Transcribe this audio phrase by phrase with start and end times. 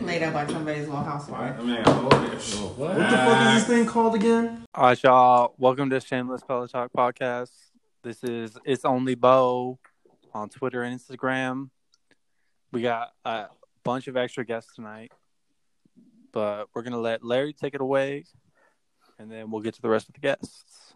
[0.00, 1.58] made up by somebody's little housewife.
[1.58, 1.76] I mean,
[2.40, 2.60] shit.
[2.76, 4.64] What the fuck is this thing called again?
[4.74, 5.54] All right, y'all.
[5.58, 7.50] Welcome to Shameless Pellet Talk podcast.
[8.02, 9.78] This is It's Only Beau
[10.32, 11.68] on Twitter and Instagram.
[12.72, 13.46] We got a
[13.84, 15.12] bunch of extra guests tonight,
[16.32, 18.24] but we're going to let Larry take it away,
[19.18, 20.94] and then we'll get to the rest of the guests.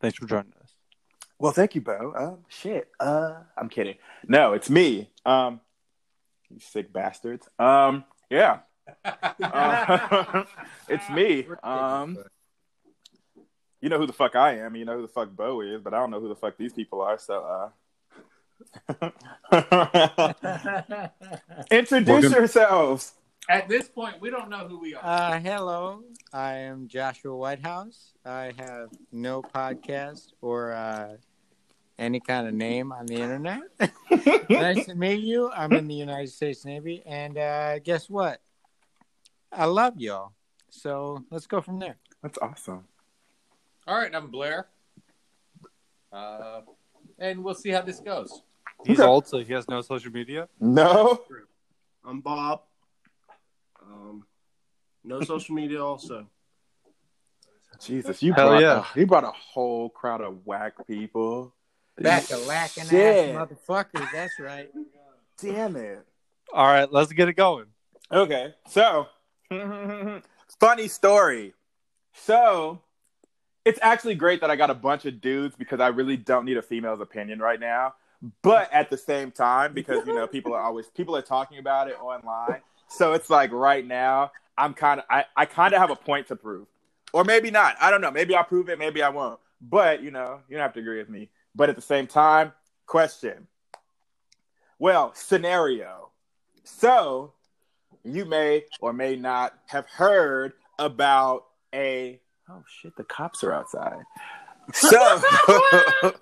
[0.00, 0.72] Thanks for joining us.
[1.38, 2.14] Well, thank you, Beau.
[2.16, 2.88] Um, shit.
[2.98, 3.96] Uh, I'm kidding.
[4.26, 5.10] No, it's me.
[5.26, 5.60] Um,
[6.48, 7.46] you sick bastards.
[7.58, 8.60] Um, yeah.
[9.04, 10.44] Uh,
[10.88, 11.46] it's me.
[11.62, 12.18] Um,
[13.80, 14.76] you know who the fuck I am.
[14.76, 16.72] You know who the fuck Beau is, but I don't know who the fuck these
[16.72, 17.18] people are.
[17.18, 17.70] So,
[18.90, 19.10] uh,
[21.70, 23.14] introduce Welcome- yourselves.
[23.50, 25.02] At this point, we don't know who we are.
[25.02, 26.02] Uh, hello,
[26.34, 28.12] I am Joshua Whitehouse.
[28.22, 31.16] I have no podcast or uh,
[31.98, 33.60] any kind of name on the internet.
[34.50, 35.50] nice to meet you.
[35.50, 38.40] I'm in the United States Navy, and uh, guess what?
[39.52, 40.32] I love y'all.
[40.70, 41.96] So let's go from there.
[42.22, 42.84] That's awesome.
[43.86, 44.68] All right, I'm Blair.
[46.12, 46.60] Uh,
[47.18, 48.42] and we'll see how this goes.
[48.86, 49.08] He's Okay.
[49.08, 50.48] old, so he has no social media.
[50.60, 51.22] No.
[52.04, 52.62] I'm Bob.
[53.82, 54.24] Um,
[55.02, 56.26] no social media, also.
[57.80, 58.84] Jesus, you Hell brought yeah.
[58.94, 61.54] a, you brought a whole crowd of whack people.
[62.00, 64.10] Back to lacking ass motherfuckers.
[64.12, 64.70] That's right.
[65.40, 66.04] Damn it.
[66.52, 67.66] All right, let's get it going.
[68.10, 69.06] Okay, so
[70.60, 71.54] funny story.
[72.12, 72.80] So
[73.64, 76.56] it's actually great that I got a bunch of dudes because I really don't need
[76.56, 77.94] a female's opinion right now.
[78.42, 81.88] But at the same time, because you know people are always people are talking about
[81.88, 85.90] it online, so it's like right now I'm kind of I, I kind of have
[85.90, 86.66] a point to prove,
[87.12, 87.76] or maybe not.
[87.80, 88.10] I don't know.
[88.10, 88.78] Maybe I'll prove it.
[88.78, 89.38] Maybe I won't.
[89.60, 91.28] But you know, you don't have to agree with me.
[91.58, 92.52] But at the same time,
[92.86, 93.48] question.
[94.78, 96.10] Well, scenario.
[96.62, 97.32] So
[98.04, 104.02] you may or may not have heard about a oh shit the cops are outside
[104.72, 105.20] so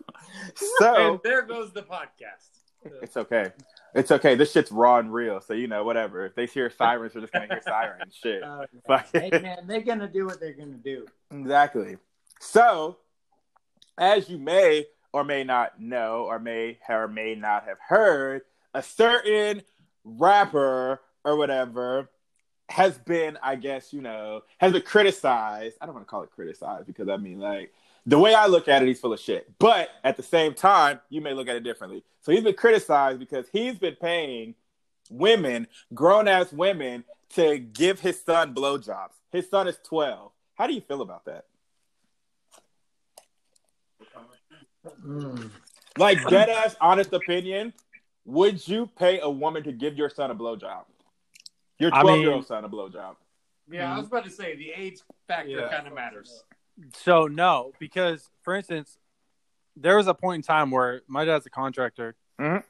[0.79, 2.49] so and there goes the podcast.
[3.03, 3.53] it's okay
[3.95, 7.15] it's okay this shit's raw and real so you know whatever if they hear sirens
[7.15, 8.65] we're just gonna hear sirens shit oh,
[9.13, 9.43] hey it.
[9.43, 11.07] man, they're gonna do what they're gonna do.
[11.31, 11.97] exactly
[12.41, 12.97] so
[13.99, 18.43] as you may or may not know or may or may not have heard
[18.75, 19.63] a certain
[20.05, 22.11] rapper or whatever
[22.69, 25.77] has been, I guess, you know, has been criticized.
[25.81, 27.73] I don't want to call it criticized because I mean, like,
[28.07, 29.53] the way I look at it, he's full of shit.
[29.59, 32.05] But at the same time, you may look at it differently.
[32.21, 34.55] So he's been criticized because he's been paying
[35.11, 39.15] women, grown ass women, to give his son blowjobs.
[39.33, 40.31] His son is 12.
[40.55, 41.47] How do you feel about that?
[45.05, 45.51] Mm.
[45.99, 47.73] Like, dead ass, honest opinion,
[48.25, 50.85] would you pay a woman to give your son a blowjob?
[51.79, 53.17] Your I 12 year old son a blowjob.
[53.71, 55.69] Yeah, I was about to say the age factor Yeah.
[55.69, 56.45] kind of matters.
[56.95, 58.99] So no, because for instance,
[59.77, 62.63] there was a point in time where my dad's a contractor, Mhm.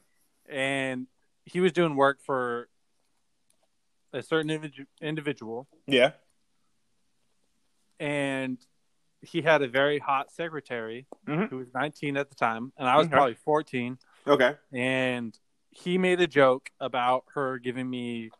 [0.46, 1.06] and
[1.44, 2.68] he was doing work for
[4.12, 4.50] a certain
[5.00, 6.12] individual, Yeah.
[8.00, 8.58] and
[9.22, 11.48] he had a very hot secretary Mhm.
[11.48, 13.14] who was 19 at the time, and I was Okay.
[13.14, 14.56] probably 14, Okay.
[14.72, 15.38] and
[15.70, 18.30] he made a joke about her giving me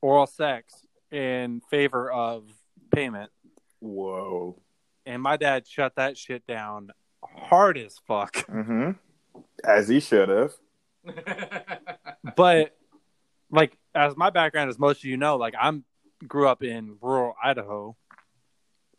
[0.00, 2.50] oral sex in favor of
[2.90, 3.30] payment.
[3.80, 4.60] Whoa.
[5.06, 6.90] and my dad shut that shit down
[7.22, 8.32] hard as fuck.
[8.48, 8.92] Mm-hmm.
[9.62, 10.54] As he should have.
[12.36, 12.76] But
[13.50, 15.84] like as my background, as most of you know, like I'm
[16.26, 17.96] grew up in rural Idaho,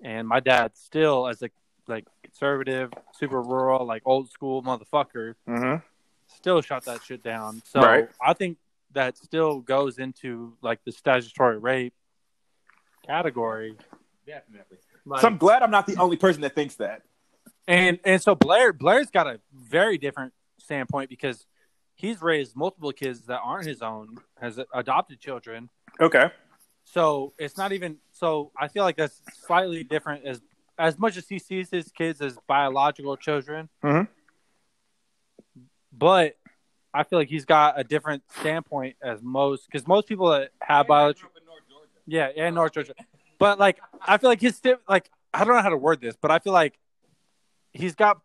[0.01, 1.49] and my dad still as a
[1.87, 5.83] like conservative, super rural, like old school motherfucker, Mm-hmm.
[6.27, 7.61] still shot that shit down.
[7.65, 8.09] So Right.
[8.21, 8.57] I think
[8.93, 11.93] that still goes into like the statutory rape
[13.05, 13.75] category.
[14.25, 14.77] Definitely.
[15.05, 17.03] Like, So I'm glad I'm not the only person that thinks that.
[17.67, 21.45] And and so Blair Blair's got a very different standpoint because
[21.95, 25.69] he's raised multiple kids that aren't his own, has adopted children.
[25.99, 26.29] Okay.
[26.95, 30.41] So it's not even so I feel like that's slightly different as
[30.79, 33.67] as much as he sees his kids as biological children.
[33.83, 34.07] Mhm.
[35.91, 36.37] But
[36.93, 40.87] I feel like he's got a different standpoint as most because most people that have
[40.87, 41.31] biological
[42.07, 42.93] yeah, yeah, North Georgia.
[43.39, 46.15] But like, I feel like his sti- like I don't know how to word this,
[46.15, 46.79] but I feel like
[47.73, 48.21] he's got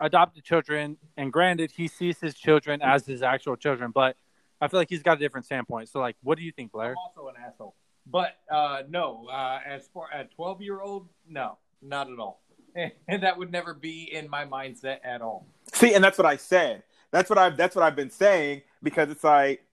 [0.00, 4.16] adopted children, and granted, he sees his children as his actual children, but
[4.62, 5.90] I feel like he's got a different standpoint.
[5.90, 6.92] So, like, what do you think, Blair?
[6.92, 7.74] I'm also an asshole.
[8.10, 12.40] But uh, no, uh, as far a 12 year old, no, not at all.
[13.08, 15.48] And that would never be in my mindset at all.
[15.72, 16.84] See, and that's what I said.
[17.10, 19.64] That's what I've that's what I've been saying because it's like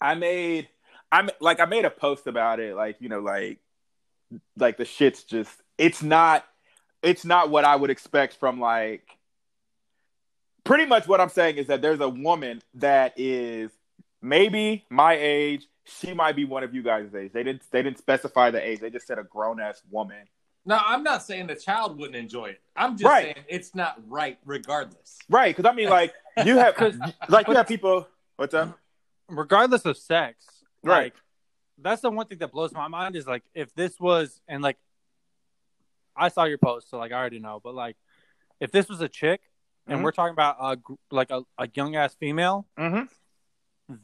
[0.00, 0.68] I made
[1.10, 3.58] I'm like I made a post about it, like you know, like
[4.56, 6.44] like the shit's just it's not
[7.02, 9.18] it's not what I would expect from like
[10.64, 13.70] pretty much what I'm saying is that there's a woman that is
[14.20, 15.66] maybe my age.
[15.84, 17.32] She might be one of you guys' age.
[17.32, 18.80] They didn't they didn't specify the age.
[18.80, 20.24] They just said a grown ass woman.
[20.66, 22.62] No, I'm not saying the child wouldn't enjoy it.
[22.74, 23.34] I'm just Right.
[23.34, 25.18] saying it's not right regardless.
[25.28, 26.14] Right, because I mean, like
[26.44, 26.74] you have
[27.28, 28.08] like you have people.
[28.36, 28.78] What's up?
[29.28, 30.44] regardless of sex,
[30.82, 31.04] Right.
[31.04, 31.14] Like,
[31.78, 34.76] that's the one thing that blows my mind is like if this was and like
[36.16, 37.96] I saw your post, so like I already know, but like
[38.60, 39.40] if this was a chick
[39.86, 40.02] and Mhm.
[40.04, 40.78] we're talking about a
[41.10, 43.04] like a, a young ass female, Mm-hmm.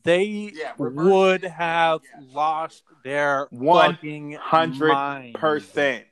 [0.03, 2.21] They Yeah, would have Yeah.
[2.32, 6.05] lost their One fucking one hundred percent.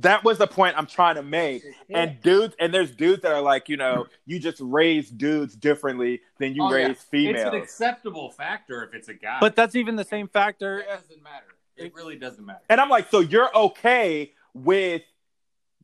[0.00, 1.64] That was the point I'm trying to make.
[1.90, 6.20] And dudes, and there's dudes that are like, you know, you just raise dudes differently
[6.38, 6.86] than you Oh, yeah.
[6.86, 9.38] raise It's an acceptable factor if it's a guy.
[9.40, 10.78] But that's even the same factor.
[10.78, 11.46] it doesn't matter.
[11.76, 12.60] It really doesn't matter.
[12.68, 15.02] And I'm like, so you're okay with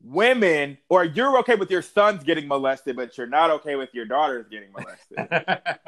[0.05, 4.05] women, or you're okay with your sons getting molested, but you're not okay with your
[4.05, 5.17] daughters getting molested.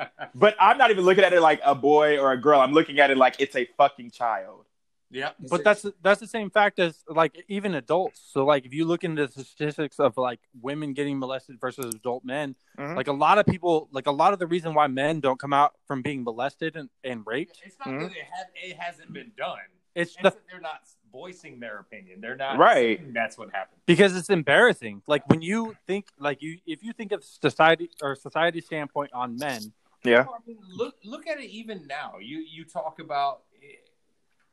[0.35, 2.59] but I'm not even looking at it like a boy or a girl.
[2.59, 4.65] I'm looking at it like it's a fucking child.
[5.11, 5.35] yep.
[5.49, 8.19] But that's that's the same fact as like even adults.
[8.33, 12.25] So like if you look into the statistics of like women getting molested versus adult
[12.25, 12.95] men, Mhm.
[12.95, 15.53] like a lot of people, like a lot of the reason why men don't come
[15.53, 18.01] out from being molested and, and raped, It's not Mhm.
[18.01, 19.59] that it, had, it hasn't been done.
[19.95, 20.81] it's It's the that they're not
[21.11, 22.21] voicing their opinion.
[22.21, 23.13] They're not Right.
[23.13, 23.79] That's what happened.
[23.85, 25.01] because it's embarrassing.
[25.07, 29.35] Like when you think like you if you think of society or society standpoint on
[29.37, 29.73] men,
[30.03, 30.25] Yeah.
[30.25, 32.15] Well, I mean, look look at it even now.
[32.19, 33.41] You you talk about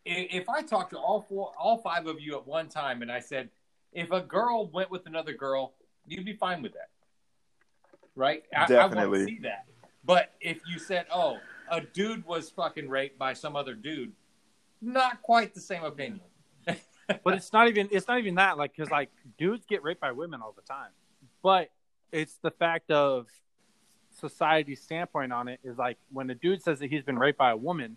[0.07, 3.21] if I talked to all four, all five of you at one time, and I
[3.21, 3.49] said,
[3.93, 5.73] if a girl went with another girl,
[6.07, 6.91] you'd be fine with that,
[8.15, 8.43] right?
[8.55, 9.19] I, I want Definitely.
[9.21, 9.65] to see that.
[10.05, 11.39] But if you said, oh,
[11.71, 14.13] a dude was fucking raped by some other dude,
[14.83, 16.21] not quite the same opinion.
[17.25, 20.13] But it's not even it's not even that like because like dudes get raped by
[20.13, 20.91] women all the time.
[21.43, 21.71] But
[22.13, 23.27] it's the fact of
[24.11, 27.51] society's standpoint on it is like when a dude says that he's been raped by
[27.51, 27.97] a woman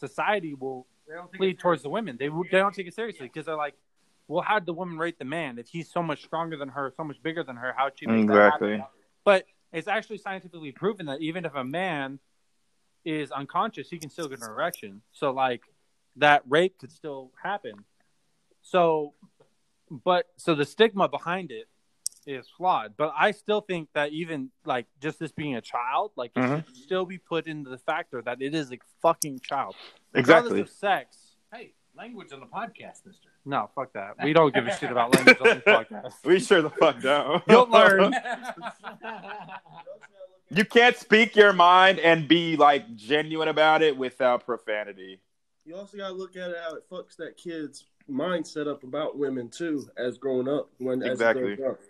[0.00, 0.86] society will
[1.38, 2.16] lead towards the women.
[2.18, 3.74] They they don't take it seriously because they're like
[4.26, 5.58] well how'd the woman rape the man?
[5.58, 8.26] If he's so much stronger than her so much bigger than her how'd she make
[8.26, 8.70] that Exactly.
[8.72, 8.86] happen?
[9.24, 12.18] but it's actually scientifically proven that even if a man
[13.04, 15.02] is unconscious he can still get an erection.
[15.12, 15.62] So like
[16.16, 17.84] that rape could still happen
[18.64, 19.12] so,
[19.90, 21.68] but so the stigma behind it
[22.26, 22.94] is flawed.
[22.96, 26.64] But I still think that even like just this being a child, like it Mhm.
[26.66, 29.76] should still be put into the factor that it is a fucking child.
[30.14, 30.50] Exactly.
[30.52, 31.36] Regardless of sex.
[31.52, 33.28] Hey, language on the podcast, Mister.
[33.44, 34.14] No, fuck that.
[34.24, 36.24] We don't give a shit about language on this podcast.
[36.24, 37.42] We sure the fuck don't.
[37.48, 38.14] You'll learn.
[40.50, 45.20] You can't speak your mind and be like genuine about it without profanity.
[45.64, 49.48] You also gotta look at it how it fucks that kid's mindset up about women
[49.48, 50.70] too, as growing up.
[50.78, 51.56] When Exactly.
[51.56, 51.80] grows up.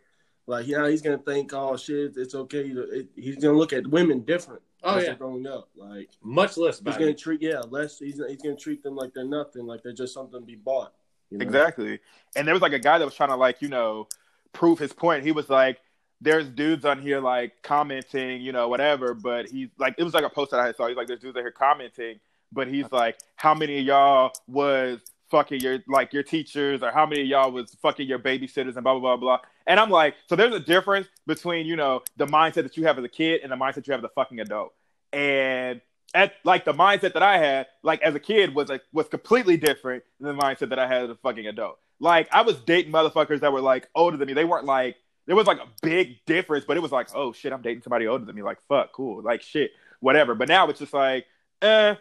[0.47, 2.73] Like yeah, he's gonna think, oh shit, it's okay.
[2.73, 4.61] To, it, he's gonna look at women different.
[4.83, 5.15] Oh, as yeah.
[5.15, 5.71] growing up.
[5.75, 7.19] Like Much less he's gonna it.
[7.19, 7.99] treat yeah less.
[7.99, 10.93] He's he's gonna treat them like they're nothing, like they're just something to be bought.
[11.31, 11.43] you know?
[11.43, 11.99] Exactly.
[12.37, 14.09] And there was like a guy that was trying to like, you know,
[14.53, 15.25] prove his point.
[15.25, 15.81] He was like,
[16.21, 20.25] there's dudes on here like commenting, you know, whatever, but he's like it was like
[20.25, 20.87] a post that I saw.
[20.89, 22.21] He's like, there's dudes out here commenting,
[22.53, 25.01] but he's like, How many of y'all was
[25.31, 28.85] fucking your like your teachers or how many of y'all was fucking your babysitters and
[28.85, 29.39] blah blah blah blah.
[29.67, 32.99] And I'm like, so there's a difference between, you know, the mindset that you have
[32.99, 34.75] as a kid and the mindset you have as a fucking adult.
[35.13, 35.81] And
[36.15, 39.57] at like the mindset that I had, like as a kid, was like was completely
[39.57, 41.79] different than the mindset that I had as a fucking adult.
[42.01, 44.35] Like I was dating motherfuckers that were like older than me.
[44.35, 47.53] They weren't like there was like a big difference, but it was like, oh shit,
[47.53, 48.43] I'm dating somebody older than me.
[48.43, 50.35] Like fuck, cool, like shit, whatever.
[50.35, 51.27] But now it's just like,
[51.63, 51.95] eh,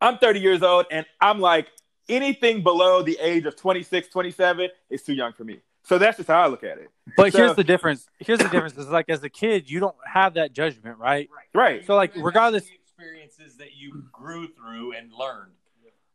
[0.00, 1.68] I'm 30 years old, and I'm like
[2.08, 5.60] anything below the age of 26, 27 is too young for me.
[5.84, 6.90] So that's just how I look at it.
[7.16, 8.06] But So- here's the difference.
[8.18, 8.76] Here's the difference.
[8.76, 11.28] Is like as a kid, you don't have that judgment, right?
[11.54, 11.84] Right.
[11.86, 15.52] So like regardless the experiences that you grew through and learned.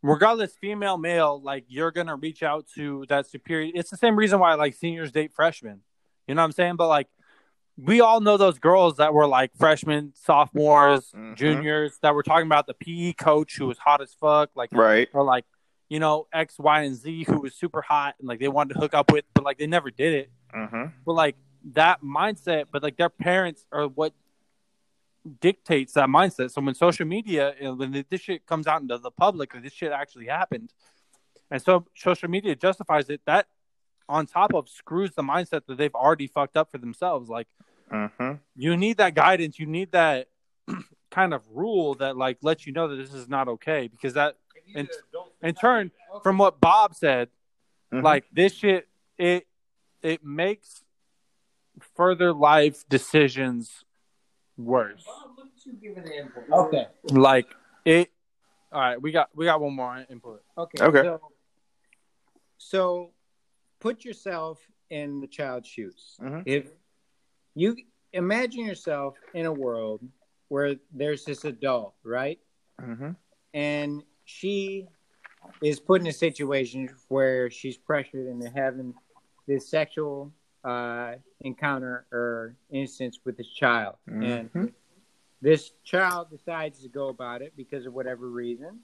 [0.01, 4.37] regardless female male like you're gonna reach out to that superior it's the same reason
[4.37, 5.79] why like seniors date freshmen
[6.27, 7.07] you know what i'm saying but like
[7.77, 11.37] we all know those girls that were like freshmen sophomores Mhm.
[11.37, 15.07] juniors that were talking about the pe coach who was hot as fuck like Right.
[15.13, 15.45] or like
[15.93, 18.79] you know x y and z who was super hot and like they wanted to
[18.79, 20.29] hook up with but like they never did it.
[20.55, 20.85] Mm-hmm.
[21.05, 21.35] but like
[21.79, 24.13] that mindset but like their parents are what
[25.39, 26.51] dictates that mindset.
[26.51, 29.73] So when social media and when this shit comes out into the public that this
[29.73, 30.73] shit actually happened.
[31.49, 33.21] And so social media justifies it.
[33.25, 33.47] That
[34.09, 37.29] on top of screws the mindset that they've already fucked up for themselves.
[37.29, 37.47] Like
[37.91, 38.31] Mm-hmm.
[38.55, 39.59] you need that guidance.
[39.59, 40.27] You need that
[41.11, 44.37] kind of rule that like lets you know that this is not okay because that
[44.73, 44.87] in,
[45.43, 45.91] in turn
[46.23, 47.29] from what Bob said,
[47.91, 48.03] Mhm.
[48.03, 49.47] like this shit, it
[50.01, 50.83] it makes
[51.95, 53.85] further life decisions
[54.57, 55.05] worse.
[56.51, 56.87] Okay.
[57.11, 57.53] Like
[57.85, 58.11] it.
[58.71, 60.43] All right, we got we got one more input.
[60.57, 60.83] Okay.
[60.83, 61.03] Okay.
[61.03, 61.31] So,
[62.57, 63.13] so
[63.79, 64.59] put yourself
[64.89, 66.17] in the child's shoes.
[66.19, 66.43] Mhm.
[66.45, 66.71] If
[67.55, 67.75] you
[68.13, 70.01] imagine yourself in a world
[70.47, 72.39] where there's this adult, right?
[72.81, 73.11] Mm-hmm.
[73.53, 74.87] And she
[75.61, 78.93] is put in a situation where she's pressured into having
[79.47, 80.31] this sexual
[80.63, 83.95] uh, encounter or instance with this child.
[84.09, 84.49] Mhm.
[84.55, 84.73] And
[85.41, 88.79] this child decides to go about it because of whatever reason.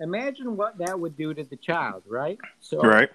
[0.00, 2.38] Imagine what that would do to the child, right?
[2.60, 3.10] So, Right.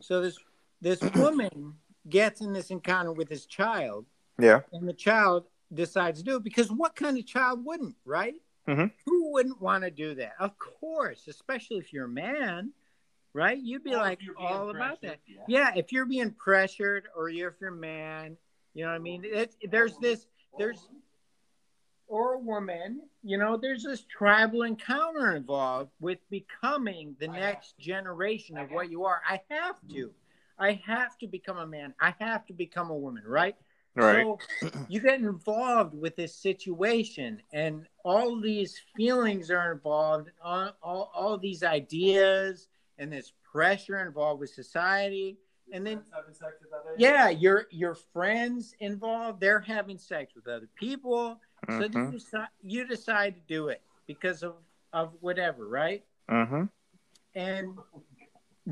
[0.00, 0.38] so this
[0.80, 1.74] this woman
[2.08, 4.06] gets in this encounter with this child,
[4.38, 4.60] Yeah.
[4.72, 8.40] and the child decides to do it because what kind of child wouldn't, right?
[8.68, 8.92] Mhm.
[9.06, 10.34] Who wouldn't want to do that?
[10.38, 12.72] Of course, especially if you're a man,
[13.32, 13.58] right?
[13.58, 15.20] You'd be like all about that.
[15.46, 18.36] Yeah, if you're being pressured or you're if you're a man,
[18.74, 19.24] you know what I mean?
[19.24, 20.26] It, there's this,
[20.58, 20.88] there's,
[22.06, 28.58] or a woman, you know, there's this tribal encounter involved with becoming the next generation
[28.58, 29.22] of what you are.
[29.28, 30.12] I have to.
[30.58, 31.94] I have to become a man.
[32.00, 33.56] I have to become a woman, right?
[33.94, 34.24] Right.
[34.24, 34.38] So
[34.88, 41.38] you get involved with this situation, and all these feelings are involved, all, all, all
[41.38, 42.68] these ideas,
[42.98, 45.38] and this pressure involved with society.
[45.72, 46.02] And then,
[46.98, 51.40] yeah, your your friends involved, they're having sex with other people.
[51.68, 52.10] So you, Mhm.
[52.12, 54.56] decide, you decide to do it because of,
[54.92, 56.04] of whatever, right?
[56.28, 56.64] Mm-hmm.
[57.34, 57.78] And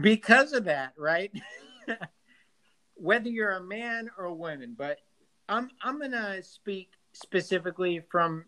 [0.01, 1.31] because of that, right?
[2.95, 4.99] Whether you're a man or a woman, but
[5.49, 8.45] I'm I'm gonna speak specifically from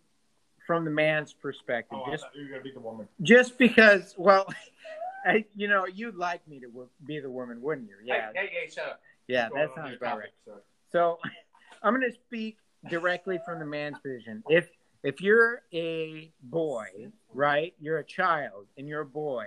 [0.67, 3.09] from the man's perspective, oh, just you were gonna be the woman.
[3.23, 4.15] just because.
[4.17, 4.47] Well,
[5.27, 7.97] I, you know, you'd like me to wo- be the woman, wouldn't you?
[8.05, 9.01] Yeah, Hey, hey, up.
[9.29, 10.31] yeah, that sounds about right.
[10.31, 10.63] topic, sir.
[10.91, 11.19] So
[11.83, 12.57] I'm going to speak
[12.89, 14.43] directly from the man's position.
[14.49, 14.69] If
[15.03, 16.87] if you're a boy,
[17.35, 17.75] right?
[17.81, 19.47] You're a child and you're a boy,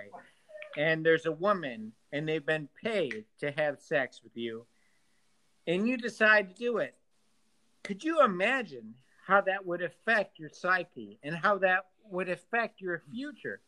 [0.76, 4.66] and there's a woman and they've been paid to have sex with you,
[5.66, 6.94] and you decide to do it.
[7.84, 8.94] Could you imagine
[9.26, 13.60] how that would affect your psyche and how that would affect your future?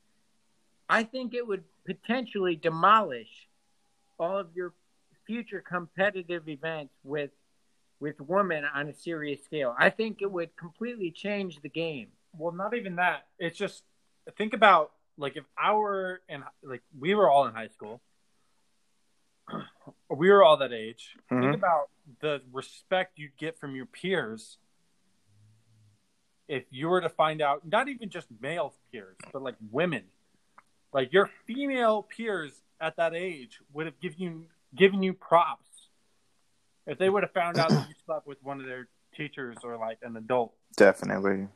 [0.88, 3.48] I think it would potentially demolish
[4.18, 4.72] all of your
[5.26, 7.30] future competitive events with
[7.98, 9.74] with women on a serious scale.
[9.78, 12.08] I think it would completely change the game.
[12.36, 13.26] Well, not even that.
[13.38, 13.84] It's just
[14.36, 18.00] think about like if I were in like we were all in high school,
[20.10, 21.16] we were all that age.
[21.30, 21.40] Mhm.
[21.40, 21.88] Think about
[22.20, 24.58] the respect you'd get from your peers
[26.48, 30.04] if you were to find out not even just male peers, but like women,
[30.92, 34.44] like your female peers at that age would have given you
[34.74, 35.88] given you props
[36.86, 39.76] if they would have found out that you slept with one of their teachers or
[39.76, 40.52] like an adult.
[40.76, 41.48] Definitely.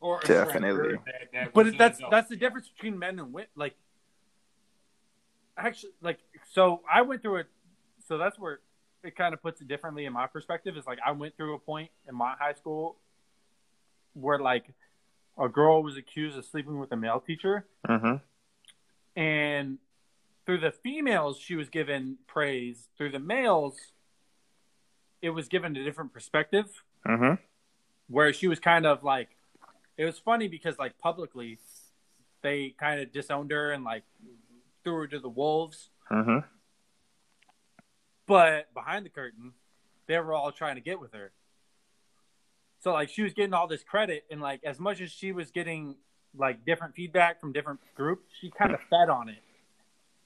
[0.00, 0.92] Or Definitely.
[1.06, 2.10] that- that but that's adult.
[2.12, 3.48] that's the difference between men and women.
[3.56, 3.74] Like,
[5.56, 6.18] actually, like,
[6.52, 7.46] so I went through it.
[8.06, 8.60] So that's where
[9.08, 10.76] it kind of puts it differently in my perspective.
[10.76, 12.96] Is like I went through a point in my high school
[14.14, 14.66] where like
[15.38, 18.16] a girl was accused of sleeping with a male teacher, Mm-hmm.
[19.20, 19.78] and
[20.46, 22.88] through the females she was given praise.
[22.96, 23.76] Through the males,
[25.22, 26.66] it was given a different perspective
[27.06, 27.34] Mm-hmm.
[28.08, 29.28] where she was kind of like
[29.96, 31.58] it was funny because like publicly
[32.42, 34.02] they kind of disowned her and like
[34.84, 36.38] threw her to the wolves Mm-hmm.
[38.28, 39.54] But behind the curtain
[40.08, 41.32] they were all trying to get with her.
[42.80, 45.50] So like she was getting all this credit and like as much as she was
[45.50, 45.96] getting
[46.36, 49.42] like different feedback from different groups she kind of fed on it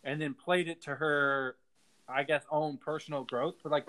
[0.05, 1.57] and then played it to her
[2.09, 3.55] i guess own personal growth.
[3.63, 3.87] But like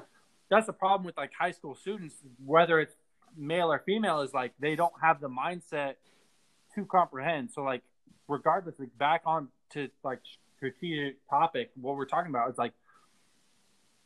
[0.50, 2.16] that's the problem with like high school students
[2.46, 2.96] whether it's
[3.36, 5.96] male or female is like they don't have the mindset
[6.76, 7.52] to comprehend.
[7.52, 7.82] So like
[8.28, 10.20] regardless like back on to like
[10.56, 12.72] strategic topic what we're talking about is like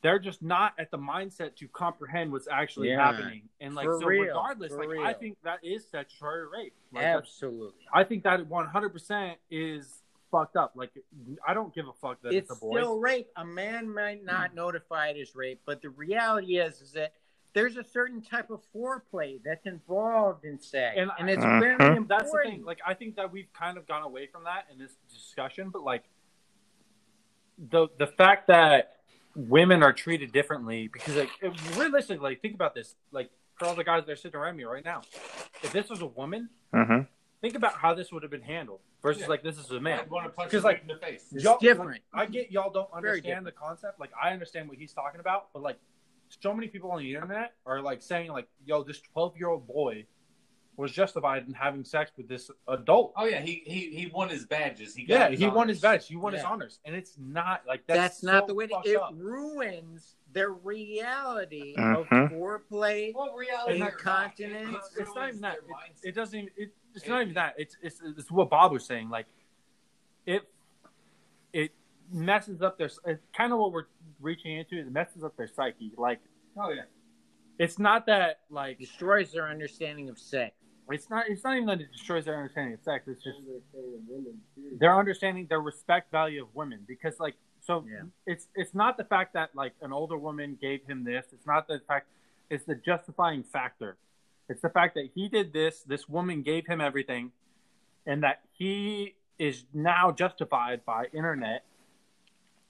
[0.07, 3.03] they're just not at the mindset to comprehend what's actually Yeah.
[3.05, 5.03] happening and like For so real, regardless for like real.
[5.03, 7.83] i think that is statutory rape like, Absolutely.
[7.91, 10.71] I think that 100% is fucked up.
[10.75, 10.91] Like,
[11.45, 12.79] I don't give a fuck that it's, It's a boy.
[12.79, 13.27] still rape.
[13.35, 17.11] A man might not notify it as rape, but the reality is is that
[17.53, 21.59] there's a certain type of foreplay that's involved in sex, And and, it's Mhm.
[21.59, 22.07] very important.
[22.07, 22.63] That's the thing.
[22.63, 25.83] Like, I think that we've kind of gone away from that in this discussion, but
[25.83, 26.03] like,
[27.57, 28.96] the the fact that
[29.37, 31.29] women are treated differently because, like,
[31.77, 32.95] realistically, like, think about this.
[33.11, 35.01] Like, for all the guys that are sitting around me right now,
[35.63, 37.03] if this was a woman, Mm-hmm.
[37.41, 39.27] think about how this would have been handled versus Yeah.
[39.29, 39.99] like this is a man.
[40.01, 41.25] I'd want to punch Because, like- in the face.
[41.31, 41.91] Y'all- different.
[41.91, 43.99] Like, I get y'all don't understand the concept.
[44.01, 45.79] Like I understand what he's talking about, but like
[46.41, 49.65] so many people on the internet are like saying like, "Yo, this 12 year old
[49.65, 50.05] boy
[50.77, 54.45] was justified in having sex with this adult." Oh yeah, he he he won his
[54.45, 54.95] badges.
[54.95, 56.07] He got yeah, his he won his badges.
[56.07, 58.95] He won his honors, and it's not like That's, that's, not the way to, it
[58.95, 59.13] up.
[59.15, 62.35] ruins the reality of mm-hmm.
[62.35, 63.13] foreplay.
[63.13, 65.55] Well, reality In the not, It's, it's not even that.
[66.03, 66.37] It, it doesn't.
[66.37, 67.55] Even, it, it's not even that.
[67.57, 69.09] It's, it's it's what Bob was saying.
[69.09, 69.25] Like
[70.25, 70.43] it
[71.53, 71.71] it
[72.11, 72.89] messes up their.
[73.05, 73.87] It's kind of what we're
[74.21, 74.77] reaching into.
[74.77, 75.91] It messes up their psyche.
[75.97, 76.19] Like
[76.57, 76.81] oh yeah.
[77.57, 80.55] it's not that like Destroys their understanding of sex.
[80.89, 81.25] It's not.
[81.29, 83.07] It's not even that it destroys their understanding of sex.
[83.07, 83.39] It's just
[84.79, 88.03] their understanding their respect value of women because like so Yeah.
[88.25, 91.67] it's it's not the fact that like an older woman gave him this it's not
[91.67, 92.07] the fact
[92.49, 93.97] it's the justifying factor
[94.49, 97.31] it's the fact that he did this this woman gave him everything
[98.05, 101.63] and that he is now justified by internet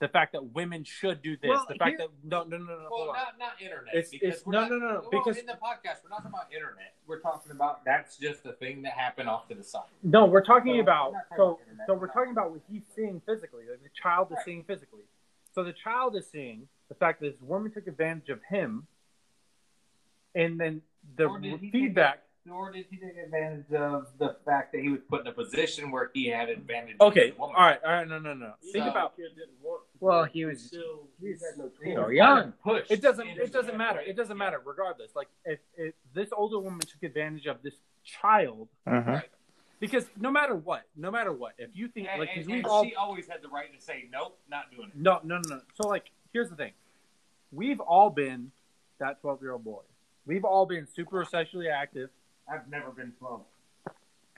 [0.00, 2.64] the fact that women should do this Well, the fact here- that no no no
[2.64, 3.14] no Well, hold on.
[3.16, 3.94] not not internet.
[3.94, 6.52] It's- it's- no, not- no, no, no, because- in the podcast we're not talking about
[6.52, 6.94] internet.
[7.06, 9.88] We're talking about that's just a thing that happened off to the side.
[10.04, 11.86] No, we're talking So, about we're talking so about internet.
[11.88, 13.64] so we're talking about what he's seeing physically.
[13.68, 15.04] Like the child is seeing physically.
[15.52, 18.86] So the child is seeing the fact that this woman took advantage of him,
[20.34, 20.82] and then
[21.16, 22.22] the Or did he feedback.
[22.50, 25.90] Or did he take advantage of the fact that he was put in a position
[25.90, 26.96] where he had advantage?
[27.00, 27.62] Okay, of the all woman?
[27.62, 28.54] right, all right, no, no, no.
[28.72, 29.14] Think So- about
[30.00, 32.52] Well, he was still he was had no He so young.
[32.62, 33.98] Pushed it doesn't it doesn't matter.
[33.98, 34.06] way.
[34.06, 35.14] It doesn't matter regardless.
[35.16, 37.74] Like if, if this older woman took advantage of this
[38.04, 39.06] child, Mhm.
[39.06, 39.28] Right.
[39.80, 42.56] because no matter what, no matter what, if you think And, like 'cause and- we've
[42.64, 44.96] and all she always had the right to say nope, not doing it.
[44.96, 45.60] No, no, no, no.
[45.74, 46.72] So, like, here's the thing:
[47.52, 48.52] we've all been
[48.98, 49.82] that twelve-year-old boy.
[50.26, 52.10] We've all been super sexually active.
[52.50, 53.42] I've never been twelve.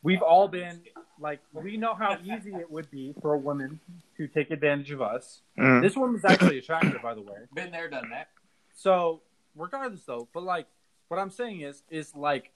[0.02, 0.80] We've all been
[1.18, 3.80] like, we know how easy it would be for a woman
[4.16, 5.42] to take advantage of us.
[5.58, 5.82] Mhm.
[5.82, 7.36] This woman's actually attractive, by the way.
[7.54, 8.28] Been there, done that.
[8.74, 9.20] So,
[9.54, 10.66] regardless, though, but like,
[11.08, 12.50] what I'm saying is, is like,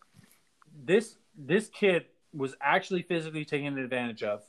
[0.84, 4.42] this this kid was actually physically taken advantage of.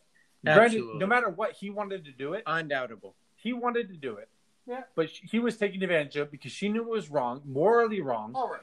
[0.44, 2.44] Granted, no matter what, he wanted to do it.
[2.46, 3.16] Undoubtable.
[3.36, 4.30] He wanted to do it.
[4.68, 4.84] Yeah.
[4.96, 8.32] But sh- he was taken advantage of because she knew it was wrong, morally wrong,
[8.36, 8.62] All right.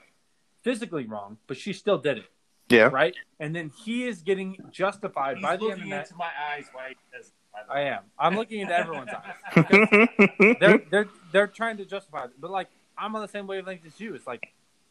[0.62, 2.25] Physically wrong, but she still did it,
[2.68, 2.85] Yeah.
[2.92, 3.14] right?
[3.40, 6.07] And then he is getting justified He's by the looking internet.
[6.07, 7.33] into my eyes while he says,
[7.70, 8.05] I am.
[8.18, 10.09] I'm looking into everyone's eyes.
[10.61, 14.01] They're they're they're trying to justify it, but like I'm on the same wavelength as
[14.01, 14.14] you.
[14.14, 14.42] It's like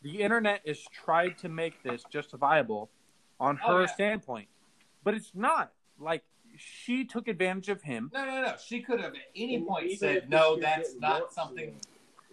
[0.03, 2.89] the internet is tried to make this justifiable
[3.39, 3.87] on Oh, her yeah.
[3.87, 4.47] standpoint,
[5.03, 5.71] but it's not.
[5.99, 6.23] Like
[6.55, 8.11] she took advantage of him.
[8.13, 8.53] No, no, no.
[8.63, 11.75] She could have at any point said, no, that's didn't not want something.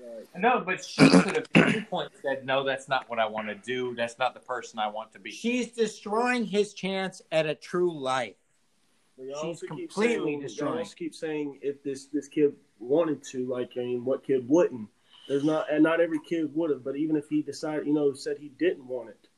[0.01, 3.27] Like, No, but she could have at any point said, no, that's not what I
[3.27, 3.95] want to do.
[3.95, 5.31] That's not the person I want to be.
[5.31, 8.37] She's destroying his chance at a true life.
[9.17, 9.89] But She's completely
[10.33, 10.73] saying, destroying.
[10.75, 14.49] Y'all also keep saying if this this kid wanted to, like, I mean, what kid
[14.49, 14.89] wouldn't?
[15.27, 16.85] There's not, and not every kid would have.
[16.85, 19.29] But even if he decided, you know, said he didn't want it,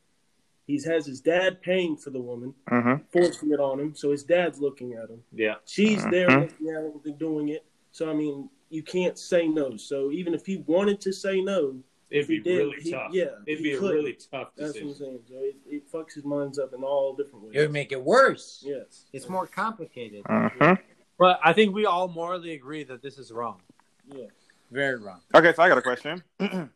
[0.66, 3.02] he has his dad paying for the woman, Mhm.
[3.10, 3.94] forcing it on him.
[3.94, 5.24] So his dad's looking at him.
[5.32, 5.54] Yeah.
[5.64, 6.40] She's there Mhm.
[6.42, 7.64] looking at him doing it.
[7.90, 9.76] So I mean, you can't say no.
[9.76, 11.76] So even if he wanted to say no,
[12.10, 13.10] It'd if he be did, really he- tough.
[13.12, 13.94] Yeah, It'd be couldn't.
[13.96, 15.20] really tough That's what I'm saying.
[15.28, 17.54] So it, it fucks his minds up in all different ways.
[17.56, 18.62] It would make it worse.
[18.66, 20.24] yes, It's more complicated.
[20.24, 20.78] Mhm.
[21.18, 23.60] But I think we all morally agree that this is wrong.
[24.12, 24.30] yes.
[24.72, 25.20] Very wrong.
[25.34, 26.22] Okay, so I got a question.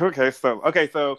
[0.00, 1.18] okay, so okay, so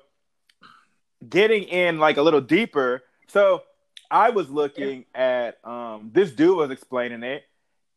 [1.27, 3.03] getting in like a little deeper.
[3.27, 3.63] So
[4.09, 7.43] I was looking at um this dude was explaining it,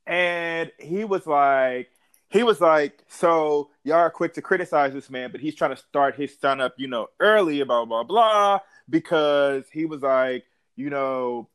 [0.06, 1.90] and he was like,
[2.28, 5.76] he was like, so y'all are quick to criticize this man, but he's trying to
[5.76, 10.44] start his son up, you know, early, blah blah blah, because he was like,
[10.76, 11.48] you know,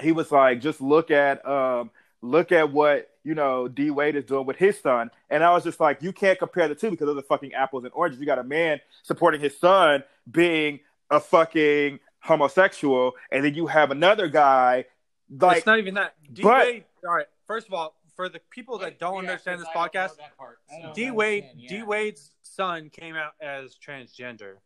[0.00, 1.90] he was like, just look at um
[2.22, 5.64] look at what you know D Wade is doing with his son, and I was
[5.64, 8.20] just like, you can't compare the two because those are fucking apples and oranges.
[8.20, 10.80] You got a man supporting his son being
[11.10, 14.86] a fucking homosexual, and then you have another guy
[15.30, 16.14] like it's not even that.
[16.32, 16.84] D Wade.
[17.06, 17.26] All right.
[17.46, 20.92] First of all, for the people that don't Yeah, understand this I podcast, part, so-
[20.94, 21.82] D Wade understand, D.
[21.82, 24.56] Wade's son came out as transgender,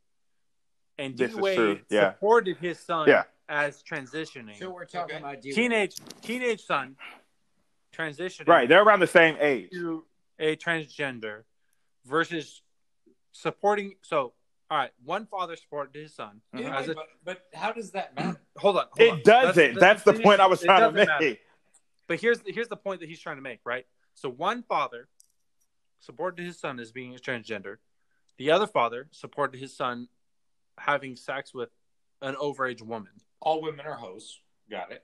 [0.99, 2.13] and D This Wade yeah.
[2.13, 3.25] supported his son Yeah.
[3.49, 4.59] as transitioning.
[4.59, 5.25] So we're talking Okay.
[5.25, 6.97] about D- teenage teenage son
[7.93, 8.69] transitioning right.
[8.69, 9.71] They're around the same age.
[9.73, 10.05] to
[10.39, 11.45] a transgender
[12.05, 12.63] versus
[13.33, 13.95] supporting.
[14.03, 14.35] So,
[14.71, 16.43] all right, one father supported his son.
[16.55, 16.61] Mhm.
[16.61, 18.41] Yeah, As a- but, but how does that matter?
[18.59, 19.19] hold on, hold on.
[19.19, 19.79] It doesn't.
[19.79, 20.23] That's, the thing.
[20.23, 21.37] point I was trying to doesn't matter.
[22.09, 22.19] Make.
[22.19, 23.87] But here's here's the point that he's trying to make, right?
[24.15, 25.09] So one father
[26.01, 27.77] supported his son as being a transgender.
[28.39, 30.09] The other father supported his son
[30.79, 31.71] having sex with
[32.23, 33.13] an overage woman.
[33.41, 34.41] All women are hoes.
[34.71, 35.03] Got it.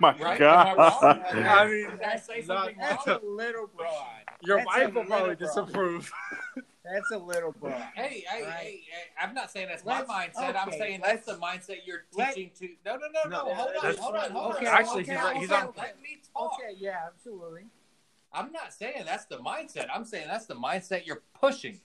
[0.00, 0.38] My Right?
[0.38, 0.78] God.
[0.78, 1.20] I?
[1.60, 4.04] I mean, Did I say not- something That's a little broad.
[4.42, 6.10] Your That's wife a will probably little disapprove.
[6.92, 7.80] That's a little broad.
[7.94, 8.52] Hey, hey, Right.
[8.54, 10.56] hey, hey, I'm not saying that's my Let's- mindset.
[10.56, 12.76] I'm saying that's the mindset you're let- teaching to.
[12.84, 13.30] No, no, no, no.
[13.48, 14.74] No, hold on, hold on, hold okay, on.
[14.74, 16.54] Actually, okay, he's on- he's on- Let me talk.
[16.54, 17.66] Okay, yeah, absolutely.
[18.32, 19.88] I'm not saying that's the mindset.
[19.92, 21.80] I'm saying that's the mindset you're pushing.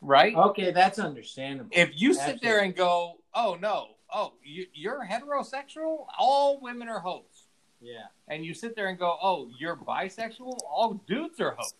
[0.00, 0.34] Right?
[0.34, 1.70] Okay, that's understandable.
[1.72, 7.00] If you sit there and go, "Oh no, oh you, you're heterosexual, all women are
[7.00, 7.46] hoes,"
[7.80, 8.06] yeah.
[8.28, 11.74] and you sit there and go, "Oh, you're bisexual, all dudes are hoes,"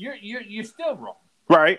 [0.00, 1.16] you're you're you're still wrong.
[1.48, 1.78] Right.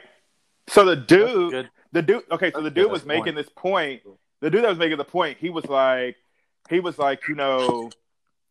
[0.68, 2.24] So the dude, the dude.
[2.32, 2.92] Okay, so the dude good.
[2.92, 3.36] was making point.
[3.36, 4.02] this point.
[4.42, 6.16] The dude that was making the point, he was like,
[6.70, 7.90] he was like, you know,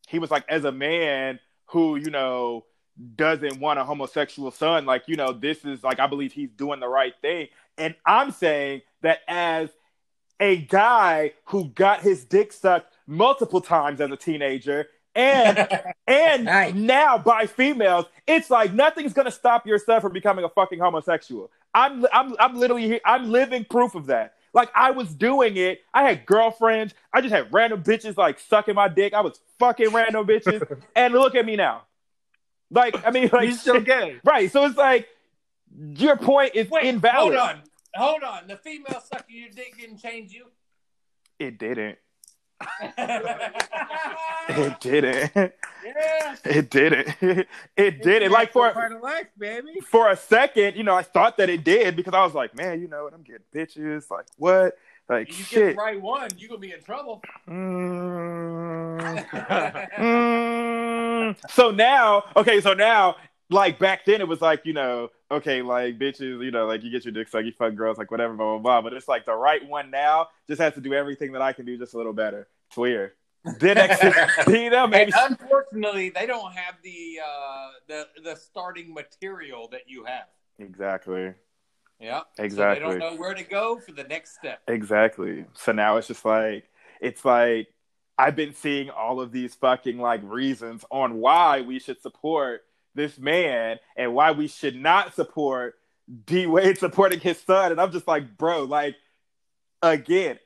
[0.08, 2.64] he was like, as a man who, you know,
[3.16, 6.80] doesn't want a homosexual son, like, you know, this is like, I believe he's doing
[6.80, 7.48] the right thing.
[7.78, 9.70] And I'm saying that as
[10.38, 15.58] a guy who got his dick sucked multiple times as a teenager and
[16.06, 16.74] and Right.
[16.74, 21.50] now by females, it's like nothing's gonna stop yourself from becoming a fucking homosexual.
[21.74, 24.34] I'm I'm I'm literally here, I'm living proof of that.
[24.52, 25.80] Like I was doing it.
[25.94, 26.94] I had girlfriends.
[27.12, 29.14] I just had random bitches like sucking my dick.
[29.14, 30.80] I was fucking random bitches.
[30.96, 31.82] and look at me now.
[32.70, 34.20] Like I mean, like He's still gay.
[34.24, 34.50] right.
[34.50, 35.08] So it's like
[35.96, 37.36] your point is Wait, invalid.
[37.38, 37.62] hold on,
[37.94, 38.48] hold on.
[38.48, 40.46] The female sucking your dick didn't change you.
[41.38, 41.98] It didn't.
[42.98, 43.50] yeah.
[44.50, 45.52] It didn't.
[46.44, 47.46] It didn't.
[47.76, 48.32] It didn't.
[48.32, 49.80] Like for part of life, baby.
[49.80, 52.80] for a second, you know, I thought that it did because I was like, man,
[52.80, 53.14] you know what?
[53.14, 54.10] I'm getting bitches.
[54.10, 54.76] Like what?
[55.08, 57.22] Like You get the right one, you gonna be in trouble.
[57.48, 59.00] Mm.
[59.98, 61.36] Mm.
[61.50, 63.16] So now, okay, so now,
[63.50, 66.90] like back then, it was like you know, okay, like bitches, you know, like you
[66.90, 68.82] get your dick sucked, you fuck girls, like whatever, blah blah blah.
[68.82, 71.66] But it's like the right one now just has to do everything that I can
[71.66, 72.48] do just a little better.
[72.68, 73.12] It's weird.
[73.58, 73.76] Then
[74.48, 79.82] you know, maybe And unfortunately, they don't have the uh, the the starting material that
[79.88, 80.26] you have.
[80.58, 81.34] exactly,
[81.98, 82.84] Yeah, Exactly.
[82.86, 84.62] So they don't know where to go for the next step.
[84.68, 85.46] exactly.
[85.54, 86.64] So now it's just like
[87.00, 87.68] it's like
[88.18, 92.62] I've been seeing all of these fucking like reasons on why we should support
[92.94, 95.76] this man and why we should not support
[96.26, 97.72] D Wade supporting his son.
[97.72, 98.96] And I'm just like, bro, like,
[99.82, 100.38] again,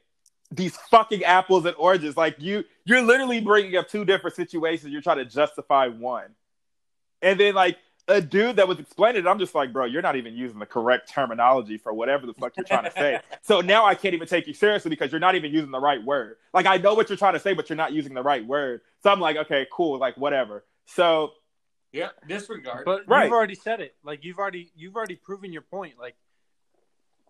[0.51, 2.17] these fucking apples and oranges.
[2.17, 4.93] Like, you, you're literally bringing up two different situations.
[4.93, 6.35] You're trying to justify one.
[7.23, 10.17] And then, like, a dude that was explaining it, I'm just like, bro, you're not
[10.17, 13.21] even using the correct terminology for whatever the fuck you're trying to say.
[13.43, 16.03] so now I can't even take you seriously because you're not even using the right
[16.05, 16.37] word.
[16.53, 18.83] Like, I know what you're trying to say, but you're not using the right word.
[19.03, 20.65] So I'm like, okay, cool, like, whatever.
[20.87, 21.33] So,
[21.95, 22.85] Yeah, disregard.
[22.85, 23.25] But Right.
[23.25, 23.95] you've already said it.
[24.03, 25.99] Like you've already you've already proven your point.
[25.99, 26.17] Like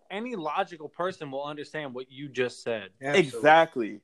[0.09, 2.89] any logical person will understand what you just said.
[2.99, 4.01] Exactly.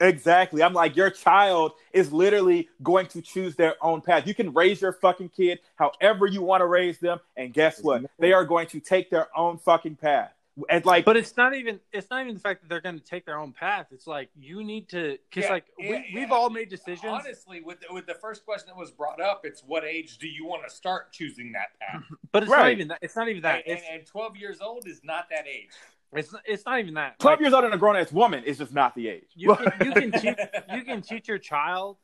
[0.00, 0.62] Exactly.
[0.62, 4.26] I'm like, your child is literally going to choose their own path.
[4.26, 8.04] You can raise your fucking kid however you want to raise them, and guess what?
[8.18, 10.32] They are going to take their own fucking path.
[10.68, 13.04] And like, But it's not even it's not even the fact that they're going to
[13.04, 13.86] take their own path.
[13.90, 16.34] It's like you need to because Yeah, like yeah, we, we've yeah.
[16.34, 17.04] all made decisions.
[17.04, 20.46] Honestly, with with the first question that was brought up, it's what age do you
[20.46, 22.02] want to start choosing that path?
[22.32, 22.98] but it's not even that.
[23.02, 23.64] It's not even that.
[23.66, 25.70] and, and, and 12 years old is not that age.
[26.12, 27.18] it's it's not even that.
[27.18, 29.28] 12 Like, years old and a grown ass woman is just not the age.
[29.34, 30.38] you can you can teach
[30.74, 31.98] you can teach your child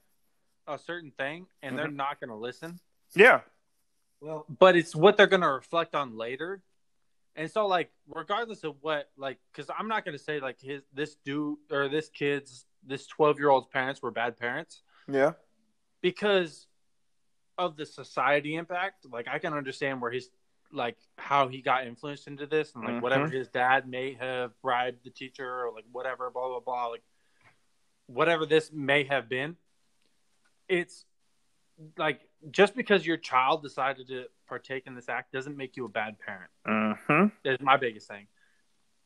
[0.67, 1.97] a certain thing and they're mm-hmm.
[1.97, 2.79] not going to listen.
[3.15, 3.41] yeah.
[4.21, 6.63] Well, but it's what they're going to reflect on later.
[7.37, 10.83] And so, like, regardless of what, like, because I'm not going to say like his
[10.93, 15.33] this dude or this kid's this 12 year old's parents were bad parents Yeah.
[16.01, 16.67] because
[17.59, 19.07] of the society impact.
[19.11, 20.31] Like, I can understand where his
[20.73, 23.01] like how he got influenced into this and like Mhm.
[23.01, 27.03] whatever his dad may have bribed the teacher or like whatever, blah blah blah, like
[28.07, 29.57] whatever this may have been.
[30.69, 31.05] It's
[31.97, 35.89] like just because your child decided to partake in this act doesn't make you a
[35.89, 36.51] bad parent.
[36.67, 37.27] Mm-hmm.
[37.49, 38.27] Is my biggest thing.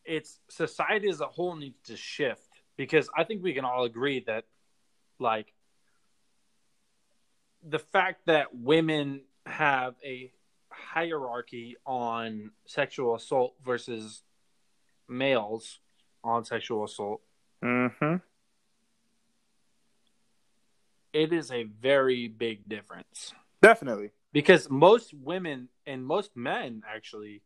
[0.05, 4.25] It's society as a whole needs to shift because I think we can all agree
[4.27, 4.45] that,
[5.19, 5.53] like,
[7.63, 10.33] the fact that women have a
[10.71, 14.23] hierarchy on sexual assault versus
[15.09, 15.81] males
[16.23, 17.21] on sexual assault,
[17.63, 18.17] Mm-hmm.
[21.13, 23.35] it is a very big difference.
[23.61, 24.11] Definitely.
[24.33, 27.43] Because most women and most men actually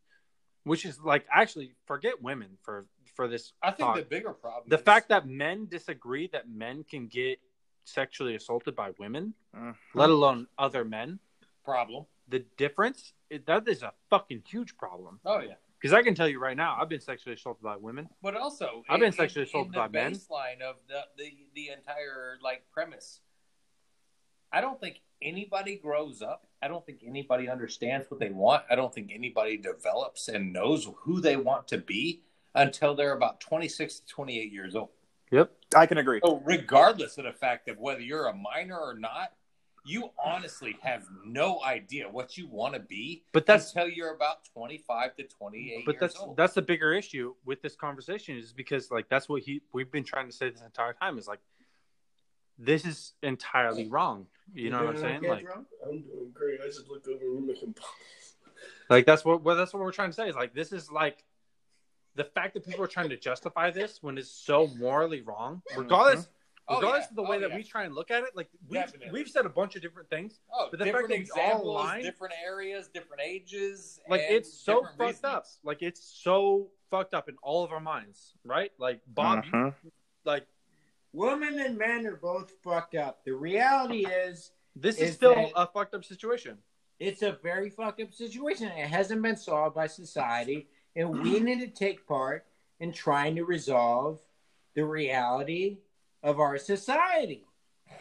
[0.65, 3.95] which is like actually forget women for for this I think thought.
[3.97, 7.39] the bigger problem the is- fact that men disagree that men can get
[7.85, 9.75] sexually assaulted by women Mhm.
[9.93, 11.19] let alone other men
[11.65, 12.05] problem.
[12.29, 15.55] the difference it, that is a fucking huge problem Oh yeah.
[15.79, 18.07] Because I can tell you right now, I've been sexually assaulted by women.
[18.21, 20.13] But also, I've been in- sexually assaulted by the men.
[20.13, 23.19] Baseline of the, the the entire like premise.
[24.49, 26.47] I don't think anybody grows up.
[26.63, 28.63] I don't think anybody understands what they want.
[28.71, 32.21] I don't think anybody develops and knows who they want to be
[32.55, 34.89] until they're about twenty six to twenty eight years old.
[35.31, 35.51] Yep.
[35.75, 36.21] I can agree.
[36.23, 39.33] So, regardless of the fact of whether you're a minor or not,
[39.83, 44.45] you honestly have no idea what you want to be But that's until you're about
[44.53, 46.37] 25 to 28 but years that's old.
[46.37, 50.05] that's the bigger issue with this conversation is because like that's what he we've been
[50.05, 51.39] trying to say this entire time is like
[52.65, 54.27] this is entirely wrong.
[54.53, 55.23] You know what I'm saying?
[55.23, 55.45] Like
[55.85, 56.59] I'm doing great.
[56.63, 57.75] I just looked over and you're making
[58.89, 61.23] like that's what well, that's what we're trying to say is like this is like
[62.15, 66.29] the fact that people are trying to justify this when it's so morally wrong, regardless
[66.69, 67.09] Oh, regardless yeah.
[67.09, 67.55] of the way Oh, that yeah.
[67.57, 70.39] we try and look at it, like we've, we've said a bunch of different things.
[70.53, 73.99] Oh, But the fact different that we all examples, different areas, different ages.
[74.07, 75.23] Like and it's so fucked reasonings.
[75.25, 75.45] up.
[75.65, 78.71] Like it's so fucked up in all of our minds, right?
[78.77, 79.73] Like Bob, you- Mhm.
[80.23, 80.47] like
[81.13, 83.23] Women and men are both fucked up.
[83.23, 86.57] The reality is, this is Is still a fucked up situation.
[86.99, 88.67] it's a very fucked up situation.
[88.67, 92.45] It hasn't been solved by society, and we need to take part
[92.79, 94.19] in trying to resolve
[94.75, 95.77] the reality
[96.23, 97.45] of our society.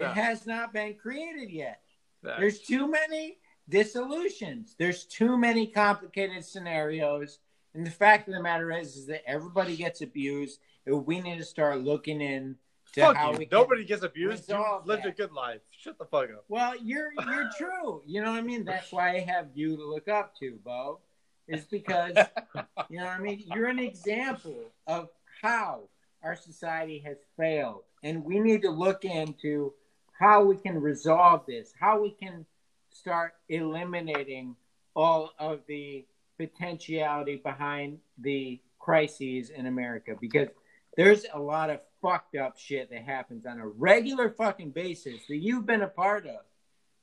[0.00, 0.10] Yeah.
[0.10, 1.80] It has not been created yet.
[2.22, 4.74] There's too many dissolutions.
[4.78, 7.40] There's too many complicated scenarios.
[7.74, 10.60] And the fact of the matter is, is that everybody gets abused.
[10.86, 12.56] And we need to start looking in
[12.94, 13.38] Fuck how you.
[13.38, 14.48] we can Nobody gets abused.
[14.48, 15.60] You resolve lived a good life.
[15.70, 16.44] Shut the fuck up.
[16.48, 18.02] Well, you're you're true.
[18.06, 18.64] You know what I mean?
[18.64, 21.00] That's why I have you to look up to, Beau.
[21.48, 22.16] Is because
[22.90, 23.44] you know what I mean?
[23.46, 25.08] You're an example of
[25.42, 25.88] how
[26.22, 27.82] our society has failed.
[28.02, 29.72] And we need to look into
[30.18, 32.46] how we can resolve this, how we can
[32.90, 34.54] start eliminating
[34.94, 36.04] all of the
[36.38, 40.48] potentiality behind the crises in America because
[40.96, 45.36] there's a lot of fucked up shit that happens on a regular fucking basis that
[45.36, 46.40] you've been a part of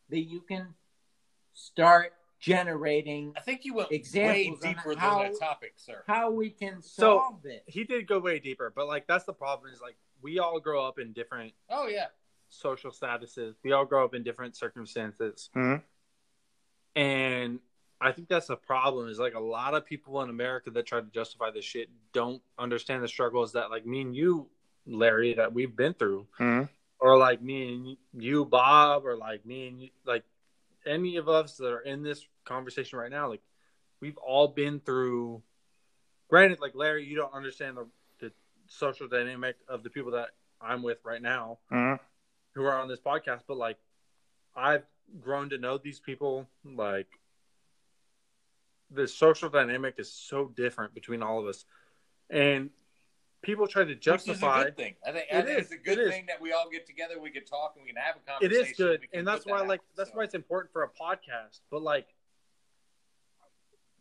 [0.09, 0.67] that you can
[1.53, 6.03] start generating I think you went Examples way on deeper how- than that topic, sir.
[6.07, 7.63] how we can So- solve it.
[7.67, 10.85] He did go way deeper, but like that's the problem is like we all grow
[10.85, 12.07] up in different Oh yeah,
[12.49, 13.55] social statuses.
[13.63, 15.49] We all grow up in different circumstances.
[15.55, 15.83] Mhm.
[16.95, 17.59] And
[18.01, 21.01] I think that's the problem is like a lot of people in America that try
[21.01, 24.47] to justify this shit don't understand the struggles that like me and you,
[24.85, 26.27] Larry, that we've been through.
[26.39, 26.69] Mhm.
[26.99, 30.23] Or like me and you, Bob, or like me and you, like
[30.85, 33.41] any of us that are in this conversation right now, like
[33.99, 35.41] we've all been through
[36.29, 37.87] granted, like Larry, you don't understand the,
[38.19, 38.31] the
[38.67, 40.29] social dynamic of the people that
[40.61, 41.99] I'm with right now Mhm.
[42.53, 43.77] who are on this podcast, but like
[44.55, 44.85] I've
[45.19, 46.47] grown to know these people.
[46.63, 47.18] Like
[48.91, 51.65] the social dynamic is so different between all of us,
[52.29, 52.69] and
[53.41, 54.63] people try to which is a justify.
[54.65, 54.95] good thing.
[55.07, 56.11] I think, I It think is, it's a good it is.
[56.11, 58.65] thing that we all get together, we can talk, and we can have a conversation.
[58.65, 60.17] It is good, and that's why that like out, that's so.
[60.17, 61.59] why it's important for a podcast.
[61.71, 62.07] But like,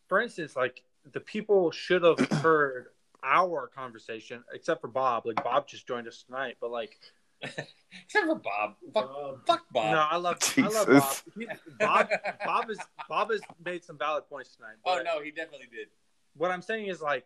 [0.09, 2.87] for instance, like the people should have heard
[3.23, 5.27] our conversation, except for Bob.
[5.27, 6.99] Like Bob just joined us tonight, but like.
[7.43, 8.75] Except for Bob.
[8.93, 9.47] Fuck, Bob.
[9.47, 9.93] fuck Bob.
[9.93, 11.03] No, I love I love Bob.
[11.03, 11.23] Jesus.
[11.37, 11.47] He,
[11.79, 12.09] Bob.
[12.45, 14.75] Bob is Bob has made some valid points tonight.
[14.85, 15.89] Oh no, he definitely did.
[16.37, 17.25] What I'm saying is like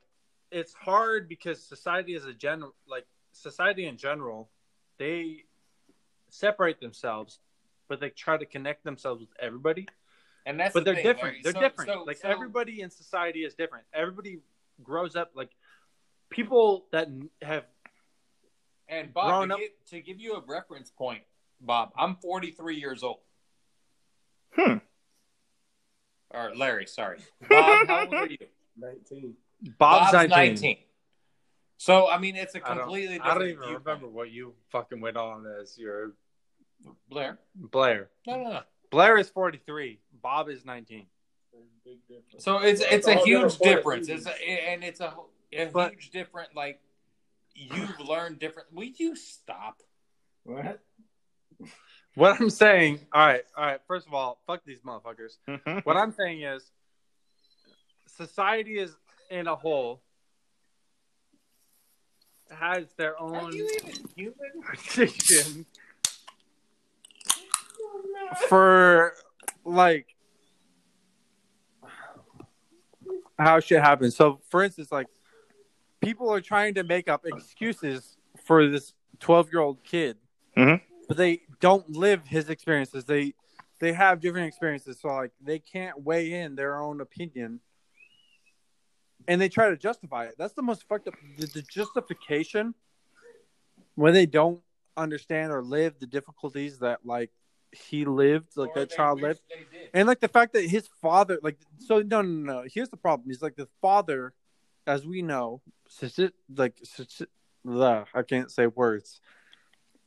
[0.50, 4.50] it's hard because society is a general, like society in general,
[4.98, 5.44] they
[6.28, 7.38] separate themselves,
[7.88, 9.88] but they try to connect themselves with everybody.
[10.44, 11.22] And that's but the they're thing, different.
[11.36, 11.40] Larry.
[11.42, 11.90] They're So- different.
[11.90, 13.86] so- like so- everybody in society is different.
[13.94, 14.40] Everybody
[14.82, 15.50] grows up like
[16.30, 17.08] people that
[17.40, 17.64] have
[18.92, 21.22] And Bob, to, up- give, to give you a reference point,
[21.60, 23.18] Bob, I'm 43 years old.
[24.54, 24.78] Hmm.
[26.30, 27.18] Or Larry, sorry.
[27.48, 28.38] Bob, how old are you?
[28.76, 29.34] 19.
[29.78, 30.76] Bob's, 19.
[31.78, 33.78] So I mean, it's a I don't- completely I don't even viewpoint.
[33.86, 36.12] remember what you fucking went on as your
[37.08, 37.38] Blair.
[37.54, 38.08] Blair.
[38.26, 38.60] No, no, no.
[38.90, 40.00] Blair is 43.
[40.22, 41.06] Bob is 19.
[42.38, 44.08] So it's it's a huge difference.
[44.08, 45.14] It's a, and it's a,
[45.52, 46.54] a But- huge different.
[46.56, 46.80] Like
[47.54, 48.72] you've learned different.
[48.72, 49.82] Will you stop?
[50.44, 50.80] What?
[52.14, 53.80] What I'm saying, all right, all right.
[53.86, 55.38] First of all, fuck these motherfuckers.
[55.48, 55.84] Mhm.
[55.84, 56.70] What I'm saying is,
[58.06, 58.94] society is
[59.30, 60.02] in a whole
[62.50, 63.68] has their own you
[64.14, 64.34] human?
[64.74, 65.66] tradition
[68.48, 69.14] for
[69.64, 70.06] like
[73.38, 74.14] how shit happens.
[74.14, 75.08] So, for instance, like
[76.02, 80.18] people are trying to make up excuses for this 12 year old kid,
[80.56, 80.80] Mhm.
[81.08, 83.04] but they don't live his experiences.
[83.04, 83.34] They
[83.78, 87.60] they have different experiences, so like they can't weigh in their own opinion
[89.28, 90.34] and they try to justify it.
[90.38, 91.14] That's the most fucked up.
[91.38, 92.74] The, the justification
[93.94, 94.60] when they don't
[94.96, 97.30] understand or live the difficulties that like
[97.72, 99.40] he lived, like Or that child lived,
[99.94, 102.68] and like the fact that his father, like, so no, no, no.
[102.72, 104.34] Here's the problem: he's like the father,
[104.86, 105.60] as we know,
[106.54, 107.26] like, stati-
[107.68, 109.20] ugh, I can't say words.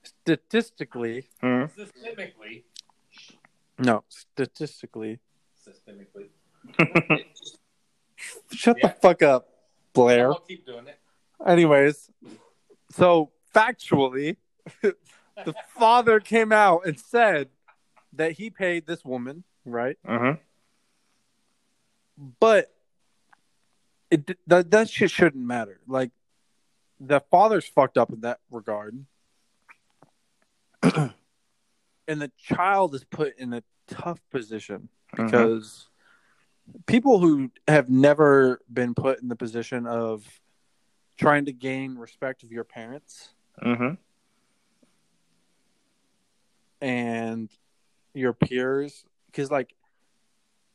[0.03, 1.63] Statistically, Hmm.
[1.65, 2.63] Systemically,
[3.79, 5.19] no, statistically,
[5.67, 6.29] systemically.
[8.51, 8.87] shut Yeah.
[8.89, 9.47] the fuck up,
[9.93, 10.31] Blair.
[10.31, 10.99] I'll keep doing it.
[11.45, 12.09] Anyways,
[12.91, 14.37] so factually,
[14.81, 17.49] the father came out and said
[18.13, 19.97] that he paid this woman, right?
[20.07, 20.39] Mm-hmm.
[22.39, 22.74] But
[24.15, 25.79] it that that shit shouldn't matter.
[25.87, 26.11] Like
[26.99, 29.05] the father's fucked up in that regard,
[30.83, 31.11] and
[32.07, 35.87] the child is put in a tough position because
[36.87, 40.25] people who have never been put in the position of
[41.17, 43.29] trying to gain respect of your parents
[43.63, 43.93] Mm-hmm.
[46.81, 47.49] and
[48.13, 49.73] your peers because like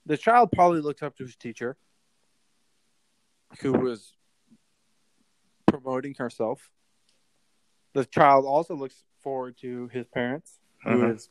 [0.06, 1.76] the child probably looked up to his teacher
[3.60, 4.12] who was
[5.66, 6.70] promoting herself
[7.92, 11.30] the child also looks forward to his parents who is Mhm.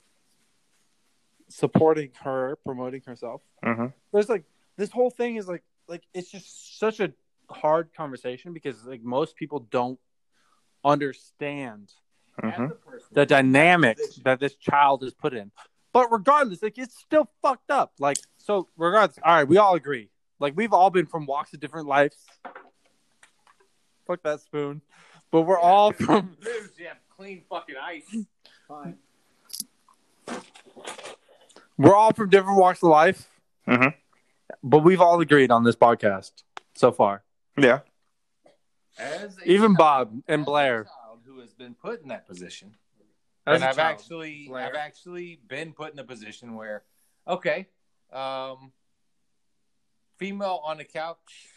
[1.49, 3.87] supporting her promoting herself Mm-hmm.
[4.13, 4.43] there's like
[4.77, 7.11] this whole thing is like like it's just such a
[7.49, 9.99] hard conversation because like most people don't
[10.83, 11.91] understand
[12.41, 12.63] Mm-hmm.
[12.63, 14.23] As a person, the dynamic position.
[14.23, 15.51] that this child is put in.
[15.91, 17.91] But regardless, like it's still fucked up.
[17.99, 20.09] Like so, regardless, all right, we all agree.
[20.39, 22.15] Like we've all been from walks of different lives.
[24.07, 24.81] Fuck that spoon.
[25.31, 26.37] But we're all from
[26.77, 28.15] you have clean fucking ice.
[28.67, 28.97] Fine.
[31.77, 33.29] we're all from different walks of life.
[33.67, 33.93] Mhm.
[34.63, 36.31] But we've all agreed on this podcast
[36.75, 37.23] so far.
[37.57, 37.81] Yeah.
[38.97, 40.83] As a Even child- Bob and as a Blair.
[40.85, 42.75] child who has been put in that position,
[43.47, 43.93] As and a I've child.
[43.99, 44.65] actually, Blair.
[44.67, 46.83] I've actually been put in a position where,
[47.27, 47.67] okay,
[48.11, 48.71] um,
[50.19, 51.47] female on the couch.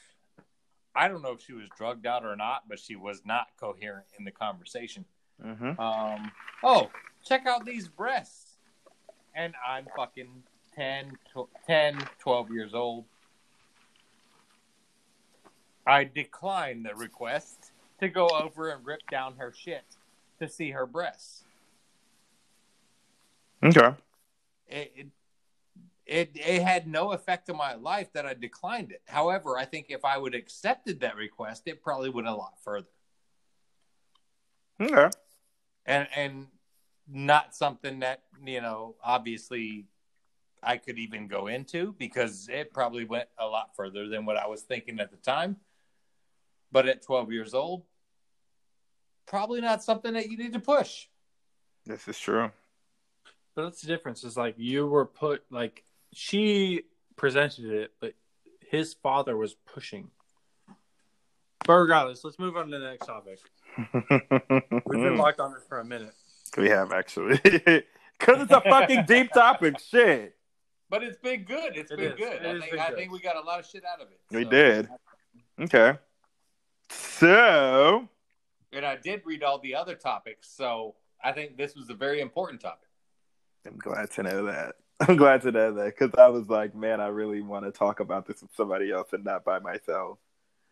[0.94, 4.07] I don't know if she was drugged out or not, but she was not coherent
[4.18, 5.05] in the conversation.
[5.44, 5.79] Mm-hmm.
[5.81, 6.31] Um,
[6.62, 6.90] oh,
[7.25, 8.57] check out these breasts.
[9.35, 10.42] And I'm fucking
[10.77, 13.05] 10, tw- 10, 12 years old.
[15.87, 19.85] I declined the request to go over and rip down her shit
[20.38, 21.44] to see her breasts.
[23.64, 23.94] Okay.
[24.68, 25.07] It, it,
[26.06, 29.02] it, it had no effect on my life that I declined it.
[29.06, 32.54] However, I think if I would have accepted that request, it probably went a lot
[32.62, 32.88] further.
[34.80, 35.10] Okay.
[35.86, 36.46] and and
[37.08, 39.86] not something that you know obviously
[40.62, 44.46] I could even go into because it probably went a lot further than what I
[44.46, 45.56] was thinking at the time.
[46.70, 47.82] But at 12 years old,
[49.26, 51.06] probably not something that you need to push.
[51.84, 52.50] This is true.
[53.54, 54.24] But that's the difference.
[54.24, 56.83] Is like you were put like she
[57.16, 58.14] presented it, but
[58.61, 60.11] his father was pushing.
[61.66, 63.38] But regardless, let's move on to the next topic.
[64.87, 66.12] We've been locked on this for a minute.
[66.57, 67.40] we have actually.
[68.18, 69.81] Because it's a fucking deep topic.
[69.81, 70.37] Shit.
[70.88, 71.77] But it's been good.
[71.77, 72.16] It's It been is.
[72.18, 72.35] good.
[72.35, 72.96] It I think been I good.
[72.98, 74.20] think we got a lot of shit out of it.
[74.31, 74.88] We So- did.
[75.61, 75.98] Okay.
[76.88, 78.09] So.
[78.72, 80.94] And I did read all the other topics, so
[81.25, 82.88] I think this was a very important topic.
[83.66, 84.77] I'm glad to know that.
[85.08, 88.00] I'm glad to know that because I was like, man, I really want to talk
[88.00, 90.18] about this with somebody else and not by myself.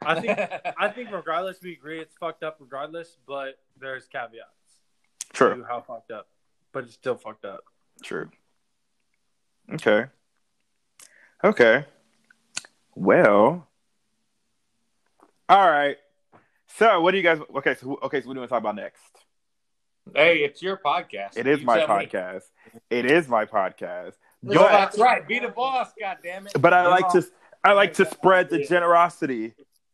[0.03, 0.39] I think
[0.79, 4.45] I think regardless, we agree it's fucked up regardless, but there's caveats
[5.33, 5.65] to True.
[5.69, 6.29] how fucked up.
[6.73, 7.65] But it's still fucked up.
[8.03, 8.31] True.
[9.73, 10.07] Okay.
[11.43, 11.85] Okay.
[12.95, 13.67] Well.
[15.49, 15.97] All right.
[16.77, 17.41] So, what do you guys?
[17.57, 19.03] Okay, so okay, so what do you want to talk about next?
[20.15, 21.37] Hey, it's your podcast.
[21.37, 22.07] It is You my tell me.
[22.07, 22.43] podcast.
[22.89, 24.15] It is my podcast.
[24.43, 25.27] No, But, that's right.
[25.27, 26.61] Be the boss, goddammit.
[26.61, 27.25] but I like to
[27.63, 29.53] I like to spread the generosity.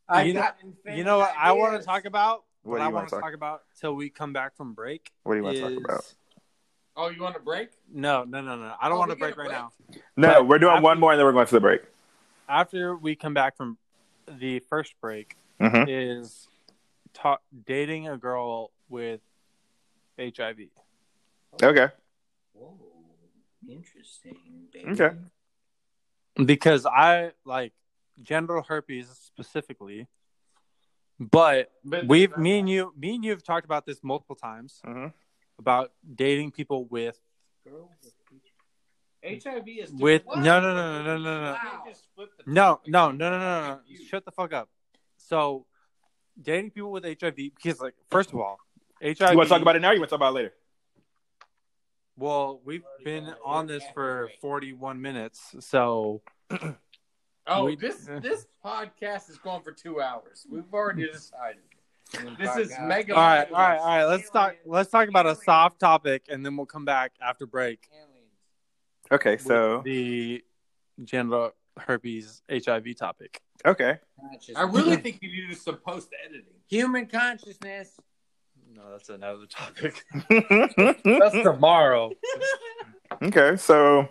[0.08, 0.48] I You know-
[0.94, 2.44] You know what I want to talk about?
[2.62, 4.72] What What, do I you want wanna talk- talk about till we come back from
[4.72, 5.10] break.
[5.24, 6.14] What do you want to talk about?
[6.96, 7.70] Oh, you want a break?
[7.92, 8.74] No, no, no, no.
[8.80, 9.72] I don't Oh, want we to break get a right now.
[10.16, 11.82] No, But we're doing after- one more and then we're going to the break.
[12.48, 13.76] After we come back from
[14.28, 16.48] the first break, hmm is
[17.12, 19.20] ta- dating a girl with
[20.18, 20.68] HIV.
[21.62, 21.88] Okay.
[22.52, 22.78] Whoa,
[23.68, 24.68] interesting.
[24.86, 25.10] Okay.
[26.44, 27.72] because I like
[28.22, 30.06] genital herpes specifically.
[31.18, 34.80] But But we've me and you me and you have talked about this multiple times
[34.84, 35.06] hmm
[35.58, 37.18] about dating people with
[39.24, 42.52] HIV is with no no no no no no no You can't just flip the
[42.52, 44.68] no no no no no no shut the fuck up
[45.16, 45.66] So,
[46.40, 48.58] dating people with HIV because, like, first of all,
[49.02, 49.20] HIV.
[49.20, 49.90] You want to talk about it now?
[49.90, 50.52] Or you want to talk about it later?
[52.18, 56.22] Well, we've been on this for 41 minutes, so
[57.48, 60.46] Oh, We- this this podcast is going for two hours.
[60.50, 61.62] We've already decided.
[62.38, 63.14] This is mega.
[63.14, 64.04] all right, all right, all right.
[64.04, 64.54] Let's talk.
[64.64, 67.88] Let's talk about a soft topic, and then we'll come back after break.
[69.12, 70.42] Okay, so the
[71.04, 73.40] genital herpes HIV topic.
[73.64, 73.98] okay.
[74.56, 76.46] I really think you need to do some post editing.
[76.68, 77.90] human consciousness.
[78.76, 80.04] No, that's another topic.
[80.28, 82.10] that's tomorrow.
[83.22, 84.08] Okay, so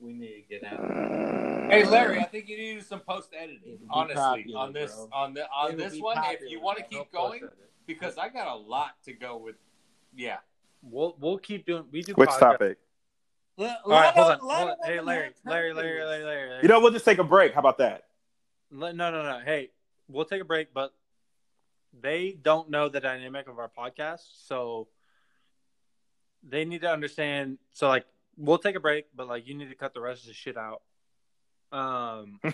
[0.00, 0.80] We need to get out.
[0.80, 3.78] Uh, hey Larry, I think you need to do some post editing.
[3.88, 5.08] Honestly, popular, on this bro.
[5.12, 7.42] on the on this one, if you want to keep going,
[7.86, 9.54] because I got a lot to go with.
[10.14, 10.38] Yeah.
[10.82, 11.84] We'll we'll keep doing.
[11.92, 12.38] We do which podcasts.
[12.40, 12.78] topic?
[13.56, 14.38] All right, hold on.
[14.40, 14.76] Hold on.
[14.84, 16.62] Hey, Larry, Larry, Larry, Larry, Larry, Larry.
[16.62, 17.54] You know, we'll just take a break.
[17.54, 18.04] How about that?
[18.70, 19.40] No, no, no.
[19.44, 19.70] Hey,
[20.08, 20.92] we'll take a break, but
[22.00, 24.88] they don't know the dynamic of our podcast, so
[26.42, 27.58] they need to understand.
[27.72, 28.04] So, like,
[28.36, 30.56] we'll take a break, but like, you need to cut the rest of the shit
[30.56, 30.82] out.
[31.72, 32.38] Um,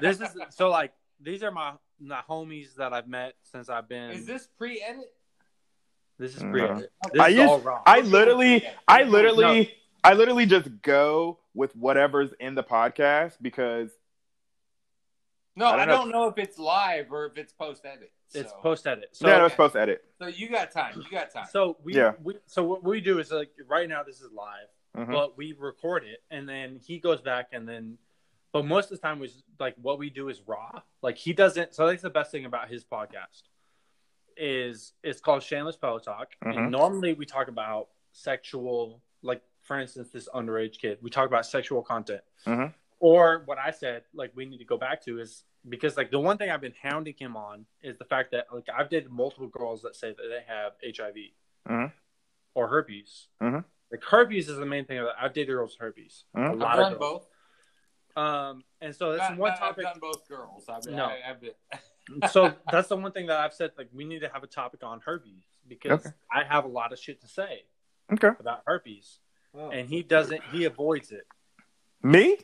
[0.00, 4.10] this is so like these are my my homies that I've met since I've been.
[4.10, 5.12] Is this pre-edit?
[6.18, 6.50] This is No.
[6.50, 6.60] pre.
[7.12, 7.82] This I is used- all wrong.
[7.86, 9.10] I literally, I No.
[9.10, 13.90] literally, I literally just go with whatever's in the podcast because
[15.56, 16.22] No, I I don't don't, know.
[16.22, 18.12] know if it's live or if it's post edit.
[18.32, 19.08] it's post edit.
[19.12, 20.04] So yeah, no, it's supposed to edit.
[20.18, 20.94] So you got time.
[20.96, 21.46] You got time.
[21.50, 22.12] So we, Yeah.
[22.22, 25.10] we so what we do is like right now this is live, Mhm.
[25.12, 27.98] but we record it and then he goes back and then
[28.52, 30.80] but most of the time was like what we do is raw.
[31.02, 33.42] Like he doesn't so that's the best thing about his podcast
[34.36, 36.34] is it's called Shameless Pillow Talk.
[36.44, 36.56] Mhm.
[36.56, 40.98] And normally we talk about sexual like for instance this underage kid.
[41.02, 42.22] We talk about sexual content.
[42.46, 42.72] Mhm.
[43.00, 46.20] Or what I said, like we need to go back to is because like the
[46.20, 49.48] one thing I've been hounding him on is the fact that like I've dated multiple
[49.48, 51.16] girls that say that they have HIV
[51.68, 51.92] Mhm.
[52.54, 53.28] or herpes.
[53.42, 53.64] Mhm.
[53.90, 55.02] Like herpes is the main thing.
[55.02, 56.24] that I've dated girls with herpes.
[56.36, 56.48] Mhm.
[56.48, 57.26] A I've lot done of girls.
[58.16, 58.22] both.
[58.22, 59.86] Um, and so that's Not- one not- topic.
[59.86, 60.68] I've done both girls.
[60.68, 61.06] I've, No.
[61.06, 61.54] I, I've been.
[62.30, 63.72] so that's the one thing that I've said.
[63.78, 66.14] Like we need to have a topic on herpes because Okay.
[66.30, 67.64] I have a lot of shit to say
[68.12, 69.20] Okay, about herpes,
[69.54, 70.42] Oh, and he doesn't.
[70.52, 71.26] He avoids it.
[72.02, 72.36] Me?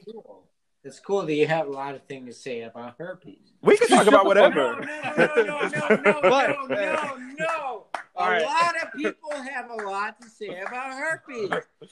[0.84, 3.38] It's cool that you have a lot of things to say about herpes.
[3.60, 4.76] We can talk about whatever.
[4.80, 7.86] No, no, no, no, no, no, But- no, no, no.
[8.18, 8.42] All a right.
[8.44, 11.50] lot of people have a lot to say about herpes.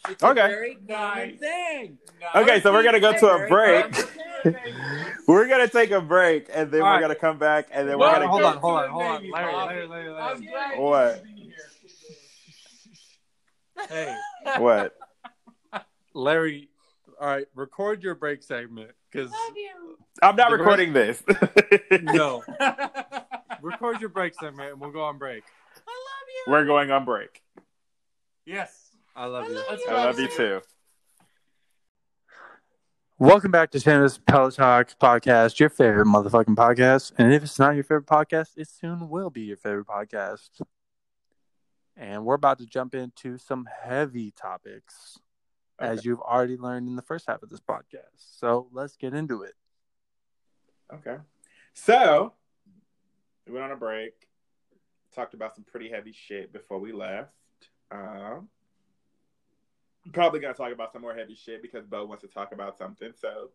[0.09, 0.41] It's Okay.
[0.45, 1.39] a very common Nice.
[1.39, 1.99] thing.
[2.35, 3.95] Okay, so we're gonna go to a break.
[5.27, 7.01] We're gonna take a break, and then All we're right.
[7.01, 9.33] gonna come back, and then Well, we're gonna hold on, hold on, hold on, Baby,
[9.33, 10.41] Larry, Larry, Larry, Larry.
[10.47, 11.25] glad What?
[11.27, 11.55] you to be here.
[13.89, 14.15] Hey,
[14.61, 14.95] What?
[16.15, 16.69] Larry.
[17.21, 19.31] All right, record your break segment because
[20.23, 21.23] I'm not The recording this.
[22.03, 22.43] no,
[23.63, 25.45] record your break segment and we'll go on break.
[25.77, 26.53] I love you.
[26.53, 27.43] We're going on break.
[28.45, 28.91] yes.
[29.17, 29.55] I love you.
[29.71, 30.61] Let's I love you too.
[33.21, 37.13] Welcome back to Shameless Pillow Talk podcast, your favorite motherfucking podcast.
[37.17, 40.51] And if it's not your favorite podcast, it soon will be your favorite podcast.
[41.97, 45.21] And we're about to jump into some heavy topics,
[45.79, 48.15] as you've already learned in the first half of this podcast.
[48.17, 49.55] So let's get into it.
[50.93, 51.17] Okay.
[51.73, 52.33] So
[53.47, 54.13] we went on a break.
[55.15, 57.31] Talked about some pretty heavy shit before we left.
[57.91, 58.49] Um,
[60.13, 63.13] probably gonna talk about some more heavy shit because Beau wants to talk about something.
[63.21, 63.51] So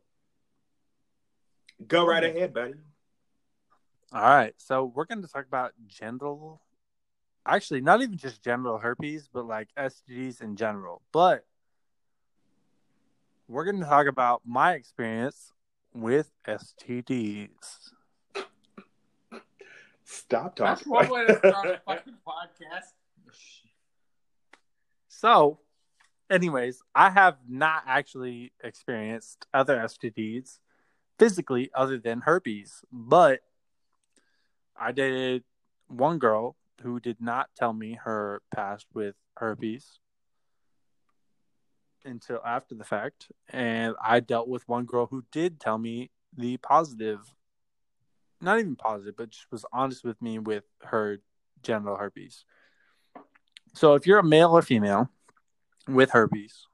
[1.86, 2.76] go right ahead, buddy.
[4.12, 4.54] All right.
[4.58, 6.62] So we're going to talk about genital,
[7.46, 11.02] actually, not even just genital herpes, but like STDs in general.
[11.12, 11.46] But
[13.50, 15.54] we're going to talk about my experience
[15.92, 17.50] with STDs.
[20.06, 20.92] Stop That's talking.
[20.92, 22.94] one way to start a fucking podcast.
[25.08, 25.60] So,
[26.30, 30.60] anyways, I have not actually experienced other STDs
[31.18, 33.42] physically other than herpes, but
[34.80, 35.44] I dated
[35.88, 40.00] one girl who did not tell me her past with herpes
[42.06, 46.58] until after the fact, and I dealt with one girl who did tell me the
[46.58, 47.20] positive,
[48.42, 51.20] not even positive, but just was honest with me with her
[51.64, 52.46] genital herpes.
[53.74, 55.10] So if you're a male or female
[55.88, 56.66] with herpes,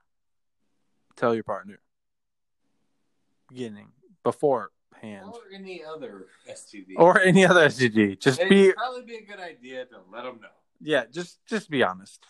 [1.15, 1.80] tell your partner.
[3.49, 3.89] Beginning
[4.23, 4.71] beforehand
[5.32, 6.93] Or any other STD.
[6.97, 8.19] or any other STD.
[8.19, 10.47] Just It'd be probably be a good idea to let them know.
[10.82, 12.26] yeah, just just be honest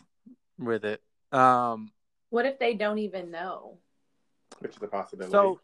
[0.59, 1.01] with it.
[1.31, 1.91] Um
[2.35, 3.77] What if they don't even know?
[4.59, 5.31] Which is a possibility.
[5.31, 5.61] so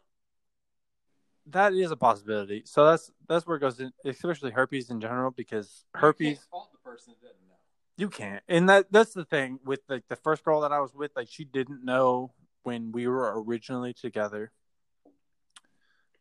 [1.48, 2.62] that is a possibility.
[2.64, 6.48] So that's that's where it goes in, especially herpes in general, because You herpes can't
[6.50, 7.56] fault the person that doesn't know.
[7.98, 10.94] you can't, and that that's the thing with like the first girl that I was
[10.94, 14.50] with, like she didn't know when we were originally together,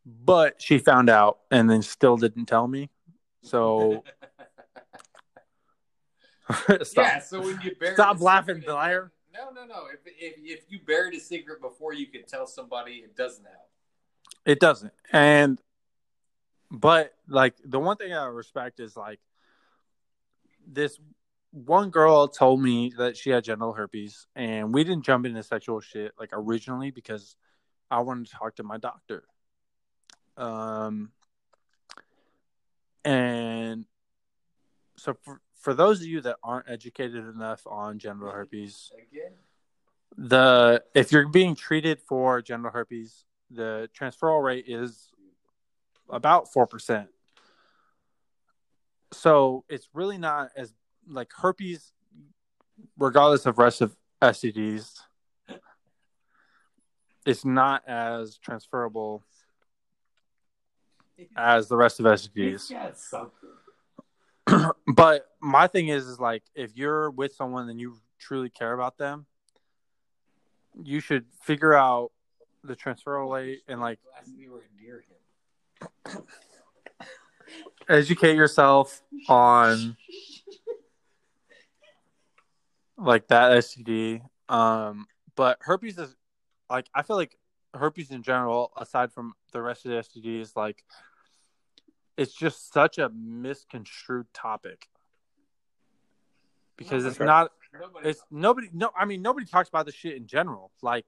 [0.06, 2.90] but she found out and then still didn't tell me.
[3.42, 4.04] So
[6.84, 6.92] stop.
[6.94, 9.14] Yeah, so when you bury Stop laughing, liar.
[9.34, 9.86] No, no, no.
[9.94, 13.70] If, if if you buried a secret before you could tell somebody, it doesn't help.
[14.46, 14.94] It doesn't.
[15.12, 15.60] And
[16.70, 19.20] but like the one thing I respect is like
[20.68, 20.98] this
[21.52, 25.82] one girl told me that she had genital herpes and we didn't jump into sexual
[25.82, 27.36] shit like originally because
[27.90, 29.24] I wanted to talk to my doctor.
[30.38, 31.12] Um
[33.04, 33.86] and
[34.96, 38.92] so for for those of you that aren't educated enough on genital herpes,
[40.18, 45.12] the if you're being treated for genital herpes, the transferal rate is
[46.10, 47.08] about four percent.
[49.14, 50.74] So it's really not as
[51.08, 51.94] like herpes,
[52.98, 55.00] regardless of rest of STDs,
[57.26, 59.24] it's not as transferable
[61.38, 62.72] as the rest of STDs.
[64.88, 68.98] but my thing is, is like if you're with someone and you truly care about
[68.98, 69.26] them,
[70.84, 72.12] you should figure out
[72.64, 74.00] the transfer rate and like
[77.90, 79.98] educate yourself on
[82.98, 84.22] like that STD.
[84.48, 86.16] Um, but herpes is
[86.70, 87.38] like I feel like
[87.74, 90.84] herpes in general, aside from the rest of the STDs, like
[92.18, 94.88] it's just such a misconstrued topic
[96.78, 97.26] because it's Okay.
[97.26, 98.10] not Nobody.
[98.10, 101.06] it's nobody no i mean nobody talks about this shit in general like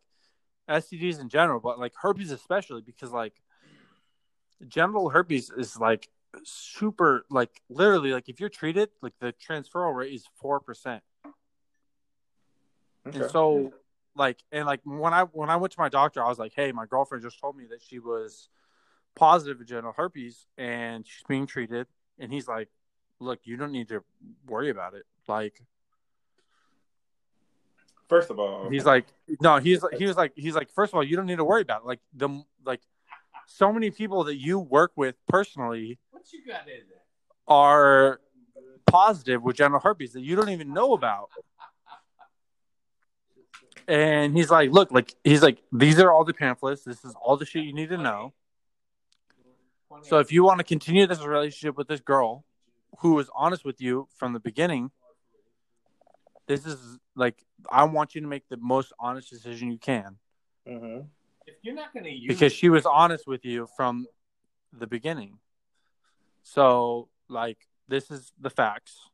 [0.69, 3.33] stds in general but like herpes especially because like
[4.67, 6.07] genital herpes is like
[6.43, 11.01] super like literally like if you're treated like the transferal rate is 4%
[13.05, 13.73] and so
[14.15, 16.71] like and like when i when i went to my doctor i was like hey
[16.71, 18.47] my girlfriend just told me that she was
[19.15, 21.87] positive of genital herpes and she's being treated
[22.19, 22.69] and he's like
[23.19, 24.03] look you don't need to
[24.47, 25.61] worry about it like
[28.09, 29.05] First of all, He's like,
[29.41, 31.43] no, he's like, he was like, he's like, first of all, you don't need to
[31.43, 31.87] worry about it.
[31.87, 32.81] like the like,
[33.47, 36.99] so many people that you work with personally what you got in there?
[37.47, 38.21] are
[38.85, 41.29] positive with genital herpes that you don't even know about.
[43.87, 46.83] And he's like, look, like he's like, these are all the pamphlets.
[46.83, 48.33] This is all the shit you need to know.
[50.01, 52.43] So if you want to continue this relationship with this girl,
[52.99, 54.91] who was honest with you from the beginning,
[56.47, 60.17] this is like I want you to make the most honest decision you can
[60.67, 61.09] Mhm.
[61.45, 64.07] if you're not going to use because she was honest with you from
[64.71, 65.39] the beginning.
[66.43, 69.09] So like this is the facts.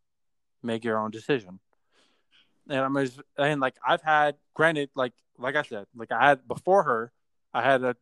[0.62, 1.60] Make your own decision.
[2.68, 6.48] And I'm just, and like I've had granted like like I said like I had
[6.48, 7.12] before her
[7.54, 7.96] I had a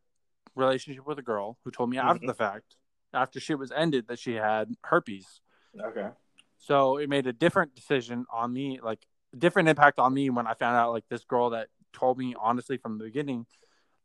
[0.54, 2.26] relationship with a girl who told me after Mhm.
[2.28, 2.76] the fact
[3.12, 5.40] after she was ended that she had herpes.
[5.80, 6.10] okay.
[6.58, 10.54] So it made a different decision on me, like different impact on me when I
[10.54, 13.46] found out like this girl that told me honestly from the beginning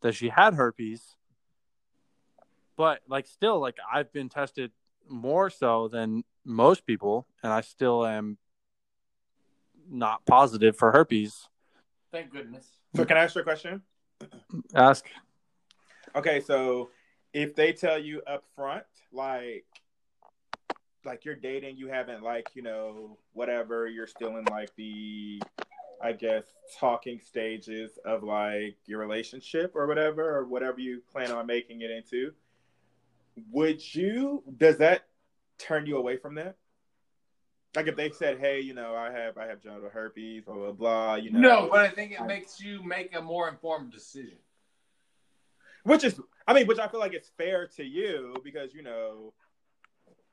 [0.01, 1.17] that she had herpes.
[2.75, 4.71] But like still like I've been tested
[5.09, 8.37] more so than most people and I still am
[9.89, 11.47] not positive for herpes.
[12.11, 12.79] thank goodness.
[12.95, 13.81] So can I ask you a question?
[14.75, 15.05] Ask
[16.15, 16.89] Okay, so
[17.33, 19.65] if they tell you up front, like
[21.05, 25.41] like you're dating, you haven't like, you know, whatever, you're still in like the
[26.01, 26.43] I guess
[26.79, 31.91] talking stages of like your relationship or whatever, or whatever you plan on making it
[31.91, 32.33] into.
[33.51, 35.07] Would you does that
[35.57, 36.57] turn you away from that?
[37.75, 40.71] Like if they said, Hey, you know, I have I have genital herpes, blah blah
[40.71, 41.39] blah, you know.
[41.39, 44.37] No, but I think it makes you make a more informed decision.
[45.83, 49.33] Which is i mean which i feel like it's fair to you because you know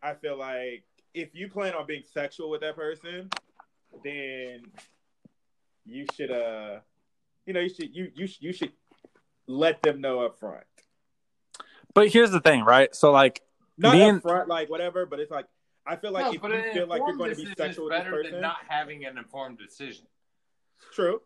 [0.02, 0.84] i feel like
[1.14, 3.28] if you plan on being sexual with that person
[4.04, 4.62] then
[5.84, 6.78] you should uh
[7.46, 8.72] you know you should you you, you should
[9.46, 10.64] let them know up front
[11.92, 12.94] But here's the thing, right?
[12.94, 13.42] So like
[13.76, 15.46] not Me up front like whatever but it's like
[15.86, 18.00] i feel like no, if you feel like you're going to be sexual with this
[18.00, 20.04] better person than not having an informed decision.
[20.92, 21.20] true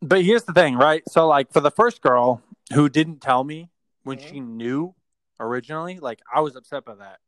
[0.00, 1.02] but here's the thing, right?
[1.08, 2.42] So like for the first girl
[2.72, 3.70] who didn't tell me
[4.02, 4.94] when she knew
[5.40, 7.18] originally, like I was upset by that.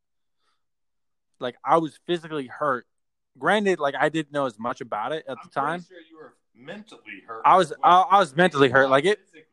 [1.38, 2.86] Like I was physically hurt.
[3.38, 5.82] Granted, like I didn't know as much about it at I'm the time.
[5.82, 7.42] sure you were mentally hurt.
[7.44, 7.72] I was.
[7.82, 8.90] I, I was mentally hurt.
[8.90, 9.44] Like it hurt.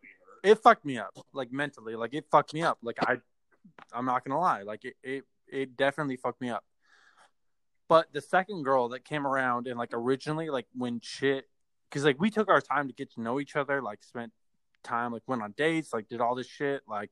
[0.44, 1.18] it fucked me up.
[1.34, 1.96] Like mentally.
[1.96, 2.80] Like it fucked me up.
[2.82, 3.18] Like I
[3.94, 4.64] I'm not gonna lie.
[4.64, 6.64] Like it, it, it definitely fucked me up.
[7.88, 11.46] But the second girl that came around and like originally, like when shit,
[11.90, 14.34] because like we took our time to get to know each other, like spent
[14.88, 17.12] time, like went on dates, like did all this shit, like.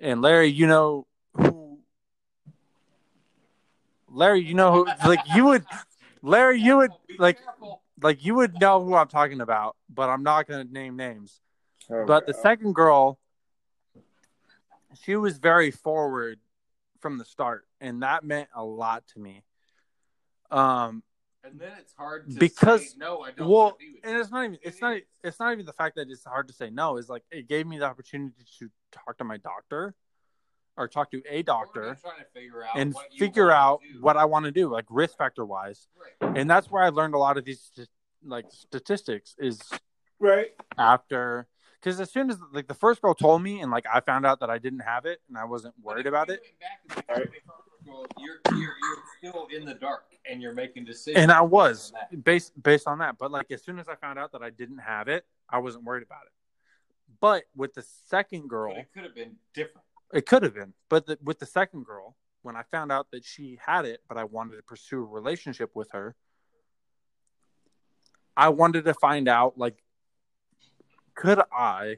[0.00, 1.06] And Larry, you know
[1.36, 1.78] who?
[4.10, 4.84] Larry, you know who?
[5.08, 5.64] Like you would,
[6.22, 7.38] Larry, you would like,
[8.02, 11.40] like you would know who I'm talking about, but I'm not gonna name names.
[11.90, 13.18] Oh, But the second girl,
[15.02, 16.38] she was very forward
[17.00, 19.42] from the start, and that meant a lot to me.
[20.50, 21.02] Um,
[21.46, 24.00] And then it's hard to Because- say, no, I don't well, want to be with
[24.04, 26.54] and it's not even it's not it's not even the fact that it's hard to
[26.54, 26.96] say no.
[26.96, 29.94] It's like it gave me the opportunity to talk to my doctor,
[30.76, 34.46] or talk to a doctor, trying to figure out and figure out what I want
[34.46, 35.86] to do, like risk factor wise.
[36.20, 36.36] Right.
[36.36, 37.70] And that's where I learned a lot of these
[38.24, 39.60] like statistics is
[40.18, 40.50] right.
[40.76, 41.46] after
[41.80, 44.40] because as soon as like the first girl told me and like I found out
[44.40, 46.40] that I didn't have it and I wasn't worried about it,
[47.06, 47.28] back and
[47.86, 51.22] looked at the protocol, You're, you're, you're still in the dark and you're making decisions.
[51.22, 52.24] and I was based on that.
[52.24, 53.18] based based on that.
[53.18, 55.84] But like as soon as I found out that I didn't have it, I wasn't
[55.84, 56.32] worried about it.
[57.20, 59.84] But with the second girl, But it could have been different.
[60.12, 60.72] it could have been.
[60.88, 64.18] But the, with the second girl, when I found out that she had it, but
[64.18, 66.14] I wanted to pursue a relationship with her,
[68.36, 69.82] I wanted to find out like,
[71.14, 71.96] could I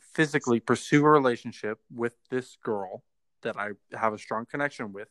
[0.00, 3.02] physically pursue a relationship with this girl
[3.42, 5.08] that I have a strong connection with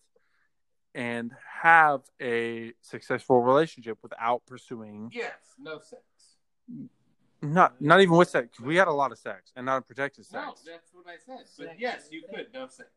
[0.95, 6.01] and have a successful relationship without pursuing Yes, no sex.
[7.41, 8.59] not not even with sex.
[8.59, 10.33] We had a lot of sex and not protected sex.
[10.45, 11.45] No, that's what I said.
[11.57, 12.89] But yes, you could no sex.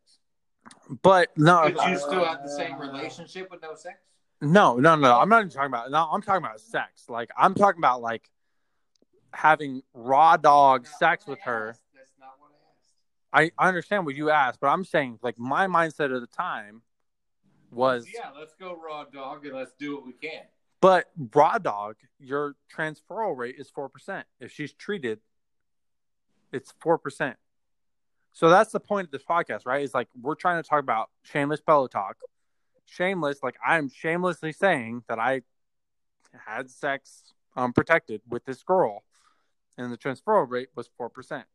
[1.01, 3.97] But no, Could you still have the same relationship with no sex?
[4.41, 5.19] No, no, no.
[5.19, 5.91] I'm not even talking about.
[5.91, 7.05] No, I'm talking about sex.
[7.09, 8.29] Like I'm talking about like
[9.33, 11.69] having raw dog Not sex with I her.
[11.69, 11.81] asked.
[11.95, 12.49] That's not what
[13.33, 13.51] I.
[13.57, 16.81] I, understand what you asked, but I'm saying like my mindset at the time
[17.71, 20.43] was, Yeah, let's go raw dog and let's do what we can.
[20.81, 24.25] but raw dog, your transferal rate is four percent.
[24.39, 25.19] If she's treated,
[26.51, 27.37] it's four percent.
[28.33, 29.83] So that's the point of this podcast, right?
[29.83, 32.17] Is like we're trying to talk about shameless pillow talk.
[32.85, 35.41] Shameless, like I'm shamelessly saying that I
[36.45, 39.03] had sex um, unprotected with this girl,
[39.77, 41.45] and the transferal rate was four percent.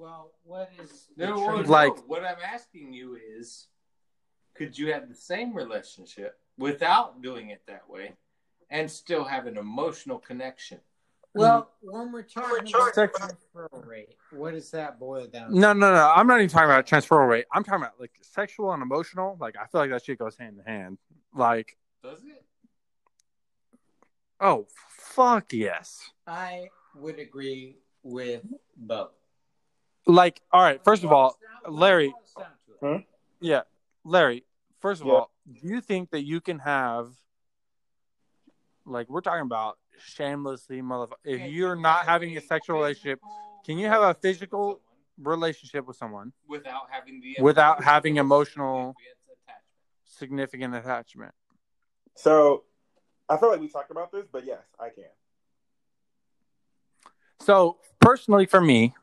[0.00, 3.68] Well, what is No, the well, Like- no, what I'm asking you is,
[4.54, 8.16] could you have the same relationship without doing it that way,
[8.70, 10.80] and still have an emotional connection?
[11.34, 11.92] well, mm.
[11.92, 15.50] when we're talking about Sex- transferal rate, what does that boil down?
[15.50, 15.58] to?
[15.58, 16.10] No, no, no.
[16.16, 17.44] I'm not even talking about transferal rate.
[17.52, 19.36] I'm talking about like sexual and emotional.
[19.38, 20.98] Like I feel like that shit goes hand in hand.
[21.34, 22.42] Like, Does it?
[24.40, 26.10] oh fuck yes.
[26.26, 28.42] I would agree with
[28.76, 29.19] both.
[30.06, 30.82] Like, all right.
[30.84, 31.38] First of all,
[31.68, 32.08] Larry.
[32.10, 33.06] Boils down to it.
[33.40, 33.62] Yeah,
[34.04, 34.44] Larry.
[34.80, 35.12] First of Yeah.
[35.14, 37.12] all, do you think that you can have,
[38.86, 41.14] like, we're talking about shamelessly, motherfucker?
[41.24, 43.20] If you're not having a sexual relationship,
[43.64, 44.80] can you have a physical
[45.18, 48.96] relationship with someone someone without having the Without having emotional-
[50.04, 51.34] significant attachment?
[52.16, 52.64] So,
[53.28, 55.04] I feel like we talked about this, but yes, I can.
[57.40, 58.94] So personally, for me,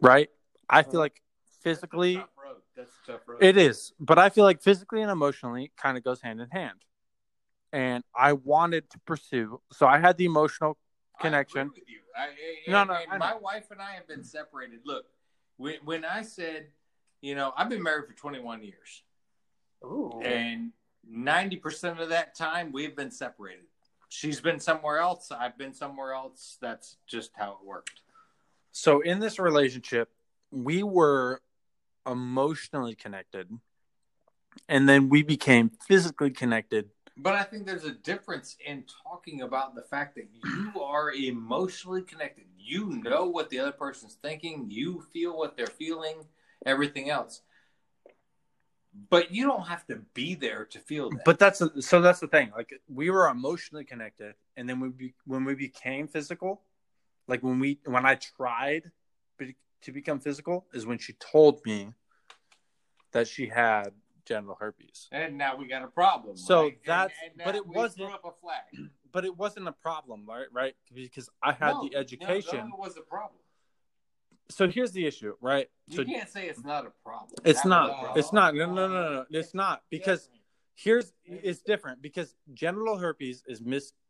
[0.00, 0.30] right,
[0.68, 1.20] I feel like
[1.62, 2.56] physically That's a tough road.
[2.76, 3.42] That's a tough road.
[3.42, 6.78] It is, but I feel like physically and emotionally kind of goes hand in hand.
[7.72, 10.78] And I wanted to pursue, so I had the emotional
[11.20, 11.58] connection.
[11.58, 11.98] I agree with you.
[12.16, 14.80] I, No, no, I my wife and I have been separated.
[14.84, 15.06] Look,
[15.56, 16.68] when, when I said,
[17.20, 19.02] you know, I've been married for 21 years,
[19.84, 20.20] Ooh.
[20.22, 20.72] and
[21.10, 23.64] 90% of that time we've been separated.
[24.08, 25.30] She's been somewhere else.
[25.32, 26.58] I've been somewhere else.
[26.60, 28.02] That's just how it worked.
[28.72, 30.10] So in this relationship,
[30.50, 31.40] we were
[32.06, 33.50] emotionally connected,
[34.68, 36.90] and then we became physically connected.
[37.16, 42.02] But I think there's a difference in talking about the fact that you are emotionally
[42.02, 42.44] connected.
[42.58, 46.26] You know what the other person's thinking, you feel what they're feeling,
[46.66, 47.40] everything else.
[49.08, 51.24] But you don't have to be there to feel that.
[51.24, 52.50] But that's so that's the thing.
[52.56, 56.62] Like we were emotionally connected, and then we be, when we became physical,
[57.28, 58.90] like when we when I tried
[59.82, 61.92] to become physical, is when she told me
[63.12, 63.90] that she had
[64.24, 65.08] genital herpes.
[65.12, 66.36] and now we got a problem.
[66.36, 66.78] So right?
[66.84, 68.62] That's- and but now it wasn't- threw up a flag.
[69.12, 70.46] But it wasn't a problem, right?
[70.52, 70.74] Right?
[70.92, 72.68] Because I had No, the education.
[72.68, 73.40] No, it was a problem.
[74.50, 75.70] So here's the issue, right?
[75.86, 77.30] You So can't say it's not a problem.
[77.44, 77.98] it's That not.
[77.98, 78.18] problem.
[78.18, 78.54] It's not.
[78.54, 79.26] No, no, no, no.
[79.30, 80.28] It's not because
[80.74, 83.62] here's it's different because genital herpes is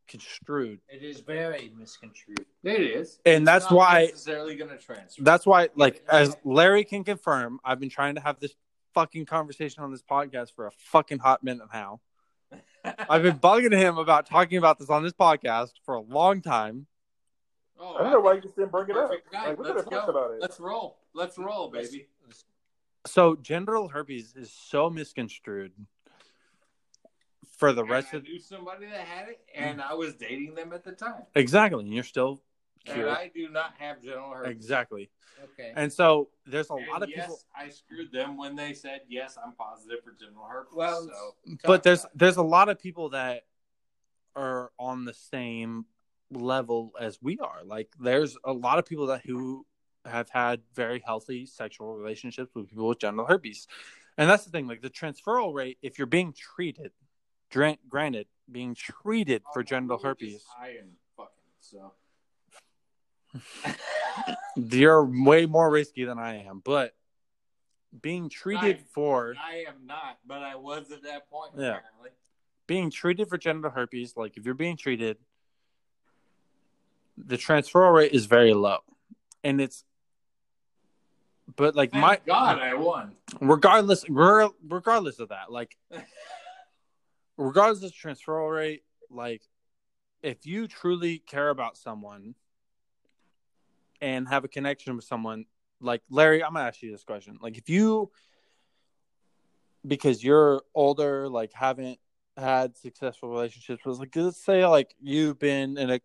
[0.07, 2.45] misconstrued, It is very misconstrued.
[2.63, 5.23] It is, and that's It's not why necessarily going to transfer.
[5.23, 8.55] that's why like as Larry can confirm, I've been trying to have this
[8.95, 12.01] fucking conversation on this podcast for a fucking hot minute now.
[13.09, 16.87] I've been bugging him about talking about this on this podcast for a long time.
[17.79, 19.11] Oh, I don't know why you just didn't bring it up.
[19.11, 19.25] Like,
[19.59, 20.41] we could Let's have talked about it.
[20.41, 20.99] Let's roll.
[21.13, 22.07] Let's roll, baby.
[23.07, 25.73] So genital herpes is so misconstrued
[27.57, 30.55] for the And rest I of knew somebody that had it, and I was dating
[30.55, 31.25] them at the time.
[31.35, 32.41] exactly, and you're still
[32.87, 33.11] And.
[33.11, 34.53] I do not have general herpes.
[34.53, 35.11] Exactly.
[35.43, 35.73] Okay.
[35.75, 39.01] And so there's a And lot of yes, people I screwed them when they said
[39.09, 40.75] yes, I'm positive for genital herpes.
[40.75, 41.35] Well, so,
[41.65, 43.43] but there's there's a lot of people that
[44.35, 45.87] are on the same
[46.31, 47.65] level as we are.
[47.65, 49.67] Like there's a lot of people that who
[50.05, 53.67] have had very healthy sexual relationships with people with genital herpes.
[54.19, 56.93] And that's the thing, like the transferal rate, if you're being treated, dra-
[57.51, 61.31] granted, being treated for genital herpes, high and fucking
[61.61, 61.93] so.
[64.57, 66.61] you're way more risky than I am.
[66.65, 66.95] But
[68.03, 71.53] being treated I- for I am not, but I was at that point.
[71.57, 71.77] Yeah.
[71.79, 72.11] Apparently.
[72.67, 75.19] being treated for genital herpes, like if you're being treated,
[77.17, 78.79] the transferal rate is very low,
[79.45, 79.85] and it's.
[81.55, 83.15] But like Thank my God, I won.
[83.41, 85.77] regardless, re- regardless of that, like
[87.37, 89.43] regardless of transfer rate, like
[90.23, 92.35] if you truly care about someone
[94.01, 95.47] and have a connection with someone,
[95.81, 98.11] like Larry, I'm gonna ask you this question: like if you,
[99.87, 101.99] because you're older, like haven't
[102.37, 106.01] had successful relationships with, like let's say like you've been in a,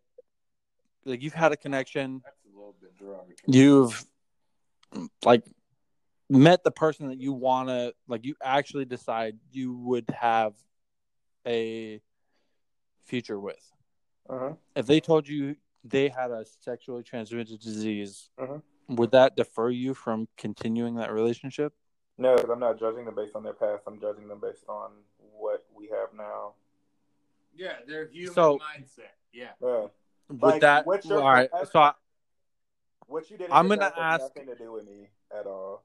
[1.06, 3.36] like you've had a connection, That's a little bit derogatory.
[3.48, 4.06] you've
[5.24, 5.44] like
[6.30, 10.54] met the person that you want to like you actually decide you would have
[11.48, 12.02] a
[13.06, 13.72] future with
[14.30, 14.54] Uh-huh.
[14.76, 18.60] if they told you they had a sexually transmitted disease Uh-huh.
[18.88, 21.74] would that defer you from continuing that relationship
[22.18, 23.84] No, 'cause I'm not judging them based on their past.
[23.88, 26.54] I'm judging them based on what we have now.
[27.56, 29.16] Yeah, they're human So- mindset.
[29.34, 29.54] Yeah.
[29.60, 29.88] Yeah.
[30.30, 31.94] would Like, that what's your- all right so I,
[33.08, 33.50] What you did.
[33.50, 35.84] I'm gonna ask- nothing to do with me at all.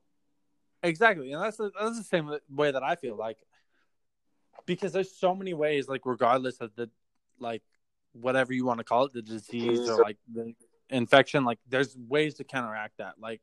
[0.83, 3.39] Exactly, and that's the, that's the same way that I feel like
[4.65, 6.91] because there's so many ways, like regardless of the
[7.39, 7.63] like
[8.13, 10.03] whatever you want to call it, the disease or mm-hmm.
[10.03, 10.55] like the
[10.91, 13.15] infection, like there's ways to counteract that.
[13.21, 13.41] Like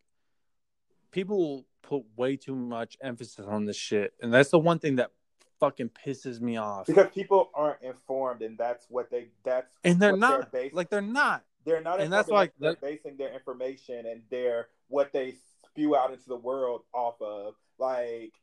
[1.11, 5.11] people put way too much emphasis on this shit, and that's the one thing that
[5.59, 6.87] fucking pisses me off.
[6.87, 9.27] Because people aren't informed, and that's what they.
[9.43, 11.43] That's And they're not based- like they're not.
[11.65, 12.01] they're not.
[12.01, 15.35] and that's like- they're basing their information and their what they
[15.65, 17.55] spew out into the world off of.
[17.79, 18.33] Like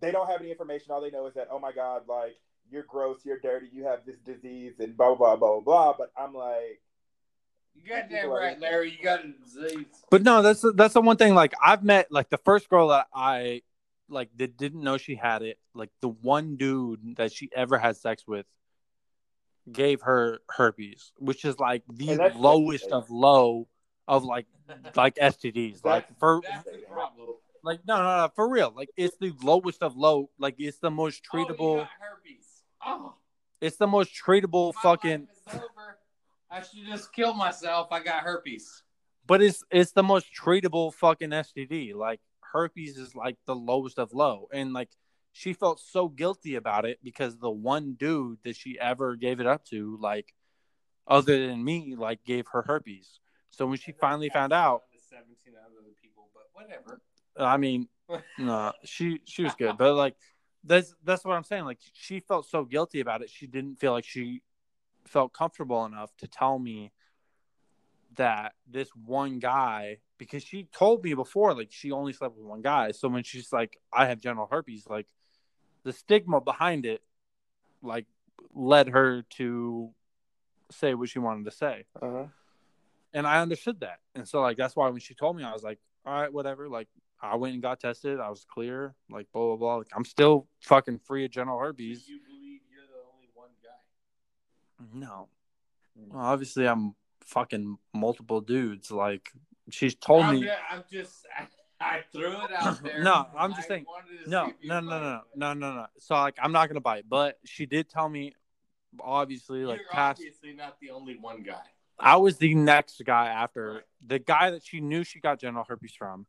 [0.00, 0.92] they don't have any information.
[0.92, 2.36] All they know is that oh my god, like
[2.70, 5.94] you're gross, you're dirty, you have this disease, and blah blah blah blah blah.
[5.98, 6.80] But I'm like,
[7.74, 8.90] You got that right, Larry.
[8.90, 9.86] You got a disease.
[10.10, 11.34] But no, that's that's the one thing.
[11.34, 13.62] Like I've met like the first girl that I
[14.08, 15.58] like that didn't know she had it.
[15.74, 18.46] Like the one dude that she ever had sex with
[19.70, 23.68] gave her herpes, which is like the lowest of low
[24.08, 24.46] of like
[24.96, 25.84] like STDs.
[25.84, 27.28] Like for That's the problem.
[27.62, 28.72] Like no, no no for real.
[28.74, 30.30] Like it's the lowest of low.
[30.38, 31.76] Like it's the most Oh, treatable.
[31.78, 32.62] got herpes.
[32.84, 33.14] Oh,
[33.60, 35.20] It's the most treatable my fucking.
[35.20, 35.98] life is over.
[36.50, 37.88] I should just kill myself.
[37.92, 38.82] I got herpes.
[39.26, 41.94] But it's it's the most treatable fucking STD.
[41.94, 42.20] Like
[42.52, 44.88] herpes is like the lowest of low, and like
[45.32, 49.46] she felt so guilty about it because the one dude that she ever gave it
[49.46, 50.34] up to, like
[51.06, 53.20] other than me, like gave her herpes.
[53.50, 57.00] So when she finally found out, Seventeen other people, but whatever.
[57.38, 57.88] I mean,
[58.38, 60.16] no, she she was good, but like
[60.64, 61.64] that's that's what I'm saying.
[61.64, 64.42] Like she felt so guilty about it, she didn't feel like she
[65.06, 66.92] felt comfortable enough to tell me
[68.16, 72.60] that this one guy because she told me before like she only slept with one
[72.62, 72.90] guy.
[72.90, 75.06] So when she's like, I have genital herpes, like
[75.84, 77.02] the stigma behind it,
[77.82, 78.06] like
[78.54, 79.90] led her to
[80.70, 82.26] say what she wanted to say uh-huh.
[83.12, 83.98] and I understood that.
[84.14, 86.68] And so like that's why when she told me, I was like, all right, whatever.
[86.68, 86.88] Like
[87.22, 88.18] I went and got tested.
[88.20, 88.94] I was clear.
[89.10, 89.74] Like blah blah blah.
[89.76, 92.08] Like, I'm still fucking free of genital Do herpes.
[92.08, 94.98] you believe you're the only one guy?
[94.98, 95.28] No,
[95.94, 96.94] well, obviously I'm
[97.26, 98.90] fucking multiple dudes.
[98.90, 99.30] Like
[99.70, 100.42] she's told I'm, me.
[100.42, 101.26] ju- I'm just.
[101.38, 101.46] I,
[101.82, 103.02] I threw it out there.
[103.02, 103.86] No, I'm just I saying-
[104.26, 105.86] No, see if you no, no, no, no, no, no.
[105.98, 108.34] So like I'm not gonna bite, but she did tell me.
[109.00, 111.60] Obviously, like You're past, obviously not the only one guy.
[111.98, 115.94] I was the next guy after the guy that she knew she got genital herpes
[115.96, 116.26] from.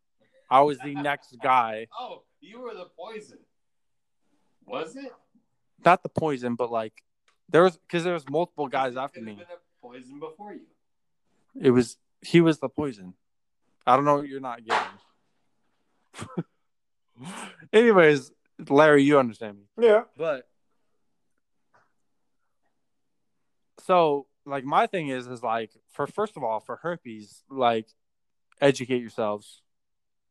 [0.51, 1.87] I was the next guy.
[1.97, 3.39] Oh, you were the poison.
[4.67, 5.11] Was it?
[5.85, 7.01] not the poison, but like
[7.49, 9.33] there was because there was multiple guys after me.
[9.33, 10.67] been a poison before you.
[11.59, 13.13] It was he was the poison.
[13.85, 16.45] I don't know what you're not getting.
[17.73, 18.31] Anyways,
[18.69, 19.63] Larry, you understand me.
[19.87, 20.03] Yeah.
[20.17, 20.47] But
[23.79, 27.87] so like my thing is is like for first of all for herpes like
[28.59, 29.61] educate yourselves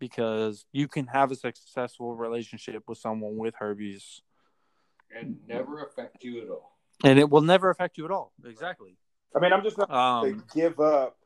[0.00, 4.22] because you can have a successful relationship with someone with herpes.
[5.14, 6.76] And never affect you at all.
[7.04, 8.32] and it will never affect you at all.
[8.44, 8.96] Exactly.
[9.36, 11.16] I mean, I'm just not um to give up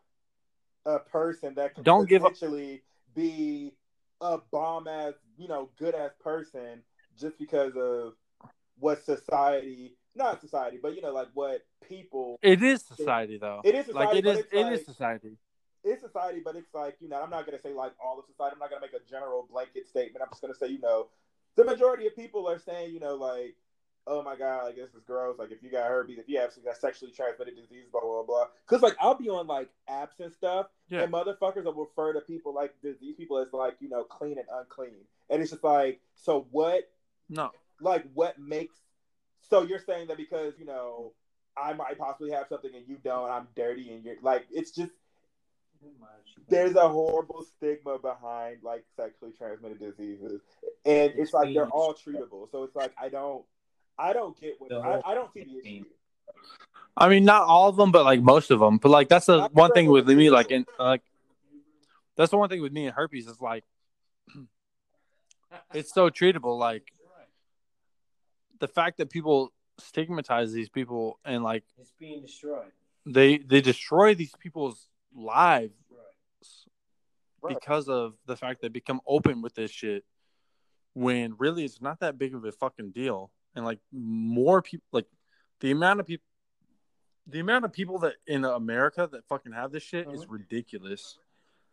[0.85, 2.35] a person that can Don't give up-
[3.15, 3.73] be
[4.21, 6.83] a bomb ass, you know, good ass person
[7.19, 8.15] just because of
[8.79, 12.39] what society, not society, but you know, like what people.
[12.43, 13.61] it is society though.
[13.65, 15.37] It is society, like it but is it's it like, is society
[15.85, 18.55] it's society, but it's like you know, I'm not gonna say like all of society.
[18.55, 20.23] I'm not gonna make a general blanket statement.
[20.23, 21.09] I'm just gonna say, you know,
[21.57, 23.57] the majority of people are saying, you know, like,
[24.07, 25.39] oh my god, like this is gross.
[25.39, 28.47] Like if you got herpes, if you have sexually transmitted disease, blah blah blah.
[28.67, 31.03] Because like I'll be on like apps and stuff, Yeah.
[31.03, 34.39] and motherfuckers will refer to people like th- these people as like you know clean
[34.39, 36.91] and unclean, and it's just like, so what?
[37.29, 38.77] no Like what makes?
[39.49, 41.13] So you're saying that because you know
[41.57, 44.91] I might possibly have something and you don't, I'm dirty, and you're like, it's just
[46.49, 50.41] there's a horrible stigma behind like sexually transmitted diseases,
[50.85, 52.51] and it's, It's like they're all treatable.
[52.51, 53.45] So it's like I don't,
[53.99, 55.85] I don't get what I, I don't see the issue.
[56.97, 59.37] i mean not all of them but like most of them but like that's the
[59.39, 61.03] Not one thing with me like in like
[62.17, 63.65] that's the one thing with me and herpes is like
[65.73, 66.93] it's so treatable like
[68.61, 72.71] the fact that people stigmatize these people and like It's being destroyed.
[73.07, 75.73] they they destroy these people's lives
[77.43, 77.55] Right.
[77.55, 80.05] because of the fact they become open with this shit
[80.95, 85.07] when really it's not that big of a fucking deal and like more people like
[85.61, 86.25] the amount of people
[87.27, 90.33] the amount of people that in america that fucking have this shit is mm-hmm.
[90.33, 91.19] ridiculous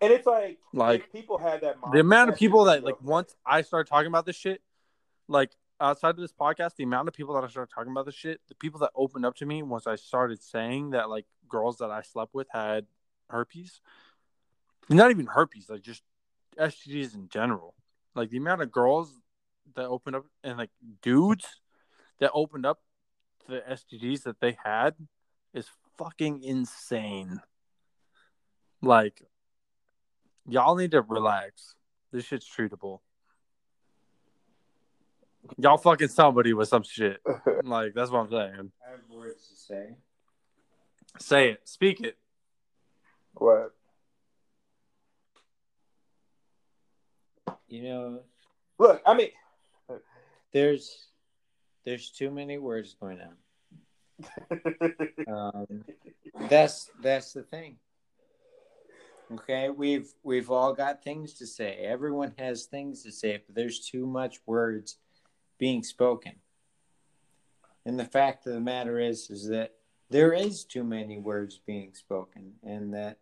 [0.01, 1.77] And it's like, Like, people had that.
[1.93, 4.61] the amount of people that like once I started talking about this shit,
[5.27, 8.15] like outside of this podcast, the amount of people that I started talking about this
[8.15, 11.77] shit, the people that opened up to me once I started saying that like girls
[11.77, 12.87] that I slept with had
[13.31, 13.81] herpes,
[14.89, 16.03] not even herpes, like just
[16.57, 17.75] STDs in general.
[18.15, 19.13] Like the amount of girls
[19.75, 20.69] that opened up and like
[21.01, 21.61] dudes
[22.19, 22.79] that opened up
[23.47, 24.95] the STDs that they had
[25.53, 25.67] is
[25.97, 27.41] fucking insane.
[28.81, 29.21] Like
[30.47, 31.75] y'all need to relax.
[32.11, 32.99] This shit's treatable.
[35.57, 37.19] Y'all fucking somebody with some shit.
[37.63, 38.71] Like that's what I'm saying.
[38.85, 39.95] I have words to say.
[41.19, 41.61] Say it.
[41.67, 42.17] Speak it.
[43.33, 43.73] What?
[47.67, 48.19] You know,
[48.81, 49.29] Look, I mean,
[50.51, 51.09] there's
[51.85, 53.35] there's too many words going on.
[55.27, 55.85] Um,
[56.49, 57.77] that's that's the thing.
[59.33, 61.77] Okay, we've we've all got things to say.
[61.83, 64.97] Everyone has things to say, but there's too much words
[65.59, 66.33] being spoken.
[67.85, 69.73] And the fact of the matter is, is that
[70.11, 73.17] there is too many words being spoken, and that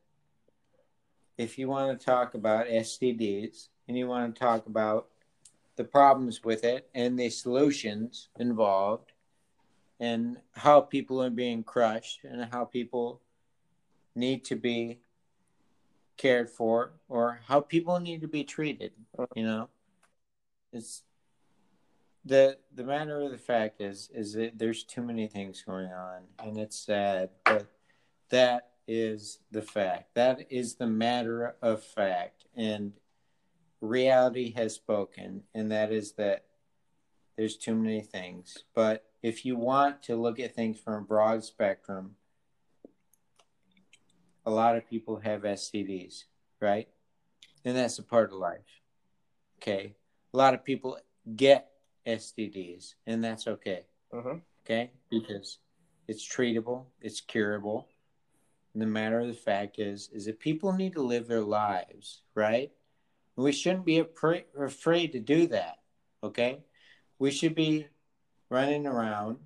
[1.38, 5.08] if you want to talk about STDs and you want to talk about
[5.76, 9.14] the problems with it and the solutions involved,
[10.00, 13.22] and how people are being crushed and how people
[14.16, 15.00] need to be
[16.18, 18.92] cared for or how people need to be treated
[19.36, 19.70] you know?
[20.72, 21.04] It's
[22.26, 26.24] the the matter of the fact is is that there's too many things going on
[26.43, 27.65] and it's sad but
[28.30, 32.93] that is the fact that is the matter of fact and
[33.82, 36.45] reality has spoken and that is that
[37.38, 41.43] there's too many things but if you want to look at things from a broad
[41.43, 42.15] spectrum
[44.45, 46.24] a lot of people have STDs,
[46.59, 46.88] right?
[47.63, 48.82] And that's a part of life.
[49.57, 49.95] Okay.
[50.34, 50.97] A lot of people
[51.36, 51.70] get
[52.06, 53.86] STDs, and that's okay.
[54.14, 54.41] Mhm.
[54.62, 54.91] Okay.
[55.10, 55.60] Because
[56.08, 57.88] it's treatable, it's curable.
[58.74, 62.22] And the matter of the fact is, is that people need to live their lives,
[62.36, 62.72] right?
[63.36, 65.80] And we shouldn't be afraid to do that.
[66.24, 66.64] Okay.
[67.18, 67.88] We should be
[68.50, 69.38] running around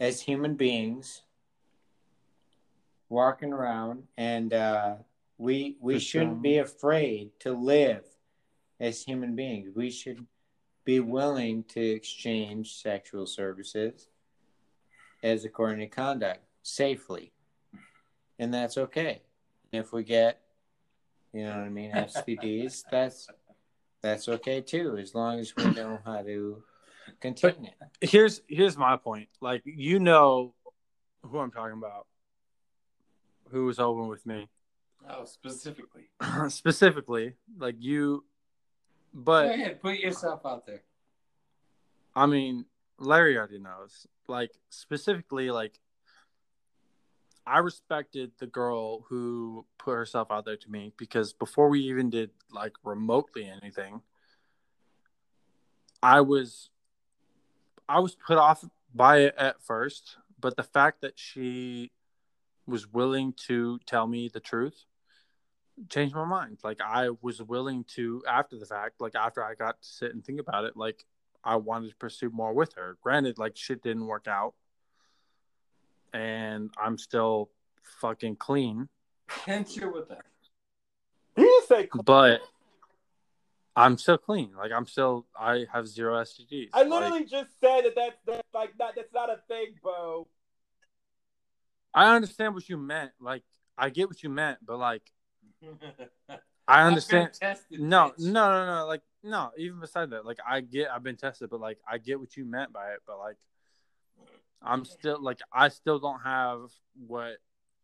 [0.00, 1.22] as human beings
[3.08, 4.96] walking around and uh,
[5.38, 6.42] we we For shouldn't sure.
[6.42, 8.04] be afraid to live
[8.80, 10.26] as human beings we should
[10.88, 14.08] be willing to exchange sexual services
[15.22, 17.30] as according to conduct safely
[18.38, 19.20] and that's okay
[19.70, 20.40] if we get
[21.34, 23.28] you know what i mean stds that's
[24.00, 26.62] that's okay too as long as we know how to
[27.20, 27.70] Continue.
[28.00, 29.28] here's here's my point.
[29.40, 30.54] Like you know
[31.22, 32.06] who I'm talking about.
[33.50, 34.46] Who was open with me
[35.08, 36.10] Oh, specifically.
[36.48, 37.34] specifically?
[37.58, 38.24] Like you,
[39.14, 40.82] Go but ahead, put yourself out there.
[42.14, 42.66] I mean,
[42.98, 44.06] Larry already knows.
[44.26, 45.78] Like specifically, like
[47.46, 52.10] I respected the girl who put herself out there to me because before we even
[52.10, 54.02] did like remotely anything,
[56.02, 56.70] I was
[57.88, 61.90] I was put off by it at first, but the fact that she
[62.66, 64.84] was willing to tell me the truth
[65.88, 66.58] changed my mind.
[66.64, 70.24] Like I was willing to after the fact, like after I got to sit and
[70.24, 71.04] think about it, like
[71.44, 72.96] I wanted to pursue more with her.
[73.02, 74.54] Granted, like shit didn't work out.
[76.12, 77.50] And I'm still
[78.00, 78.88] fucking clean,
[79.44, 80.24] Can't share with that.
[81.36, 81.88] He didn't say.
[82.04, 82.40] but
[83.76, 84.50] I'm still clean.
[84.56, 86.70] Like I'm still I have zero STDs.
[86.72, 90.28] I Like, literally just said that that's, that's like not that's not a thing, Beau.
[91.94, 93.12] I understand what you meant.
[93.20, 93.42] Like
[93.76, 95.02] I get what you meant, but like
[96.68, 98.20] I understand tested, No, bitch.
[98.20, 98.86] no, no, no.
[98.86, 99.50] Like, no.
[99.56, 102.44] Even beside that, like, I get, I've been tested, but like, I get what you
[102.44, 103.00] meant by it.
[103.06, 103.36] But like,
[104.62, 106.70] I'm still like, I still don't have
[107.06, 107.38] what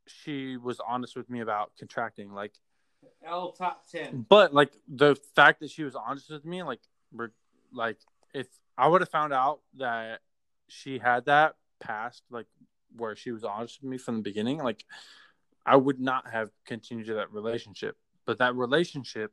[0.06, 2.32] she was honest with me about contracting.
[2.32, 2.52] Like,
[3.26, 4.26] L top ten.
[4.28, 6.80] but like the fact that she was honest with me, like,
[7.12, 7.30] we're
[7.72, 7.98] like,
[8.34, 8.46] if
[8.76, 10.20] I would have found out that
[10.68, 12.46] she had that past, like,
[12.96, 14.84] where she was honest with me from the beginning, like,
[15.66, 17.96] I would not have continued that relationship.
[18.26, 19.32] But that relationship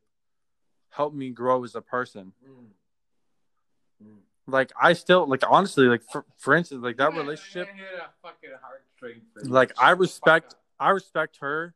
[0.89, 2.33] helped me grow as a person.
[2.45, 4.05] Mm.
[4.05, 4.17] Mm.
[4.47, 7.85] Like I still like honestly like for, for instance like that Yeah, relationship I hit
[7.95, 9.51] a fucking heartstring for you.
[9.51, 10.55] like I respect.
[10.79, 11.75] I respect her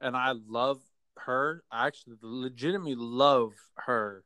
[0.00, 0.80] and I love
[1.18, 1.62] her.
[1.70, 4.24] I actually legitimately love her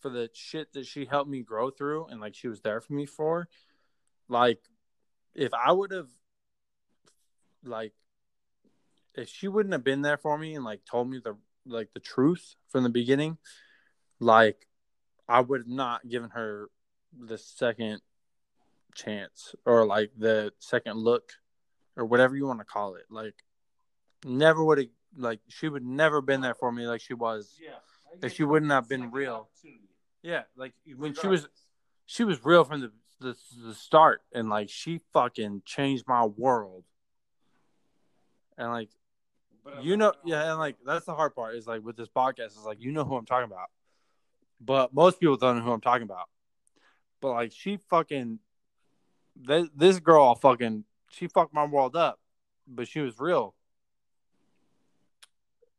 [0.00, 2.92] for the shit that she helped me grow through and like she was there for
[2.92, 3.48] me for.
[4.28, 4.60] Like
[5.34, 6.10] if I would have
[7.64, 7.94] like
[9.16, 11.36] if she wouldn't have been there for me and like told me the
[11.66, 13.38] like the truth from the beginning,
[14.20, 14.68] like
[15.28, 16.68] I would have not given her
[17.18, 18.00] the second
[18.94, 21.32] chance or like the second look
[21.96, 23.04] or whatever you want to call it.
[23.10, 23.34] Like
[24.24, 24.86] never would have
[25.16, 27.58] like she would never been there for me like she was.
[27.60, 27.70] Yeah.
[28.22, 29.48] If she wouldn't have been real.
[30.22, 31.48] Yeah, like when she was
[32.06, 36.84] she was real from the, the the start and like she fucking changed my world.
[38.58, 38.88] And like
[39.66, 42.08] But I'm you know yeah and like that's the hard part is like with this
[42.08, 43.68] podcast is like you know who i'm talking about.
[44.60, 46.28] But most people don't know who i'm talking about.
[47.20, 48.38] But like she fucking
[49.34, 52.20] this, this girl fucking she fucked my world up
[52.68, 53.54] but she was real.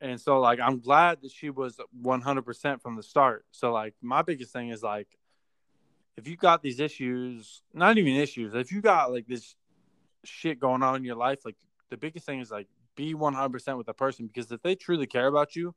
[0.02, 3.46] And so like i'm glad that she was 100% from the start.
[3.52, 5.08] So like my biggest thing is like
[6.18, 9.56] if you got these issues not even issues if you got like this
[10.26, 11.56] shit going on in your life like
[11.90, 12.68] the biggest thing is like
[12.98, 15.74] be 100% with the person because if they truly care about you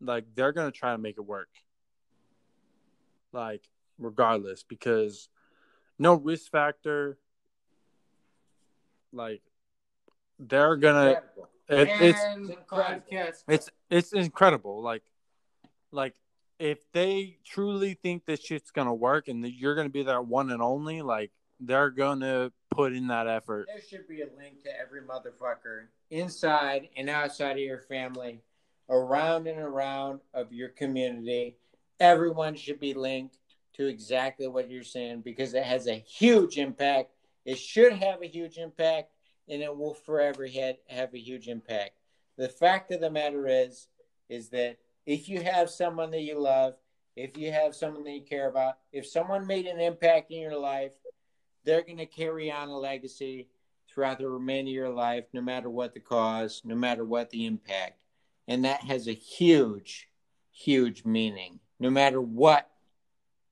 [0.00, 1.48] like they're going to try to make it work.
[3.32, 3.62] Like
[3.98, 5.28] regardless because
[5.98, 7.18] no risk factor
[9.12, 9.42] like
[10.38, 11.22] they're going to
[11.68, 12.58] it, it's And
[13.48, 14.82] it's it's incredible.
[14.82, 15.02] Like
[15.90, 16.14] like
[16.58, 20.50] if they truly think this shit's gonna work and that you're gonna be that one
[20.50, 21.30] and only like
[21.66, 26.88] they're gonna put in that effort There should be a link to every motherfucker inside
[26.96, 28.42] and outside of your family,
[28.88, 31.56] around and around of your community.
[32.00, 33.38] Everyone should be linked
[33.74, 37.12] to exactly what you're saying because it has a huge impact.
[37.44, 39.12] It should have a huge impact
[39.48, 41.92] and it will forever had, have a huge impact.
[42.36, 43.88] The fact of the matter is,
[44.28, 46.74] is that if you have someone that you love,
[47.16, 50.58] if you have someone that you care about, if someone made an impact in your
[50.58, 50.92] life,
[51.64, 53.48] they're going to carry on a legacy
[53.88, 57.46] throughout the remainder of your life, no matter what the cause, no matter what the
[57.46, 58.02] impact.
[58.48, 60.08] And that has a huge,
[60.50, 61.60] huge meaning.
[61.78, 62.70] No matter what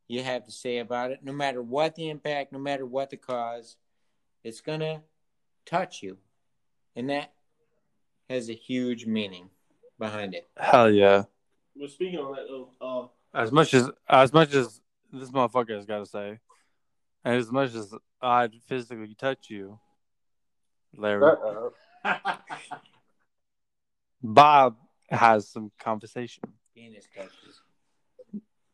[0.08, 3.16] you have to say about it, no matter what the impact, no matter what the
[3.16, 3.76] cause,
[4.42, 5.02] it's going to
[5.66, 6.18] touch you.
[6.96, 7.32] And that
[8.28, 9.50] has a huge meaning
[9.98, 10.48] behind it.
[10.56, 11.24] hell yeah
[11.76, 14.80] Well, speaking on that though, uh, as much as as much as
[15.12, 16.38] this motherfucker has got to say
[17.24, 17.92] and as much as
[18.22, 19.78] i'd physically touch you
[20.96, 21.36] larry
[24.22, 24.76] bob
[25.08, 26.42] has some conversation
[26.74, 27.60] Penis touches.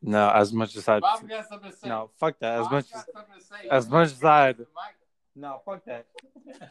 [0.01, 1.89] no as much as i'd Bob got something to say.
[1.89, 3.69] no fuck that as Bob much as to say.
[3.69, 4.95] as much as I'd- The mic.
[5.39, 6.07] No, fuck that.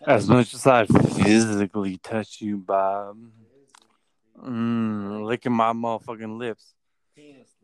[0.05, 3.16] As much as I physically touch you, Bob.
[4.45, 6.74] Mm, licking my motherfucking lips.
[7.14, 7.55] Penis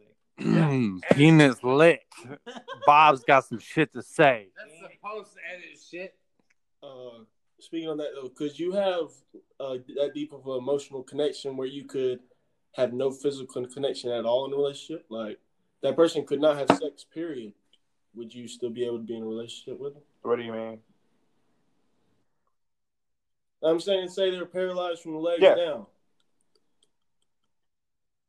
[0.45, 1.03] lick.
[1.13, 2.01] Penis lit.
[2.87, 4.49] Bob's got some shit to say.
[4.57, 6.15] That's the post edit shit.
[6.83, 7.25] Uh,
[7.61, 9.11] speaking on that though, could you have
[9.61, 12.21] uh, that deep of an emotional connection where you could
[12.75, 15.07] have no physical connection at all in a relationship?
[15.09, 15.39] Like
[15.83, 17.05] that person could not have sex.
[17.05, 17.53] Period.
[18.15, 20.03] Would you still be able to be in a relationship with them?
[20.23, 20.79] What do you mean?
[23.63, 25.55] I'm saying, say they're paralyzed from the legs Yeah.
[25.55, 25.87] down,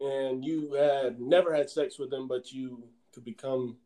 [0.04, 2.84] and you had never had sex with them, but you
[3.14, 3.78] could become.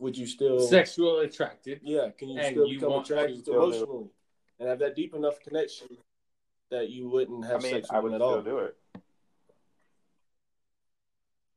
[0.00, 1.80] Would you still Sexually attracted.
[1.84, 3.76] Yeah, can you still you become attracted still do.
[3.76, 4.10] emotionally
[4.58, 5.86] and have that deep enough connection
[6.70, 8.42] that you wouldn't I have mean, sex I with would them at all?
[8.42, 8.76] do it.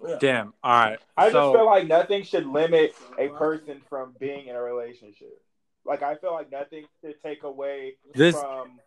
[0.08, 0.18] Yeah.
[0.20, 0.54] Damn.
[0.64, 1.00] All right.
[1.18, 5.42] I just feel like nothing should limit a person from being in a relationship.
[5.86, 8.80] Like I feel like nothing should take away This- from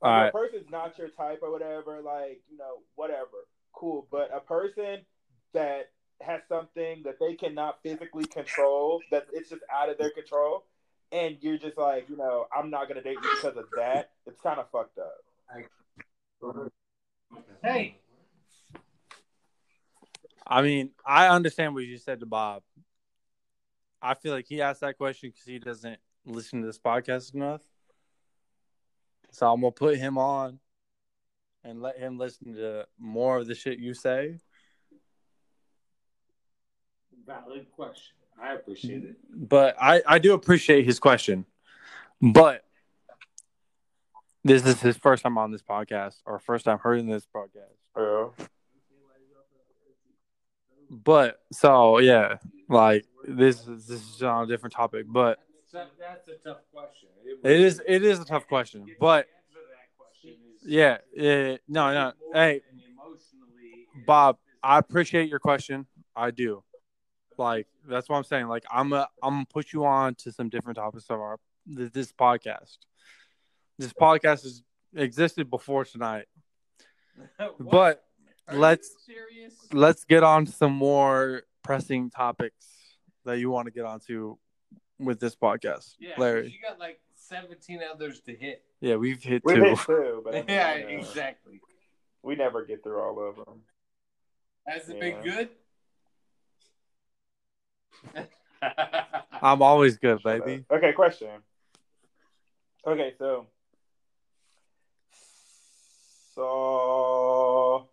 [0.00, 0.28] like, right.
[0.28, 3.46] a person's not your type or whatever, like, you know, whatever.
[3.72, 4.06] Cool.
[4.10, 5.00] But a person
[5.52, 10.64] that has something that they cannot physically control, that it's just out of their control,
[11.10, 14.40] and you're just like, you know, I'm not gonna date you because of that, it's
[14.40, 15.24] kinda fucked up.
[17.62, 17.98] Hey,
[20.46, 22.62] I mean, I understand what you said to Bob.
[24.00, 27.62] I feel like he asked that question because he doesn't listen to this podcast enough.
[29.30, 30.58] So I'm gonna put him on
[31.64, 34.38] and let him listen to more of the shit you say.
[37.26, 38.14] valid question.
[38.42, 39.16] I appreciate it.
[39.30, 41.46] But I, I do appreciate his question.
[42.20, 42.64] But
[44.44, 47.76] this is his first time on this podcast or first time hearing this podcast.
[47.96, 48.46] Yeah.
[50.90, 52.36] But so yeah,
[52.68, 55.06] like this is this is on a different topic.
[55.08, 55.38] But
[55.72, 57.08] That's, that's a tough question.
[57.44, 58.86] it is it is a tough question.
[59.00, 59.26] But
[60.64, 62.12] yeah, yeah no, no.
[62.32, 62.60] Hey,
[64.06, 65.86] Bob, I appreciate your question.
[66.14, 66.62] I do.
[67.38, 68.48] Like that's what I'm saying.
[68.48, 72.12] Like I'm a, I'm gonna put you on to some different topics of our this
[72.12, 72.76] podcast.
[73.78, 74.62] This podcast has
[74.94, 76.26] existed before tonight,
[77.58, 78.04] but
[78.52, 78.90] let's
[79.72, 82.66] let's get on to some more pressing topics
[83.24, 84.36] that you want to get onto
[84.98, 86.48] with this podcast, Yeah, Larry.
[86.48, 87.00] you got like
[87.36, 88.62] 17 others to hit.
[88.80, 89.62] Yeah, we've hit We two.
[89.64, 91.60] hit two, but I mean, yeah, you know, exactly.
[92.22, 93.60] we never get through all of them.
[94.66, 95.00] Has it Yeah.
[95.00, 95.48] been good?
[99.42, 100.64] I'm always good, Shut baby.
[100.70, 100.76] up.
[100.78, 101.28] Okay, question.
[102.86, 103.46] Okay, so
[106.34, 107.88] so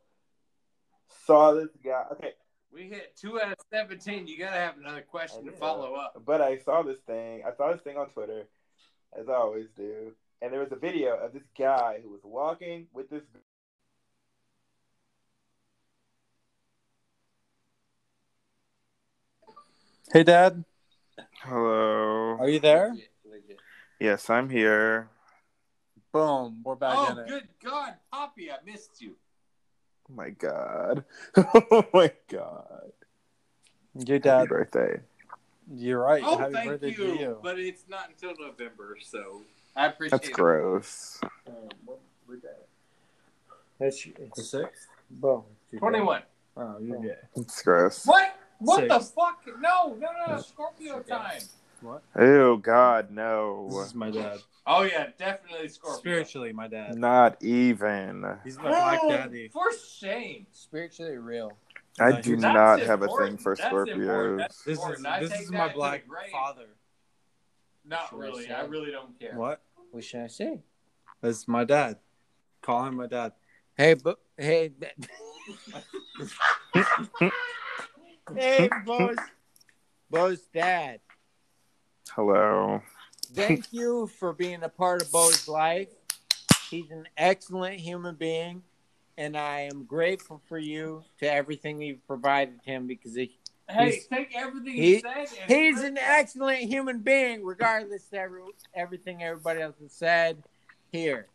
[1.26, 2.04] saw this guy.
[2.14, 2.34] Okay,
[2.74, 4.28] we hit two out of 17.
[4.28, 6.22] You got to have another question to follow up.
[6.26, 7.44] but I saw this thing.
[7.46, 8.48] I saw this thing on Twitter,
[9.18, 12.88] as I always do, and there was a video of this guy who was walking
[12.94, 13.24] with this.
[20.12, 20.64] Hey, Dad,
[21.44, 22.38] Hello.
[22.40, 22.96] are you there?
[24.00, 25.10] Yes, I'm here.
[26.12, 27.28] Boom, we're back Oh, in it.
[27.28, 29.16] good God, Poppy, I missed you.
[30.10, 31.04] Oh my god.
[31.38, 32.92] Oh my god.
[33.94, 35.00] Your Happy birthday.
[35.74, 36.24] You're right.
[36.26, 36.96] Oh, Happy thank birthday you.
[36.96, 37.38] to you.
[37.42, 39.42] But it's not until November, so
[39.76, 40.34] I appreciate That's it.
[40.34, 41.20] gross.
[41.48, 41.54] Um,
[43.80, 44.88] That's The sixth?
[45.10, 45.44] boom.
[45.78, 46.24] 21.
[46.58, 47.02] Oh, you're oh.
[47.02, 47.16] gay.
[47.36, 48.06] It's gross.
[48.06, 48.36] What?
[48.60, 49.42] What the fuck?
[49.62, 51.42] No, no, no, Scorpio time.
[51.82, 52.04] What?
[52.18, 53.68] Oh god, no.
[53.70, 54.40] This is my dad.
[54.68, 56.00] Oh, yeah, definitely Scorpio.
[56.00, 56.96] Spiritually, my dad.
[56.98, 58.38] Not even.
[58.44, 59.48] He's my black Oh, daddy.
[59.48, 60.46] For shame.
[60.52, 61.54] Spiritually real.
[62.00, 63.70] I That's do That's not have a thing for That's.
[63.70, 64.64] Scorpios.
[64.64, 66.32] This is this is my black grave.
[66.32, 66.68] father.
[67.86, 68.46] Not Should really.
[68.46, 68.52] say?
[68.52, 69.34] I really don't care.
[69.36, 69.62] What?
[69.92, 70.62] What should I say?
[71.24, 71.98] It's my dad.
[72.62, 73.34] Call him my dad.
[73.76, 74.72] Hey, but hey,
[78.36, 79.18] hey, Beau's,
[80.12, 81.00] Beau's dad.
[82.12, 82.82] Hello.
[83.34, 85.90] Thank you for being a part of Beau's life.
[86.70, 88.64] He's an excellent human being,
[89.20, 93.36] and I am grateful for you to everything you've provided him because he,
[93.70, 95.28] Hey, He's- take everything he- he, said.
[95.48, 98.42] He's an excellent human being, regardless of every,
[98.74, 100.42] everything everybody else has said
[100.92, 101.28] here.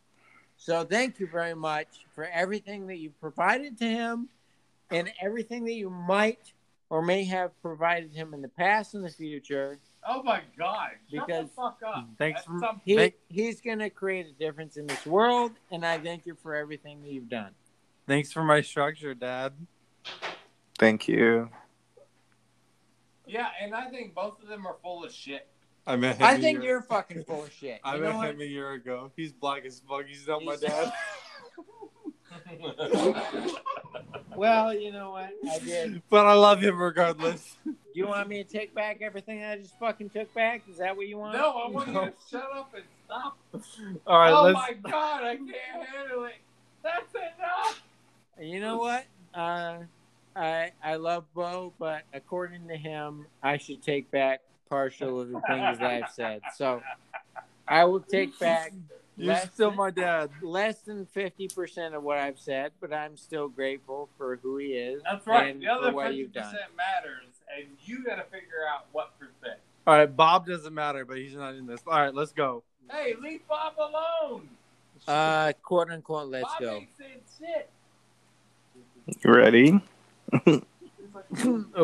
[0.56, 4.31] So thank you very much for everything that you've provided to him
[4.90, 6.52] and everything that you might
[6.90, 9.78] or may have provided him in the past and the future.
[10.06, 10.90] Oh my God!
[11.11, 11.94] Shut Because- the fuck up.
[11.97, 15.52] Mm, thanks for- some- He, Thank- he's going to create a difference in this world,
[15.70, 17.55] and I thank you for everything that you've done.
[18.06, 19.52] Thanks for my structure, Dad.
[20.78, 21.48] Thank you.
[23.26, 25.48] yeah, and I think both of them are full of shit.
[25.86, 26.26] I met him.
[26.26, 27.81] I a think year- you're fucking full of shit.
[27.85, 28.31] I You met know what?
[28.31, 29.10] him a year ago.
[29.16, 30.05] He's black as fuck.
[30.06, 30.93] He's not my dad.
[34.36, 35.31] Well, you know what?
[35.48, 36.02] I did.
[36.10, 37.56] But I love him regardless.
[37.64, 40.62] Do you want me to take back everything I just fucking took back?
[40.68, 41.36] Is that what you want?
[41.39, 43.39] No, I want you to shut up and stop.
[44.06, 44.55] All right, oh let's.
[44.55, 46.35] my god, I can't handle it.
[46.82, 47.82] That's enough.
[48.40, 49.05] You know what?
[49.35, 49.78] Uh,
[50.36, 55.40] I I love Beau, but according to him, I should take back partial of the
[55.43, 56.40] things that I've said.
[56.56, 56.82] So
[57.69, 58.73] I will take back
[59.16, 60.31] You're less still than- my dad.
[60.43, 64.69] less than fifty percent of what I've said, but I'm still grateful for who he
[64.73, 65.02] is.
[65.05, 65.51] That's right.
[65.55, 66.44] And The other for fifty you've done.
[66.44, 69.59] percent matters, and you got to figure out what percent.
[69.86, 71.81] All right, Bob doesn't matter, but he's not in this.
[71.86, 72.62] All right, let's go.
[72.90, 74.48] Hey, leave Bob alone.
[75.06, 76.28] Uh, quote unquote.
[76.31, 76.74] Let's Bob go.
[76.77, 77.69] ain't saying shit.
[79.06, 79.81] You ready?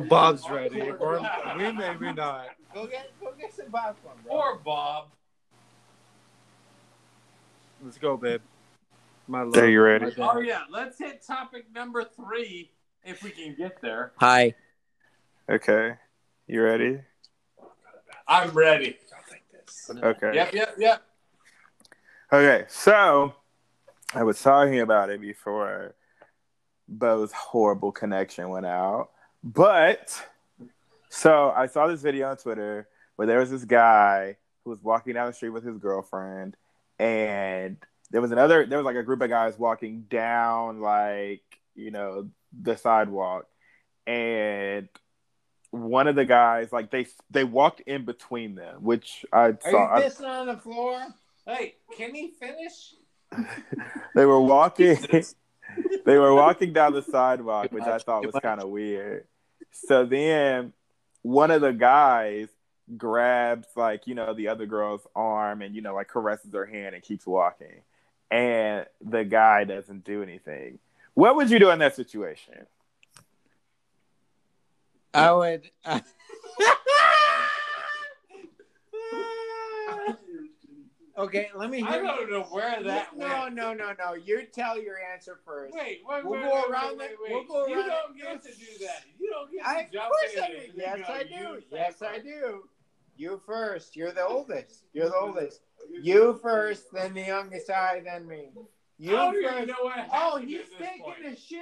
[0.08, 0.90] Bob's ready.
[0.98, 1.20] Or
[1.56, 2.46] we maybe not.
[2.72, 5.08] Go get go get some popcorn, or Bob.
[7.82, 8.40] Let's go, babe.
[9.28, 9.56] My love.
[9.56, 10.12] Are you ready?
[10.18, 12.70] Oh yeah, let's hit topic number three
[13.04, 14.12] if we can get there.
[14.16, 14.54] Hi.
[15.48, 15.94] Okay.
[16.46, 17.00] You ready?
[18.26, 18.98] I'm ready.
[19.90, 20.34] Okay.
[20.34, 21.02] Yep, yep, yep.
[22.32, 22.64] Okay.
[22.68, 23.34] So
[24.14, 25.94] I was talking about it before
[26.90, 29.10] Beau's horrible connection went out.
[29.42, 30.20] But
[31.08, 35.14] so I saw this video on Twitter where there was this guy who was walking
[35.14, 36.56] down the street with his girlfriend
[36.98, 37.76] and
[38.10, 41.42] there was another there was like a group of guys walking down like,
[41.74, 42.28] you know,
[42.60, 43.46] the sidewalk
[44.06, 44.88] and
[45.70, 49.98] one of the guys like they they walked in between them, which I Are saw.
[49.98, 51.00] you I- on the floor?
[51.46, 52.94] Hey, can he finish?
[54.14, 54.96] they were walking
[56.04, 59.26] they were walking down the sidewalk which i thought was kind of weird.
[59.72, 60.72] So then
[61.22, 62.48] one of the guys
[62.96, 66.94] grabs like you know the other girl's arm and you know like caresses her hand
[66.94, 67.82] and keeps walking.
[68.30, 70.78] And the guy doesn't do anything.
[71.14, 72.66] What would you do in that situation?
[75.12, 75.68] I would.
[81.24, 81.88] okay, let me hear.
[81.88, 82.02] I hear.
[82.02, 83.54] don't know where that no, went.
[83.54, 84.14] no, no, no.
[84.14, 85.74] You tell your answer first.
[85.74, 88.14] Wait, wait, We'll wait, go wait, around wait, the- wait, we'll go You around don't
[88.14, 89.02] the- get to do that.
[89.18, 90.72] You don't get to I, of jump course in I do.
[90.76, 91.62] Yes, I do.
[91.70, 92.62] Yes, I do.
[93.16, 93.96] You first.
[93.96, 94.84] You're the oldest.
[94.92, 95.60] You're the oldest.
[96.02, 98.50] You first, then the youngest I, then me.
[98.98, 101.26] You I don't even know what Oh, happened he's at this taking point.
[101.26, 101.60] a shit.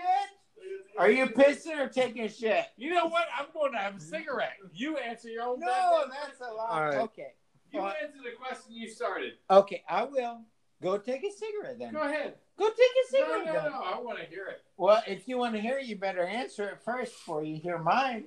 [0.98, 2.64] Are you pissing or taking a shit?
[2.76, 3.26] You know what?
[3.38, 4.54] I'm going to have a cigarette.
[4.72, 5.60] You answer your own.
[5.60, 6.56] No, goddamn that's a question.
[6.56, 6.70] lot.
[6.70, 6.98] All right.
[6.98, 7.32] Okay.
[7.72, 9.34] You Well, answer the question you started.
[9.50, 10.42] Okay, I will.
[10.82, 11.92] Go take a cigarette then.
[11.92, 12.34] Go ahead.
[12.58, 13.72] Go take a No, cigarette no, then.
[13.72, 13.82] no.
[13.82, 14.62] I want to hear it.
[14.76, 17.78] Well, if you want to hear it, you better answer it first before you hear
[17.78, 18.26] mine.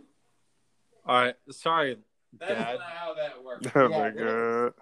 [1.06, 1.98] All right, sorry,
[2.38, 2.74] That's Dad.
[2.76, 3.68] not how that works.
[3.74, 4.74] oh Yeah, my it god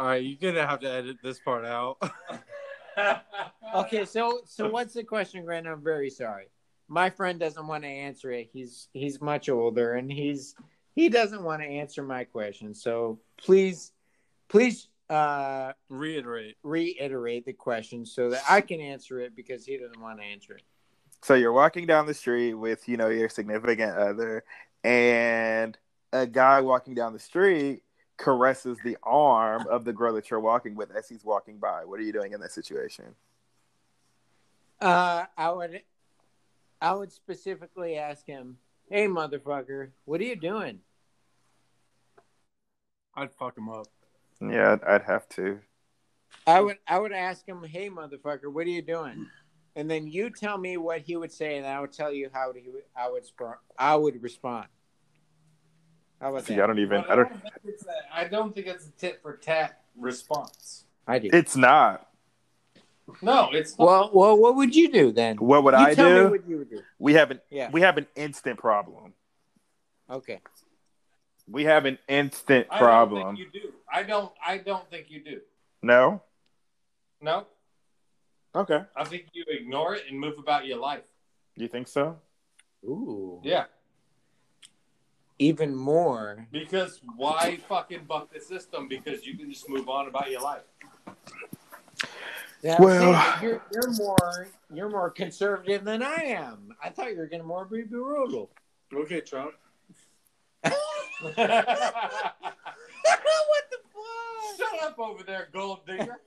[0.00, 1.98] All right, you're gonna have to edit this part out.
[3.74, 5.68] Okay, so so what's the question, Grant?
[5.68, 6.46] I'm very sorry.
[6.88, 8.48] My friend doesn't want to answer it.
[8.52, 10.56] He's he's much older and he's
[10.98, 12.74] he doesn't want to answer my question.
[12.74, 13.92] So please
[14.48, 16.56] please uh Reiterate.
[16.64, 20.54] reiterate the question so that I can answer it because he doesn't want to answer
[20.54, 20.62] it.
[21.22, 24.42] so you're walking down the street with you know your significant other
[24.82, 25.78] and
[26.12, 27.82] a guy walking down the street
[28.16, 32.00] caresses the arm of the girl that you're walking with as he's walking by what
[32.00, 33.14] are you doing in that situation
[34.80, 35.80] Uh I would
[36.80, 38.58] I would specifically ask him,
[38.90, 40.80] "Hey motherfucker, what are you doing?"
[43.18, 43.86] I'd fuck him up.
[44.40, 45.60] yeah I'd, I'd have to
[46.46, 49.26] I would I would ask him, "Hey motherfucker, what are you doing?"
[49.76, 52.52] And then you tell me what he would say, and I would tell you how
[52.52, 53.24] he would, I would
[53.78, 54.66] I would respond.
[56.20, 56.64] How about See, that?
[56.64, 57.84] I don't even But I don't think it's
[58.30, 60.84] don't think it's a tit for tat response.
[61.06, 61.30] I do.
[61.32, 62.08] it's not
[63.22, 63.86] No, it's not.
[63.86, 65.36] Well, well, what would you do then?
[65.36, 66.80] what would you I tell do me what you would do.
[66.98, 67.70] we have an Yeah.
[67.70, 69.14] we have an instant problem
[70.10, 70.40] Okay.
[71.50, 73.72] We have an instant I problem don't think you do.
[73.92, 74.32] I don't.
[74.46, 75.40] I don't think you do.
[75.82, 76.22] no
[77.22, 77.46] No,
[78.54, 81.04] okay I think you ignore it and move about your life.
[81.56, 82.16] you think so
[82.84, 83.40] Ooh.
[83.42, 83.64] Yeah,
[85.38, 86.46] Even more.
[86.52, 88.86] because why fucking buck the system?
[88.88, 90.62] Because you can just move on about your life.
[92.62, 96.74] Yeah, Well- you're, you're more you're more conservative than I am.
[96.82, 98.50] I thought you were going to more be brutal.
[98.92, 99.52] Okay, Trump.
[101.22, 101.44] what the
[103.92, 104.58] fuck?
[104.58, 106.18] Shut up over there, gold digger.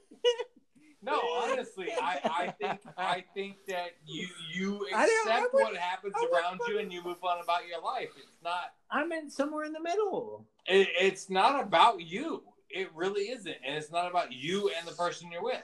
[1.04, 6.60] No, honestly, I, I think I think that you you accept would- what happens around
[6.68, 8.10] you and you move on about your life.
[8.18, 10.46] It's not I'm in somewhere in the middle.
[10.68, 12.44] it, it's not about you.
[12.70, 15.64] It really isn't, and it's not about you and the person you're with.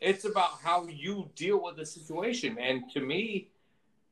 [0.00, 2.56] It's about how you deal with the situation.
[2.60, 3.48] And to me,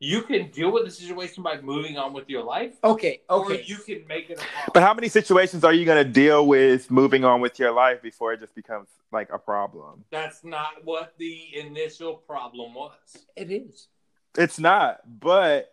[0.04, 3.62] You can deal with the situation by moving on with your life, Okay, or okay.
[3.66, 4.70] you can make it a problem.
[4.74, 8.02] But how many situations are you going to deal with moving on with your life
[8.02, 10.04] before it just becomes like a problem?
[10.10, 12.92] That's not what the initial problem was.
[13.34, 13.88] It is.
[14.36, 15.72] It's not, but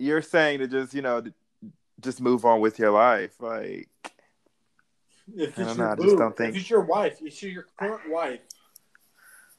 [0.00, 1.22] you're saying to just, you know,
[2.00, 3.34] just move on with your life.
[3.40, 3.88] Like,
[5.36, 7.18] If I it's don't your know, I just boo, don't think- if it's your wife,
[7.22, 8.40] it's your current wife.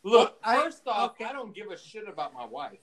[0.03, 1.23] Look, I- first off, okay.
[1.25, 2.79] I don't give a shit about my wife.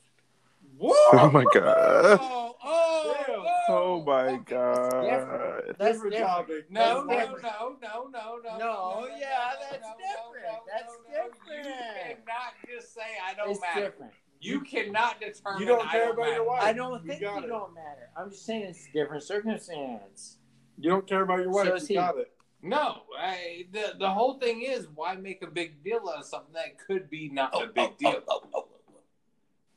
[0.79, 1.15] What?
[1.15, 2.19] oh my God.
[2.21, 3.47] Oh, oh, Damn.
[3.69, 4.43] Oh my okay.
[4.47, 5.75] God.
[5.79, 6.15] That's different different.
[6.17, 6.71] topic.
[6.71, 8.59] No, no, That's no, no, no, no, no.
[8.59, 10.47] No, yeah, no, that's no, no, different.
[10.47, 11.29] no, That's no, no.
[11.29, 11.67] different.
[11.67, 11.73] You
[12.05, 13.81] cannot just say I don't It's matter.
[13.81, 14.13] different.
[14.41, 15.61] You cannot determine.
[15.61, 16.35] You don't I care about matter.
[16.35, 16.63] your wife.
[16.63, 17.49] I don't You think got you it.
[17.49, 18.11] don't matter.
[18.17, 20.37] I'm just saying it's different circumstance.
[20.79, 21.69] You don't care about your wife.
[21.69, 21.95] So you he.
[21.95, 22.33] got it.
[22.63, 26.53] No, I, the the whole thing is why make a big deal out of something
[26.55, 28.69] that could be not a oh, big oh, oh, deal.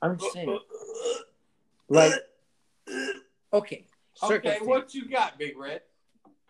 [0.01, 0.59] I'm just saying,
[1.89, 2.13] like,
[3.53, 3.85] okay,
[4.21, 5.81] Okay, what you got, Big Red?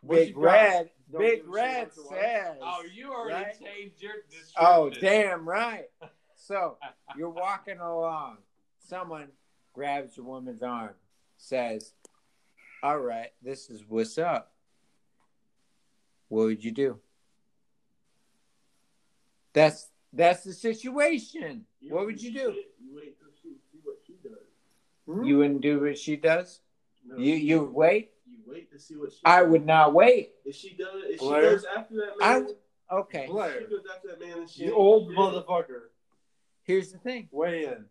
[0.01, 0.41] What Big you got?
[0.41, 2.57] Red, Don't Big give Red about says.
[2.61, 3.59] Oh, you already Right?
[3.59, 4.13] changed your
[4.57, 5.07] oh, description.
[5.07, 5.89] Oh, damn right.
[6.41, 6.77] So
[7.17, 8.37] you're walking along.
[8.79, 9.27] Someone
[9.73, 10.95] grabs a woman's arm,
[11.37, 11.91] says,
[12.81, 14.53] "All right, this is what's up."
[16.29, 16.97] What would you do?
[19.51, 21.65] That's that's the situation.
[21.89, 22.55] What would you do?
[22.79, 24.39] You wait to see, see what she does.
[25.09, 25.23] Hmm?
[25.23, 26.59] You wouldn't do what she does.
[27.05, 28.11] No, You you wait.
[28.29, 29.19] You wait to see what she.
[29.25, 29.49] I does.
[29.51, 30.33] would not wait.
[30.45, 31.41] If she does, if Blair?
[31.41, 32.49] she goes after that I man,
[32.91, 33.23] Okay.
[33.23, 33.59] if Blair.
[33.61, 35.81] she goes after that man, and she You old motherfucker.
[36.63, 37.27] Here's the thing.
[37.31, 37.85] Weigh in.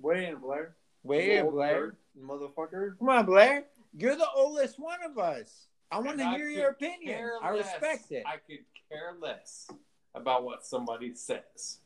[0.00, 0.74] Weigh in, Blair.
[1.04, 1.94] Wait, in, Blair.
[2.18, 2.98] nerd, Motherfucker.
[2.98, 3.64] Come on, Blair.
[3.96, 5.66] You're the oldest one of us.
[5.92, 7.14] I want And to I hear your opinion.
[7.16, 8.24] care I less- respect it.
[8.26, 9.70] I could care less
[10.14, 11.78] about what somebody says.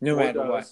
[0.00, 0.70] No matter what.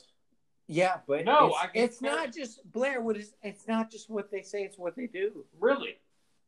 [0.72, 3.00] Yeah, but No, it's, I it's not just Blair.
[3.00, 3.34] What is?
[3.42, 4.62] It's not just what they say.
[4.62, 5.44] It's what they do.
[5.60, 5.96] Really?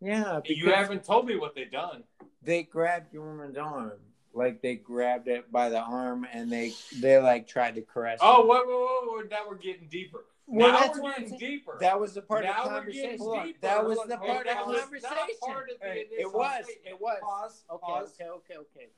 [0.01, 2.05] Yeah, You haven't told me what they done.
[2.43, 3.93] they grabbed your woman's arm,
[4.35, 8.19] like they grabbed it by the arm, and they they like tried to caress.
[8.23, 8.49] Oh, it.
[8.49, 9.31] wait, wait, wait, wait.
[9.31, 10.25] Now we're getting deeper.
[10.47, 11.39] Well, now that's we're getting saying.
[11.41, 11.79] deeper.
[11.81, 13.17] that was the part Now of the conversation.
[13.45, 13.59] deeper.
[13.63, 15.17] That was the on, part that of the was conversation.
[15.17, 16.65] not part of the Hey, it was.
[16.85, 17.19] It was.
[17.23, 17.65] Pause.
[17.71, 18.15] Okay, Pause.
[18.21, 18.89] okay, okay, okay.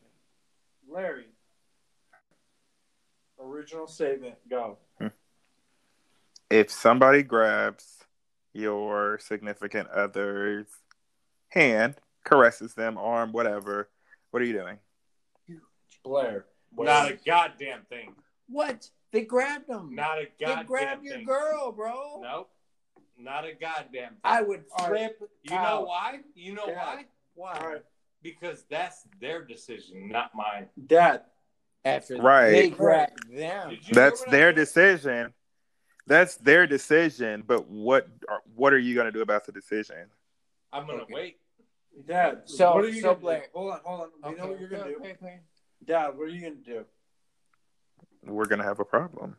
[0.89, 1.27] Larry.
[3.39, 4.35] Original statement.
[4.48, 4.78] Go.
[6.51, 8.05] If somebody grabs
[8.52, 10.68] your significant other's
[11.48, 13.89] hand, caresses them, arm, whatever,
[14.31, 14.78] what are you doing?
[16.05, 16.47] Blair.
[16.77, 18.14] Not a goddamn thing.
[18.48, 18.89] What?
[19.12, 19.94] They grabbed him.
[19.94, 20.59] Not a goddamn.
[20.59, 21.24] they grabbed your thing.
[21.24, 22.20] girl, bro.
[22.23, 22.51] Nope.
[23.18, 24.18] Not a goddamn thing.
[24.23, 25.10] I would All right.
[25.18, 25.31] flip.
[25.43, 26.20] you know why?
[26.35, 26.85] You know Yeah.
[26.85, 27.05] why?
[27.35, 27.52] Why?
[27.55, 27.82] All right.
[28.23, 30.68] Because that's their decision, not mine.
[30.89, 31.32] That
[31.85, 32.51] After Right.
[32.51, 33.70] they grabbed them.
[33.70, 35.32] That's hear what I their decision.
[36.07, 37.43] That's their decision.
[37.47, 40.07] But what are, what are you going to do about the decision?
[40.73, 41.15] I'm gonna Okay.
[41.15, 41.41] wait.
[42.07, 42.43] Dad.
[42.47, 43.47] So- what are you so gonna Blair- do?
[43.55, 44.11] Hold on, hold on.
[44.23, 44.97] We Okay, know what you're gonna okay, do.
[44.99, 45.41] okay, okay.
[45.85, 46.85] Dad, what are you gonna do?
[48.24, 49.37] We're going to have a problem.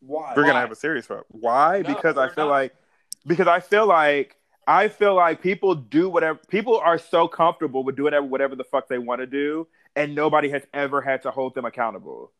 [0.00, 0.34] Why?
[0.36, 1.26] We're going to have a serious problem.
[1.30, 1.80] Why?
[1.80, 2.50] No, because I feel not.
[2.50, 2.74] like
[3.26, 7.96] because I feel like I feel like people do whatever people are so comfortable with
[7.96, 9.66] doing whatever, whatever the fuck they want to do
[9.96, 12.32] and nobody has ever had to hold them accountable.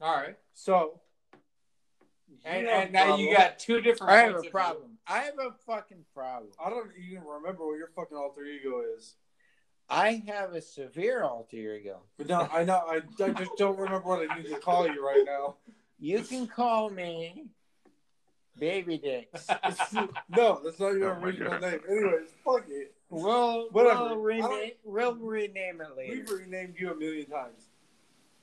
[0.00, 0.36] All right.
[0.54, 1.00] So.
[2.44, 4.98] And, and a now you got two different I have a problem.
[5.06, 6.50] I have a fucking problem.
[6.64, 9.14] I don't even remember what your fucking alter ego is.
[9.88, 12.00] I have a severe alter ego.
[12.16, 12.82] But no, I know.
[12.88, 15.56] I, I just don't remember what I need to call you right now.
[15.98, 17.44] You can call me
[18.58, 19.46] Baby Dicks.
[20.28, 21.80] No, that's not your Oh my original name.
[21.88, 22.94] Anyways, fuck it.
[23.10, 24.08] We'll, Whatever.
[24.08, 26.14] we'll, rename, we'll rename it later.
[26.14, 27.66] We've renamed you a million times.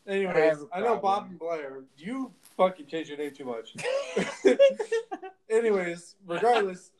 [0.07, 0.97] I Anyways, have a I, know.
[0.97, 1.81] Bob and Blair.
[1.97, 3.73] You fucking changed your name too much.
[5.49, 6.91] Anyways, regardless,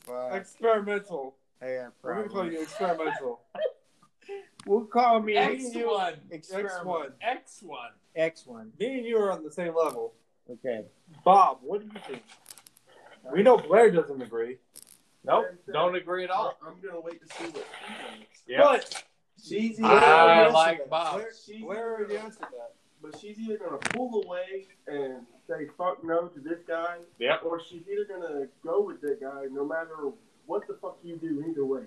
[0.00, 1.34] Fuck, experimental.
[1.60, 3.40] I'm a We're gonna call you experimental.
[4.66, 6.14] We'll call me X one.
[6.30, 6.52] X
[6.84, 7.12] one.
[7.22, 7.90] X one.
[8.14, 8.78] X1.
[8.78, 10.12] Me and you are on the same level.
[10.50, 10.84] Okay.
[11.24, 12.22] Bob, what do you think?
[13.32, 14.58] We know Blair doesn't agree.
[15.24, 15.46] Nope.
[15.72, 16.58] Don't agree at all.
[16.62, 18.26] I'm gonna wait to see what she does.
[18.46, 18.58] Yeah.
[18.60, 19.04] But
[19.42, 20.90] She's Blair either, I already answered like that.
[20.90, 21.14] Bob.
[21.14, 22.74] Blair, She's Blair already answered that.
[23.02, 27.42] But she's either gonna pull away and say fuck no to this guy, Yep.
[27.44, 30.10] or she's either gonna go with that guy no matter
[30.46, 31.44] what the fuck you do.
[31.48, 31.84] Either way.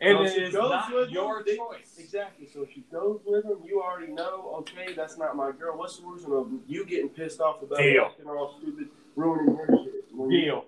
[0.00, 1.96] And So it she is goes not with your him, choice.
[1.98, 2.46] Exactly.
[2.46, 4.56] So if she goes with him, you already know.
[4.60, 5.78] Okay, that's not my girl.
[5.78, 8.06] What's the solution of you getting pissed off about Deal.
[8.10, 10.28] acting all stupid, ruining her shit?
[10.28, 10.64] Deal.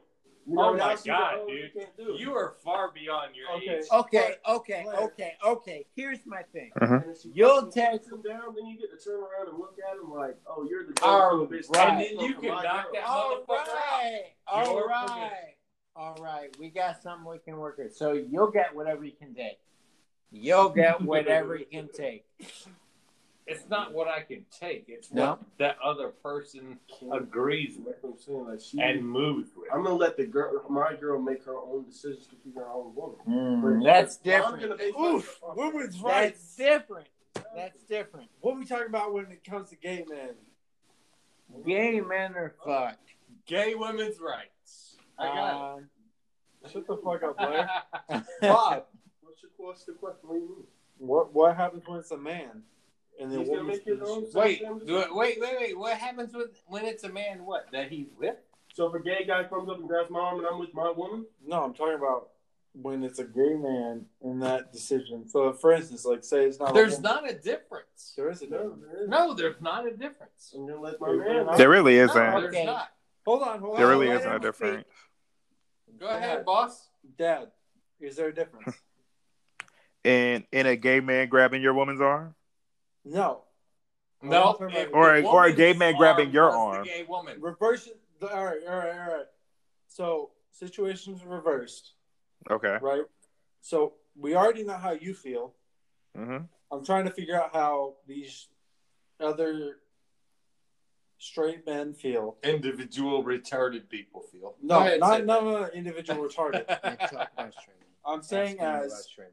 [0.49, 1.59] You oh know, Oh my God, oh, dude.
[1.59, 2.21] you can't do it.
[2.21, 3.79] You are far beyond your Okay.
[3.79, 3.85] age.
[3.93, 5.87] Okay, okay, okay, okay.
[5.97, 6.71] Here's my thing.
[6.81, 6.95] Uh-huh.
[7.03, 9.49] And if she You'll fucking text- takes him down, then you get to turn around
[9.49, 11.77] and look at him like, oh, you're the All dumb son bitch.
[11.77, 11.89] right.
[11.89, 12.93] And then you can knock girl.
[12.95, 13.69] that All motherfucker out.
[13.75, 15.31] right, all Your right, permission.
[15.97, 16.57] all right.
[16.61, 17.97] We got something we can work with.
[17.97, 19.59] So you'll get whatever you can take.
[20.31, 22.25] You'll get whatever you can take.
[23.47, 24.87] It's not what I can take.
[24.89, 25.31] It's No?
[25.31, 26.79] what that other person
[27.13, 28.47] agrees with what I'm saying.
[28.47, 29.69] Like she, and moves with.
[29.73, 32.93] I'm gonna let the girl, my girl, make her own decisions because she's her own
[32.95, 33.17] woman.
[33.29, 34.81] Mm, that's But I'm different.
[34.97, 37.07] gonna Oof, my- women's That's different.
[37.55, 38.29] That's different.
[38.41, 40.31] What we talking about when it comes to gay men?
[41.65, 42.99] Gay men are fucked.
[43.47, 44.97] Gay women's rights.
[45.19, 45.91] I got Um,
[46.73, 47.71] Shut the fuck up, Blair.
[48.41, 48.87] Bob,
[49.21, 49.95] What's your question?
[50.01, 50.67] What do you mean?
[50.99, 52.65] what what happens when it's a man?
[53.21, 54.27] And then He's gonna make his own.
[54.35, 55.79] wait, do it- wait, wait, wait.
[55.79, 57.45] What happens with when it's a man?
[57.45, 58.37] What that he's with?
[58.75, 60.91] So if a gay guy comes up and grabs my arm and I'm with my
[60.91, 62.29] woman, No, I'm talking about
[62.75, 65.27] when it's a gay man in that decision.
[65.27, 66.75] So, for instance, like say it's not.
[66.75, 68.13] There's a not a difference.
[68.17, 68.85] There is a no, difference.
[68.93, 69.09] there is.
[69.09, 70.53] No, there's not a difference.
[70.55, 71.49] I'm gonna my There man.
[71.49, 71.57] is.
[71.59, 72.15] There really No, isn't.
[72.15, 72.67] there's Okay.
[72.67, 72.89] not.
[73.25, 73.81] Hold on, hold on.
[73.81, 74.85] There really isn't a difference.
[75.99, 76.89] Go ahead, boss.
[77.17, 77.51] Dad,
[77.99, 78.77] is there a difference?
[80.05, 82.36] In in a gay man grabbing your woman's arm?
[83.07, 83.43] No.
[84.23, 86.85] No, talking if about- Or a- or a gay man grabbing your arm.
[86.85, 87.41] Gay woman.
[87.41, 87.89] Reverse.
[88.23, 89.27] All right, all right, all right.
[89.89, 91.93] So situations reversed,
[92.51, 92.79] Okay.
[92.81, 93.05] right?
[93.61, 95.55] So we already know how you feel.
[96.17, 96.45] Mm-hmm.
[96.73, 98.49] I'm trying to figure out how these
[99.21, 99.81] other
[101.19, 102.39] straight men feel.
[102.43, 104.57] Individual retarded people feel.
[104.63, 106.65] No, Go ahead, not say no, no, no, individual retarded.
[106.85, 107.89] let's talk about straight men.
[108.05, 109.29] I'm saying as about straight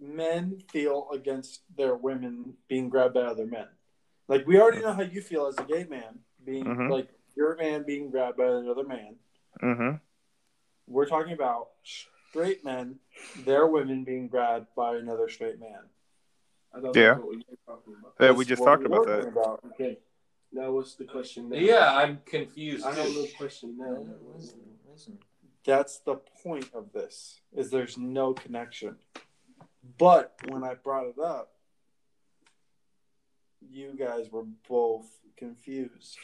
[0.00, 0.16] men.
[0.16, 3.66] men feel against their women being grabbed by other men.
[4.28, 6.90] Like we already know how you feel as a gay man being Mhm.
[6.90, 9.18] like your man being grabbed by another man.
[9.60, 9.96] hmm
[10.86, 12.98] We're talking about straight men,
[13.36, 15.88] their women being grabbed by another straight man.
[16.72, 17.16] I Yeah.
[17.18, 18.14] what we about.
[18.20, 19.16] Yeah, we just talked we about were that.
[19.24, 19.64] talking about.
[19.72, 19.98] Okay.
[20.52, 21.56] Now what's the question now?
[21.56, 22.84] Yeah, I'm confused.
[22.84, 23.22] I have too.
[23.22, 24.04] no question now.
[24.34, 25.18] Listen, listen.
[25.64, 27.40] That's the point of this.
[27.52, 28.98] Is there's no connection.
[29.98, 31.52] But when I brought it up,
[33.68, 36.16] you guys were both confused.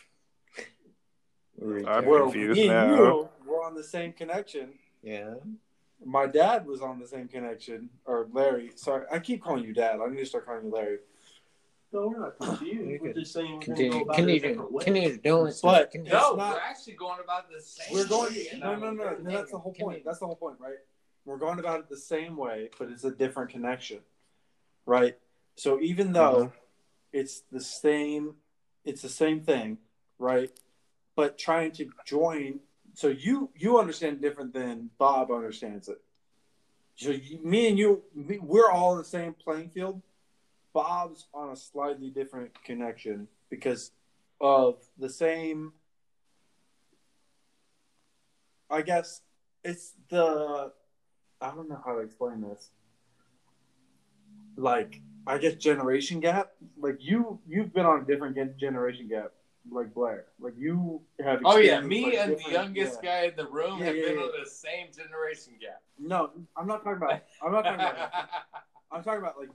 [1.61, 2.95] I'm Well, confused me and now.
[2.97, 4.75] you were on the same connection.
[5.03, 5.35] Yeah.
[6.05, 8.73] My dad was on the same connection, or Larry.
[8.75, 9.99] Sorry, I keep calling you dad.
[10.01, 10.99] I need to start calling you Larry.
[11.93, 13.01] No, we're not confused.
[13.03, 14.01] We're just saying we're gonna Continue.
[14.03, 14.41] about it a Continue.
[14.41, 15.63] different Don't.
[15.63, 16.13] But- Continue.
[16.13, 17.95] No, not- we're actually going about the same.
[17.95, 18.35] We're going.
[18.35, 19.31] way, No, no, no, no.
[19.31, 20.05] That's the whole point.
[20.05, 20.77] That's the whole point, right?
[21.27, 23.99] We're going about it the same way, but it's a different connection,
[24.87, 25.19] right?
[25.57, 26.57] So even though mm-hmm.
[27.13, 28.37] it's the same,
[28.85, 29.79] it's the same thing,
[30.19, 30.51] right?
[31.15, 32.61] But trying to join.
[32.95, 36.01] So you you understand different than Bob understands it.
[36.95, 40.01] So you, me and you, me, we're all in the same playing field.
[40.73, 43.91] Bob's on a slightly different connection because
[44.41, 45.73] of the same
[48.69, 49.23] I guess
[49.65, 50.73] it's the
[51.41, 52.71] I don't know how to explain this.
[54.57, 56.53] Like I guess generation gap.
[56.79, 59.33] Like you you've been on a different gen- generation gap,
[59.71, 60.27] like Blair.
[60.41, 61.41] Like you have.
[61.45, 63.11] Oh yeah, me like, and the youngest yeah.
[63.11, 64.25] guy in the room Yeah, have yeah, been yeah.
[64.25, 65.83] on the same generation gap.
[65.99, 67.23] No, I'm not talking about.
[67.45, 68.11] I'm not talking about.
[68.93, 69.51] I'm talking about like.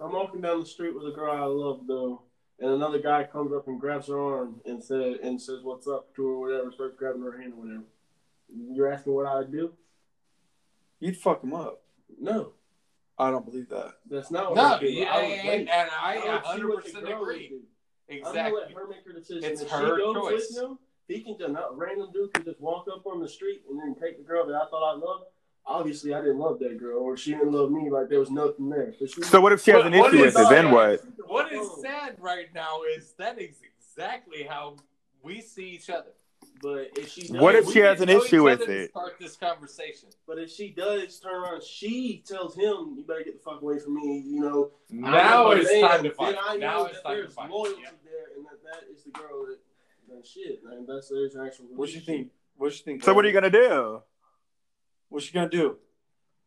[0.00, 2.22] I'm walking down the street with a girl I love though,
[2.58, 6.14] and another guy comes up and grabs her arm and said and says what's up
[6.16, 7.84] to her or whatever, starts grabbing her hand or whatever.
[8.72, 9.72] You're asking what I would do?
[11.04, 11.82] You'd fuck him up.
[12.18, 12.52] No,
[13.18, 13.92] I don't believe that.
[14.08, 14.86] that's not what no, I do.
[14.86, 15.68] yeah, I would and, wait.
[15.68, 16.28] and I I would see
[16.64, 17.48] 100 what the percent girl would agree.
[17.48, 17.60] do.
[18.10, 18.60] I'm gonna Exactly.
[18.62, 19.44] let her make her decision.
[19.44, 20.54] It's if her she goes choice.
[20.54, 20.78] with him,
[21.08, 23.94] he can just not random dude can just walk up on the street and then
[24.00, 25.24] take the girl that I thought I loved.
[25.66, 27.90] Obviously, I didn't love that girl, or she didn't love me.
[27.90, 28.94] Like there was nothing there.
[28.98, 30.48] She, So what if she has an What- what issue with it?
[30.48, 31.00] Then what?
[31.26, 34.76] What is sad right now is that is exactly how
[35.22, 36.12] we see each other.
[36.64, 38.90] But if she does, What if she has an issue with it?
[38.90, 40.08] Start this conversation.
[40.26, 43.78] But if she does turn around, she tells him, "You better get the fuck away
[43.78, 44.70] from me." You know.
[44.88, 46.36] Now I'm a it's man, time to then fight.
[46.42, 47.50] I know Now it's that time to there's fight.
[47.50, 47.90] loyalty Yeah.
[48.02, 49.58] there, and that that is the girl that.
[50.08, 50.86] that shit, man.
[50.88, 51.66] That's there's actual.
[51.76, 52.30] What you think?
[52.56, 53.04] What you think?
[53.04, 54.02] So what are you gonna do?
[55.10, 55.76] What you gonna do?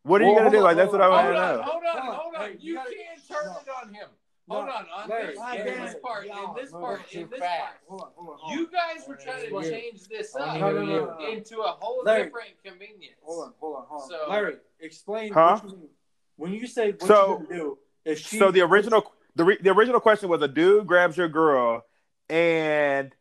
[0.03, 0.57] What are you Well, gonna do?
[0.57, 1.61] hold Like that's what I want to know.
[1.63, 2.15] hold on, Hold on.
[2.15, 2.41] hold on.
[2.41, 3.59] Hey, you You gotta- can't turn no.
[3.59, 4.09] it on him.
[4.49, 7.39] No, Hold on, on Larry, this, in this part, y'all in this part, in this
[7.39, 7.59] fast.
[7.59, 8.37] part, Hold on, hold on.
[8.39, 8.57] Hold on.
[8.57, 11.27] you guys were trying to change this up No, no, no, no, no.
[11.31, 12.23] into a whole Larry.
[12.25, 13.15] different convenience.
[13.25, 14.09] Hold on, hold on, hold on.
[14.09, 15.59] So- Larry, explain Huh?
[15.65, 15.89] you.
[16.37, 19.71] When you say what So- you do, if she So the original the re, the
[19.71, 21.85] original question was a dude grabs your girl
[22.29, 23.13] and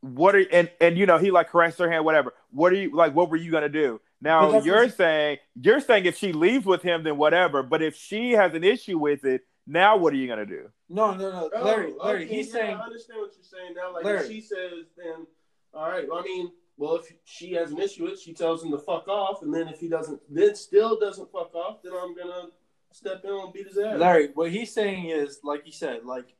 [0.00, 2.34] what are and and you know he like caressed her hand, whatever.
[2.50, 3.14] What are you like?
[3.14, 4.00] What were you gonna do?
[4.20, 7.62] Now that's you're saying you're saying if she leaves with him, then whatever.
[7.62, 10.68] But if she has an issue with it, now what are you gonna do?
[10.88, 12.24] No, no, no, Oh, Larry, Larry.
[12.24, 13.92] okay, he's yeah, saying I understand what you're saying now.
[13.94, 14.20] Like Larry.
[14.20, 15.26] if she says, then
[15.74, 16.06] all right.
[16.08, 18.78] Well, I mean, well, if she has an issue with, it, she tells him to
[18.78, 22.48] fuck off, and then if he doesn't, then still doesn't fuck off, then I'm gonna
[22.92, 23.98] step in and beat his ass.
[23.98, 26.34] Larry, what he's saying is, like he said, like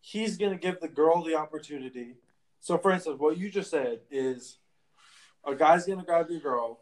[0.00, 2.16] he's gonna give the girl the opportunity.
[2.60, 4.58] So, for instance, what you just said is
[5.46, 6.80] a guy's gonna grab your girl,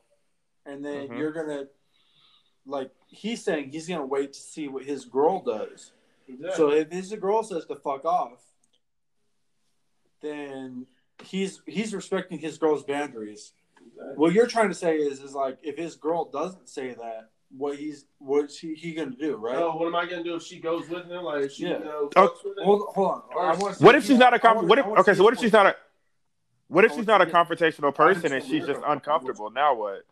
[0.66, 1.18] and then Mhm.
[1.18, 1.68] you're gonna,
[2.66, 5.92] like, he's saying he's gonna wait to see what his girl does.
[6.28, 6.56] Exactly.
[6.56, 8.42] So, if his girl says to fuck off,
[10.20, 10.86] then
[11.22, 13.52] he's he's respecting his girl's boundaries.
[13.84, 14.14] Exactly.
[14.16, 17.76] What you're trying to say is, is like if his girl doesn't say that, what
[17.76, 19.56] he's what's he, he gonna do, right?
[19.56, 21.24] Oh, what am I gonna do if she goes with him?
[21.24, 21.78] Like, if she, Yeah.
[21.78, 22.64] you know, Oh, with him?
[22.64, 23.22] Hold, hold on.
[23.36, 25.66] I What if she's not a comp- what if okay, so what if she's not
[25.66, 25.76] a
[26.68, 29.50] what if she's not a confrontational person and she's just uncomfortable?
[29.50, 30.04] Now what?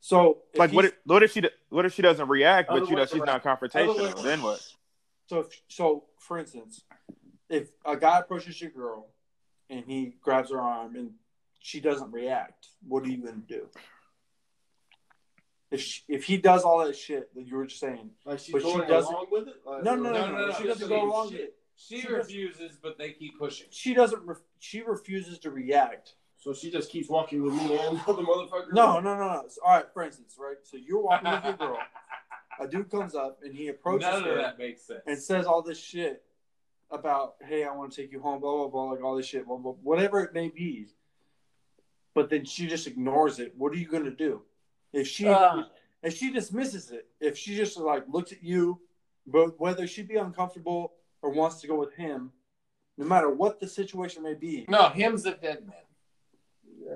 [0.00, 3.02] So Like what if, what if she what if she doesn't react, but you know
[3.02, 4.22] Other way she's not Other way confrontational?
[4.22, 4.66] Then what?
[5.26, 6.82] So, if, so for instance,
[7.48, 9.08] if a guy approaches your girl
[9.68, 11.12] and he grabs her arm and
[11.60, 13.66] she doesn't react, what are you gonna do?
[15.70, 18.52] If she, if he does all that shit that you were just saying, Like she's
[18.52, 19.56] But she going doesn't- along with it?
[19.64, 21.56] Like, No, no, or- no, no, she doesn't go along with it.
[21.76, 23.68] She She does- refuses, but they keep pushing.
[23.70, 24.26] she doesn't.
[24.26, 26.14] Re- she refuses to react.
[26.40, 28.72] So she just keeps walking with me and the other motherfucker.
[28.72, 29.44] No, no, no, no.
[29.64, 30.56] All right, for instance, right?
[30.62, 31.78] So you're walking with your girl.
[32.58, 34.30] A dude comes up and he approaches None her.
[34.32, 35.00] of that makes sense.
[35.06, 36.22] and says all this shit
[36.90, 39.46] about, hey, I want to take you home, blah blah blah, like all this shit,
[39.46, 40.86] blah, blah, whatever it may be.
[42.14, 43.54] But then she just ignores it.
[43.56, 44.42] What are you gonna do?
[44.92, 45.64] If she Uh.
[46.02, 48.80] if she dismisses it, if she just like looks at you,
[49.26, 52.32] but whether she be uncomfortable or wants to go with him,
[52.98, 55.76] no matter what the situation may be, no, him's a dead man.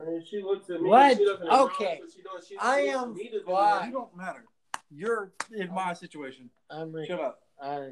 [0.01, 0.89] I mean, she looks at me.
[0.89, 1.16] What?
[1.16, 2.01] She doesn't acknowledge Okay.
[2.01, 2.55] what she.
[2.55, 3.87] She I am me to do fine.
[3.89, 4.45] you don't matter.
[4.91, 6.51] You're in my situation.
[6.71, 7.41] I'm re- Shut up.
[7.62, 7.91] I,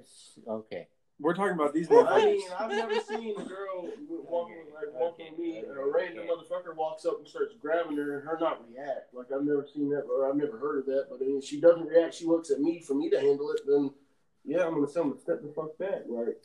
[0.49, 0.89] okay.
[1.21, 3.89] We're talking about these I mean, I've never seen a girl
[4.29, 8.29] walking like walking me, and a random motherfucker walks up and starts grabbing her, and
[8.29, 9.15] her not react.
[9.15, 11.07] Like I've never seen that, or I've never heard of that.
[11.11, 12.15] But I mean, she doesn't react.
[12.15, 13.61] She looks at me for me to handle it.
[13.67, 13.93] Then,
[14.45, 16.03] yeah, I'm gonna tell them to step the fuck back.
[16.09, 16.39] Like,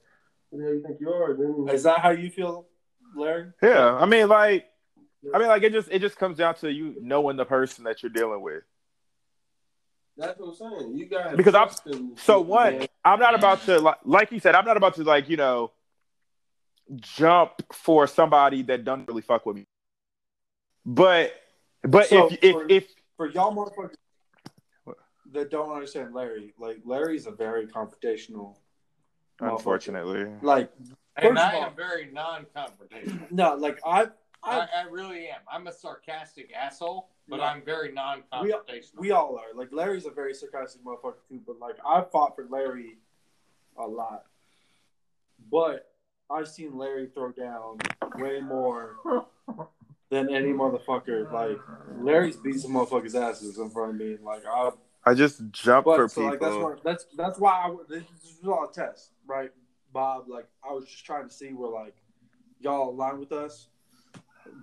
[0.52, 1.34] who the hell you think you are?
[1.36, 2.68] Then Is that how you feel,
[3.16, 3.48] Larry?
[3.64, 4.66] Yeah, I mean, like,
[5.34, 8.02] I mean, like it just it just comes down to you knowing the person that
[8.04, 8.64] you're dealing with.
[10.18, 10.98] that's what I'm saying.
[10.98, 12.90] You guys Because I'm- So what?
[13.06, 15.72] I'm not about to like, like you said, I'm not about to like you know
[16.96, 19.66] jump for somebody that don't really fuck with me.
[20.86, 21.34] But
[21.84, 22.88] but So, if if for- if
[23.18, 23.96] for y'all motherfuckers
[25.34, 28.56] that don't understand Larry, like Larry's a very confrontational.
[29.40, 30.72] unfortunately, Like
[31.18, 33.32] And First of I all- am very non-confrontational.
[33.32, 34.08] no, like I,
[34.44, 35.40] I, I I really am.
[35.52, 37.44] I'm a sarcastic asshole, but No.
[37.44, 38.98] I'm very non-confrontational.
[38.98, 39.54] we all are.
[39.58, 42.98] Like Larry's a very sarcastic motherfucker too, but like I fought for Larry
[43.78, 44.24] a lot.
[45.52, 45.92] But
[46.30, 47.78] I've seen Larry throw down
[48.16, 48.96] way more
[50.10, 51.32] than any motherfucker.
[51.32, 51.58] Like
[52.00, 54.18] Larry's beat some motherfuckers' asses in front of me.
[54.22, 54.72] Like I
[55.06, 56.32] I just jump But for so people.
[56.32, 59.52] like that's why that's that's why I, this was all a test, right,
[59.94, 60.26] Bob?
[60.28, 61.96] Like I was just trying to see where like
[62.60, 63.68] y'all align with us.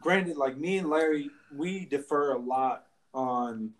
[0.00, 3.70] Granted, like me and Larry, we defer a lot on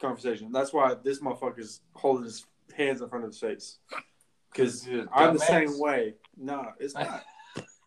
[0.00, 0.52] conversation.
[0.52, 3.78] That's why this motherfucker's holding his hands in front of his face.
[4.52, 5.46] Because You're a I'm the dumbass.
[5.46, 6.14] same way.
[6.36, 7.24] No, it's not.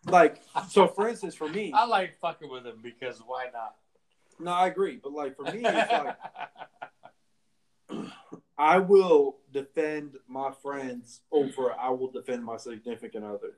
[0.06, 3.76] like so, for instance, for me, I like fucking with him because why not?
[4.38, 4.98] no, I agree.
[5.02, 6.16] But like for me, it's like
[8.58, 13.54] I will defend my friends over I will defend my significant other.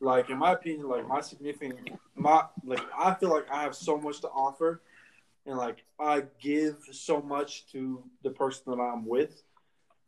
[0.00, 3.98] Like in my opinion, like my significant my like I feel like I have so
[3.98, 4.82] much to offer
[5.46, 9.42] and like I give so much to the person that I'm with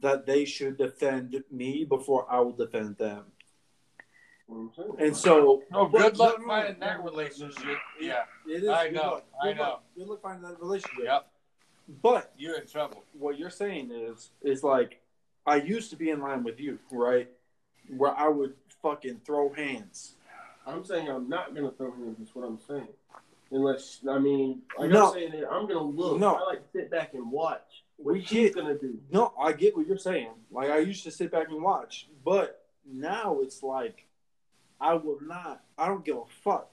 [0.01, 3.25] that they should defend me before I will defend them.
[4.99, 7.79] And so oh, but- good luck no, no, finding that relationship.
[8.01, 8.23] Yeah.
[8.47, 9.25] it is I know, luck.
[9.43, 9.63] I know.
[9.63, 9.83] luck.
[9.97, 11.05] Good luck finding that relationship.
[11.05, 11.27] Yep.
[12.03, 13.05] But You're in trouble.
[13.13, 15.01] what you're saying is is like
[15.47, 17.29] I used to be in line with you, right?
[17.97, 18.55] Where I would
[18.91, 20.13] fucking throw hands.
[20.67, 22.17] I'm saying I'm not gonna throw hands.
[22.19, 22.89] That's what I'm saying.
[23.51, 25.09] Unless I mean, like No.
[25.09, 26.19] I'm saying, that I'm gonna look.
[26.19, 26.35] No.
[26.35, 28.99] I like sit back and watch what We she's gonna do.
[29.11, 30.31] No, I get what you're saying.
[30.51, 34.07] Like I used to sit back and watch, but now it's like
[34.81, 35.63] I will not.
[35.79, 36.73] I don't give a fuck.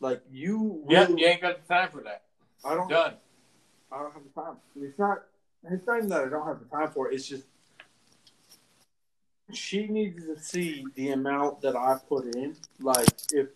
[0.00, 2.22] Like you, Yep, really- you ain't got the time for that.
[2.64, 2.88] I don't.
[2.88, 3.14] Done.
[3.90, 4.56] I don't have the time.
[4.80, 5.22] It's not.
[5.64, 7.14] It's not even that I don't have the time for it.
[7.14, 7.44] It's just
[9.52, 12.56] she needs to see the amount that I put in.
[12.80, 13.48] Like if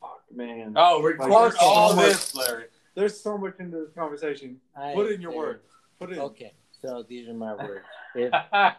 [0.00, 2.64] fuck Man, Oh, Like, record there's so all much- this, Larry.
[2.94, 4.60] there's so much into this conversation.
[4.76, 5.62] I- Put in your there- words.
[5.98, 6.18] Put in.
[6.18, 6.52] Okay,
[6.82, 7.84] so these are my words.
[8.14, 8.32] If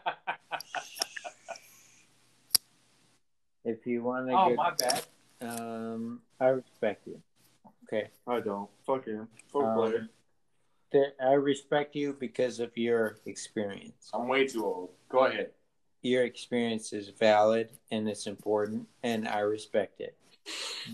[3.66, 5.04] if you want to oh, get, my bad.
[5.42, 7.22] um, I respect you.
[7.86, 8.70] Okay, I don't.
[8.86, 9.28] Fuck him.
[9.52, 10.10] Fuck Um, Blair.
[11.24, 14.10] I respect you because of your experience.
[14.14, 14.90] I'm way too old.
[15.10, 15.52] Go ahead.
[16.02, 20.16] Your experience is valid and it's important, and I respect it.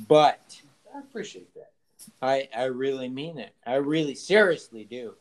[0.08, 0.60] But
[0.96, 1.72] I appreciate that.
[2.22, 3.54] I I really mean it.
[3.66, 5.16] I really seriously do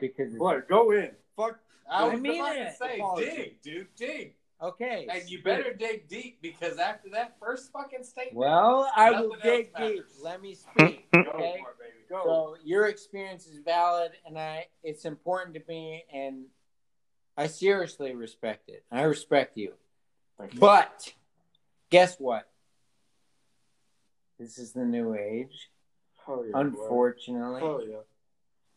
[0.00, 1.10] because Blair, go in.
[1.36, 1.58] Fuck.
[1.90, 2.70] I I mean it.
[2.70, 4.34] to say, dig, dude, dig.
[4.60, 5.06] okay.
[5.10, 9.70] And you better dig deep because after that first fucking statement, Well, I will dig
[9.76, 10.04] else deep.
[10.22, 11.06] Let me speak.
[11.14, 11.62] Okay.
[12.08, 12.24] For it, baby.
[12.24, 12.54] Go.
[12.56, 16.44] So your experience is valid, and I it's important to me, and
[17.36, 18.84] I seriously respect it.
[18.90, 19.74] I respect you,
[20.40, 20.58] you.
[20.58, 21.12] but
[21.90, 22.48] guess what?
[24.38, 25.70] This is the new age.
[26.26, 26.58] Hell yeah.
[26.60, 27.96] Unfortunately, Hell yeah.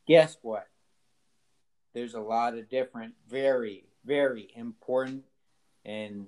[0.07, 0.67] guess what?
[1.93, 5.23] There's a lot of different, very, very important
[5.85, 6.27] and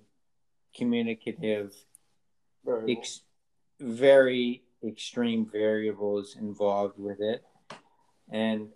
[0.76, 1.74] communicative
[2.66, 3.22] Very ex-
[3.80, 7.44] very extreme variables involved with it.
[8.30, 8.70] And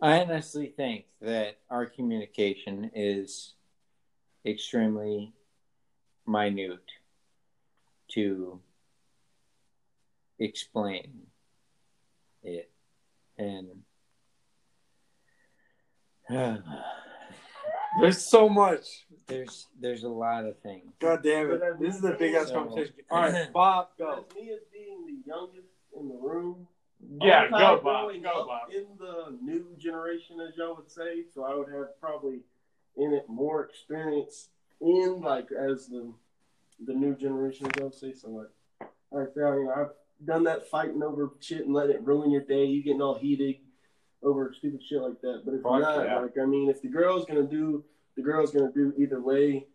[0.00, 3.54] I honestly think that our communication is
[4.44, 5.32] extremely
[6.26, 6.90] minute
[8.12, 8.60] to
[10.38, 11.26] explain
[12.42, 12.70] it.
[13.38, 13.82] And
[18.00, 19.06] There's so much.
[19.32, 20.92] There's there's a lot of things.
[21.00, 21.60] God damn it.
[21.80, 22.94] This is a big ass conversation.
[23.10, 24.24] All right, Bob, go.
[24.28, 25.68] As me as being the youngest
[25.98, 26.66] in the room,
[27.20, 28.12] yeah, go, Bob.
[28.22, 28.70] Go, Bob.
[28.74, 32.40] In the new generation, as y'all would say, so I would have probably
[32.96, 34.48] in it more experience
[34.80, 36.12] in like as the
[36.84, 38.12] the new generation, as y'all say.
[38.12, 39.90] So like, like I mean, I've
[40.24, 42.64] done that fighting over shit and let it ruin your day.
[42.64, 43.56] You getting all heated
[44.22, 45.42] over stupid shit like that.
[45.44, 46.20] But if Fuck not, yeah.
[46.20, 47.84] like I mean, if the girl's gonna do,
[48.16, 49.66] the girl's gonna do either way.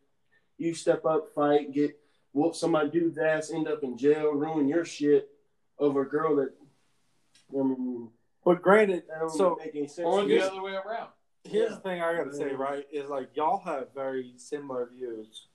[0.58, 1.98] You step up, fight, get
[2.34, 5.30] whoop somebody dude's ass, end up in jail, ruin your shit
[5.80, 6.54] over a girl that.
[7.58, 8.10] I mean,
[8.44, 10.06] But granted, that don't so make any sense.
[10.06, 11.10] Or the other way around.
[11.44, 11.76] here's Yeah.
[11.76, 12.86] the thing I gotta say, right?
[12.92, 15.48] Is like y'all have very similar views.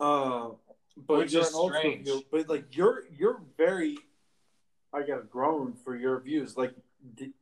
[0.00, 0.50] Uh,
[0.96, 2.04] but Which you're is an old strange.
[2.04, 2.22] view.
[2.30, 3.98] But like you're you're very,
[4.92, 6.56] I guess, grown for your views.
[6.56, 6.74] Like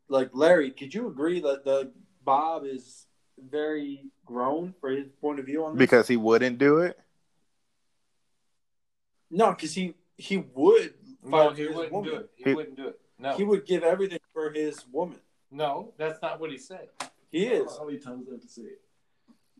[0.08, 1.92] like Larry, could you agree that the
[2.24, 3.05] Bob is
[3.38, 5.78] very grown for his point of view on this?
[5.78, 6.98] because he wouldn't do it.
[9.30, 12.10] no, because he he would No, fight for he his wouldn't woman.
[12.10, 12.30] do it.
[12.36, 13.00] He, He- wouldn't do it.
[13.18, 15.18] No, He would give everything for his woman.
[15.50, 16.88] no, that's not what he said.
[17.30, 17.76] He is.
[17.78, 18.82] How many times do I have to say it?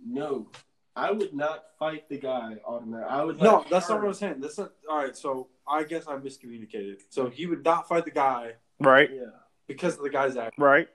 [0.07, 0.51] No,
[0.95, 3.11] I would not fight the guy automatically.
[3.15, 3.41] I would.
[3.41, 4.41] No, let that's her- not what I'm saying.
[4.41, 5.17] That's not all right.
[5.17, 7.01] So I guess I miscommunicated.
[7.11, 9.23] So he would not fight the guy Right, Yeah.
[9.67, 10.59] because of the guy's act.
[10.59, 10.89] right.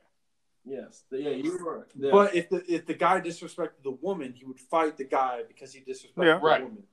[0.66, 1.04] Yes.
[1.12, 1.30] Yeah.
[1.30, 1.88] You were.
[1.96, 2.12] Yeah.
[2.12, 5.74] But if the if the guy disrespected the woman, he would fight the guy because
[5.74, 6.38] he disrespected Yeah.
[6.38, 6.64] the Right.
[6.64, 6.84] woman.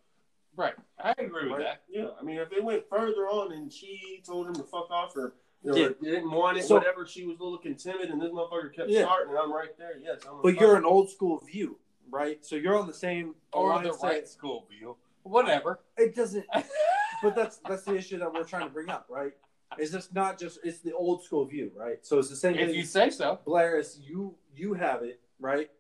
[0.57, 0.75] Right.
[0.99, 1.61] I agree with Right.
[1.61, 1.83] that.
[1.89, 5.17] Yeah, I mean, if it went further on and she told him to fuck off
[5.17, 5.89] or you know, Yeah.
[6.01, 9.03] didn't want it, So- whatever, she was a little timid and this motherfucker kept Yeah.
[9.05, 9.99] starting and I'm right there.
[9.99, 10.41] Yes, I'm.
[10.43, 11.79] But you're an old school view,
[12.11, 12.45] right?
[12.45, 14.03] So you're on the same Or the mindset.
[14.03, 14.97] right school view.
[15.25, 15.81] Whatever.
[15.97, 16.47] It doesn't.
[17.21, 19.33] But that's that's the issue that we're trying to bring up, right?
[19.79, 21.99] Is this not just it's the old school view, right?
[22.03, 22.75] So it's the same if thing.
[22.77, 23.39] you say so.
[23.45, 25.71] Blair, is you you have it, right?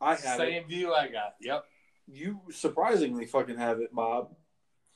[0.00, 0.48] I have it.
[0.50, 1.36] Same view I got.
[1.40, 1.64] Yep.
[2.08, 4.30] You surprisingly fucking have it, Bob.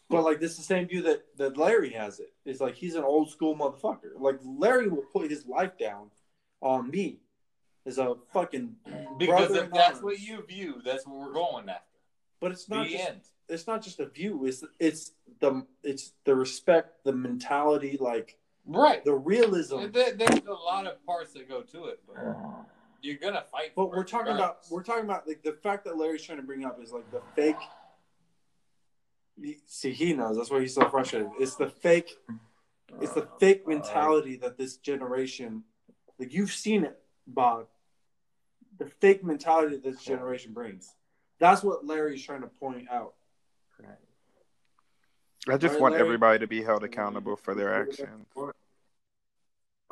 [0.08, 2.32] But like this is the same view that that Larry has it.
[2.44, 4.18] It's like he's an old school motherfucker.
[4.18, 6.10] Like Larry will put his life down
[6.60, 7.20] on me
[7.86, 8.74] as a fucking
[9.18, 10.02] Because if that's arms.
[10.02, 11.84] what you view, that's what we're going after.
[12.40, 13.20] But it's not the just end.
[13.50, 14.46] It's not just a view.
[14.46, 19.04] It's it's the it's the respect, the mentality, like Right.
[19.04, 19.90] the realism.
[19.90, 22.16] There- There's a lot of parts that go to it, but
[23.02, 23.72] you're gonna fight.
[23.74, 26.38] But for we're it talking about we're talking about like the fact that Larry's trying
[26.38, 27.56] to bring up is like the fake.
[29.66, 31.30] See, he knows that's why he's so frustrated.
[31.38, 32.10] It's the fake.
[33.00, 35.64] It's the fake mentality that this generation,
[36.18, 37.66] like you've seen it, Bob.
[38.78, 40.94] The fake mentality that this generation brings.
[41.38, 43.14] That's what Larry's trying to point out.
[45.48, 46.04] I just Right, want Larry?
[46.04, 48.26] everybody to be held accountable for their actions.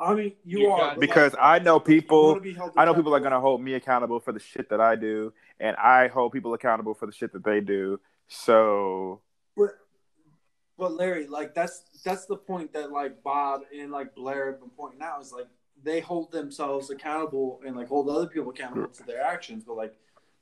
[0.01, 3.13] I mean, you, You are Because I know people wanna be held I know people
[3.13, 6.53] are gonna hold me accountable for the shit that I do, and I hold people
[6.53, 7.99] accountable for the shit that they do.
[8.27, 9.21] So
[9.57, 9.71] But,
[10.77, 14.69] but Larry, like that's that's the point that like Bob and like Blair have been
[14.69, 15.47] pointing out is like
[15.83, 19.65] they hold themselves accountable and like hold other people accountable to their actions.
[19.65, 19.93] But like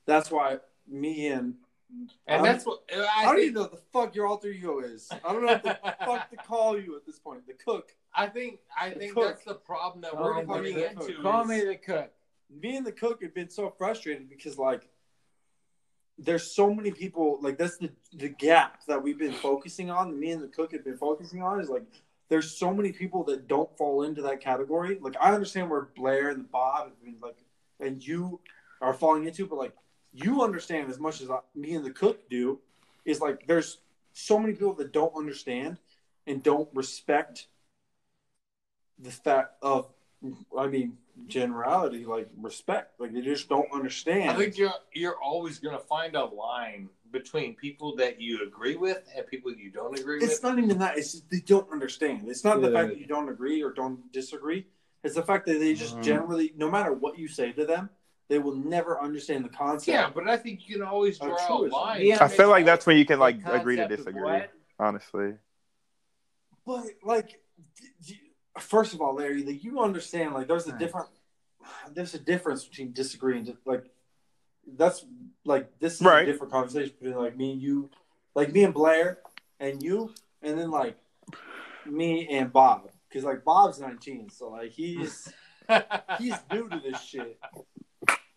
[0.06, 1.54] that's why me and
[1.90, 3.42] And I'm- that's what I I, don't think.
[3.44, 5.08] even know what the fuck your alter ego is.
[5.24, 7.46] I don't know what the fuck to call you at this point.
[7.46, 7.94] The cook.
[8.14, 9.24] I think I think cook.
[9.24, 11.20] that's the problem that we're running into.
[11.22, 12.10] Call me the cook.
[12.50, 14.88] Me and the cook have been so frustrated because like
[16.18, 20.18] there's so many people like that's the the gap that we've been focusing on.
[20.18, 21.84] Me and the cook have been focusing on is like
[22.28, 24.98] there's so many people that don't fall into that category.
[25.00, 27.38] Like I understand where Blair and Bob have been like,
[27.80, 28.40] and you
[28.82, 29.74] are falling into, but like
[30.12, 32.60] you understand as much as I, me and the cook do.
[33.04, 33.78] Is like there's
[34.12, 35.78] so many people that don't understand
[36.26, 37.46] and don't respect
[38.98, 39.88] the fact of,
[40.58, 43.00] I mean, generality, like respect.
[43.00, 44.30] Like they just don't understand.
[44.30, 48.76] I think you're you're always going to find a line between people that you agree
[48.76, 50.42] with and people you don't agree It's with.
[50.42, 50.98] not even that.
[50.98, 52.28] It's just they don't understand.
[52.28, 54.66] It's not the fact that you don't agree or don't disagree.
[55.02, 56.02] It's the fact that they just Mhm.
[56.02, 57.88] generally, no matter what you say to them,
[58.28, 59.88] they will never understand the concept.
[59.88, 62.12] Yeah, but I think you can always draw a line.
[62.20, 64.42] I feel like that's when you can like agree to disagree.
[64.78, 65.34] Honestly,
[66.64, 67.40] But like,
[67.80, 68.20] d- d-
[68.60, 70.78] first of all, Larry, like you understand, like there's a Right.
[70.78, 71.08] different,
[71.92, 73.46] there's a difference between disagreeing.
[73.46, 73.90] To, like,
[74.76, 75.04] that's
[75.44, 76.22] like this is Right.
[76.22, 77.90] a different conversation between like me and you,
[78.36, 79.18] like me and Blair
[79.58, 80.96] and you, and then like
[81.84, 85.32] me and Bob, because like Bob's 19, so like he's
[86.18, 87.40] he's new to this shit.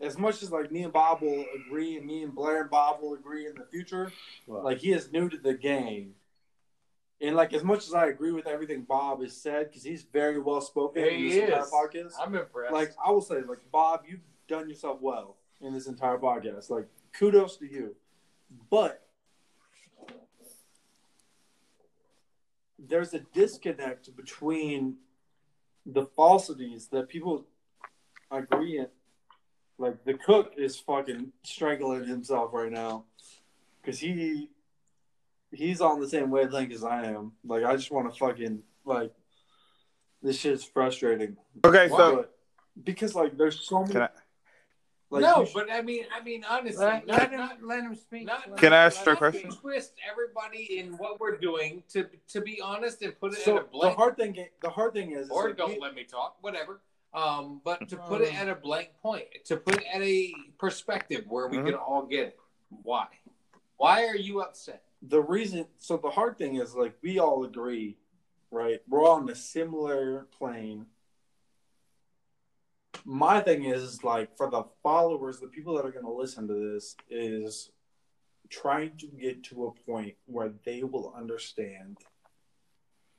[0.01, 3.01] As much as like me and Bob will agree, and me and Blair and Bob
[3.01, 4.11] will agree in the future,
[4.47, 6.15] like he is new to the game.
[7.21, 10.39] And like as much as I agree with everything Bob has said, because he's very
[10.39, 11.69] well spoken in He this entire is.
[11.71, 12.11] podcast.
[12.19, 12.73] I'm impressed.
[12.73, 16.71] Like I will say, like Bob, you've done yourself well in this entire podcast.
[16.71, 17.95] Like kudos to you.
[18.71, 19.05] But
[22.79, 24.95] there's a disconnect between
[25.85, 27.45] the falsities that people
[28.31, 28.87] agree in.
[29.77, 33.05] Like the cook is fucking strangling himself right now
[33.81, 34.49] because he
[35.51, 37.33] he's on the same wavelength as I am.
[37.43, 39.11] Like I just want to fucking like
[40.21, 41.35] this shit's frustrating.
[41.65, 41.89] okay.
[41.89, 41.97] Why?
[41.97, 42.25] So
[42.83, 43.93] because like there's so many.
[43.93, 44.09] Can I-
[45.13, 47.83] like, no, you but I mean, I mean, honestly, Let, not, let him, not, let
[47.83, 48.25] him speak.
[48.25, 49.51] not, Can him- I ask let her a question?
[49.51, 53.63] twist everybody in what we're doing to to be honest and put it so at
[53.63, 56.05] a the hard thing, the hard thing is, is or like, don't we- let me
[56.05, 56.79] talk, whatever.
[57.13, 61.25] Um, but to put it at a blank point, to put it at a perspective
[61.27, 61.65] where we Mhm.
[61.65, 62.39] can all get it.
[62.69, 63.07] Why?
[63.77, 64.85] Why are you upset?
[65.01, 65.67] the reason.
[65.79, 67.97] So the hard thing is like we all agree,
[68.51, 68.81] right?
[68.87, 70.85] We're all on a similar plane.
[73.03, 76.53] My thing is like for the followers, the people that are going to listen to
[76.73, 77.71] this is
[78.49, 81.97] trying to get to a point where they will understand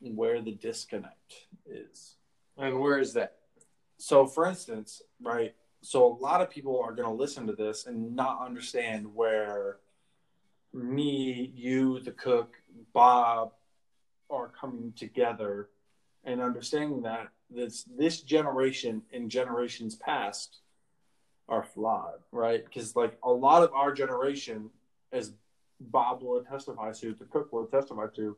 [0.01, 2.17] where the disconnect is.
[2.57, 3.39] And where is that?
[4.03, 5.55] So, for instance, right?
[5.81, 9.77] So, a lot of people are going to listen to this and not understand where
[10.73, 12.57] me, you, the cook,
[12.93, 13.53] Bob
[14.29, 15.69] are coming together
[16.25, 20.59] and understanding that this this generation and generations past
[21.49, 22.65] are flawed, right?
[22.65, 24.71] Because like a lot of our generation,
[25.13, 25.31] as
[25.79, 28.37] Bob will testify to, the cook will testify to,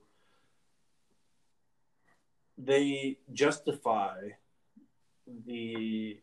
[2.58, 4.28] they justify
[5.46, 6.18] the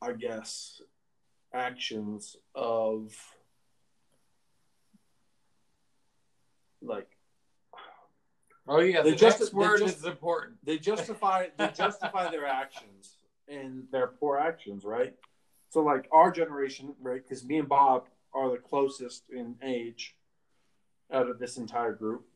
[0.00, 0.80] I guess
[1.52, 3.14] actions of
[6.82, 7.08] like
[8.70, 10.58] Oh yeah, They the just- next word just- is important.
[10.62, 13.16] they justify they justify their actions
[13.48, 15.16] and their poor actions, right?
[15.70, 17.22] So like our generation, right?
[17.22, 20.14] Because me and Bob are the closest in age
[21.10, 22.27] out of this entire group.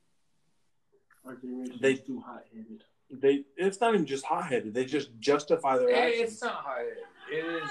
[1.81, 2.85] They too hot headed.
[3.11, 4.75] they it's not even just hot headed.
[4.75, 6.33] They just justify their It- actions.
[6.33, 6.99] it's not hot headed.
[7.31, 7.71] It is.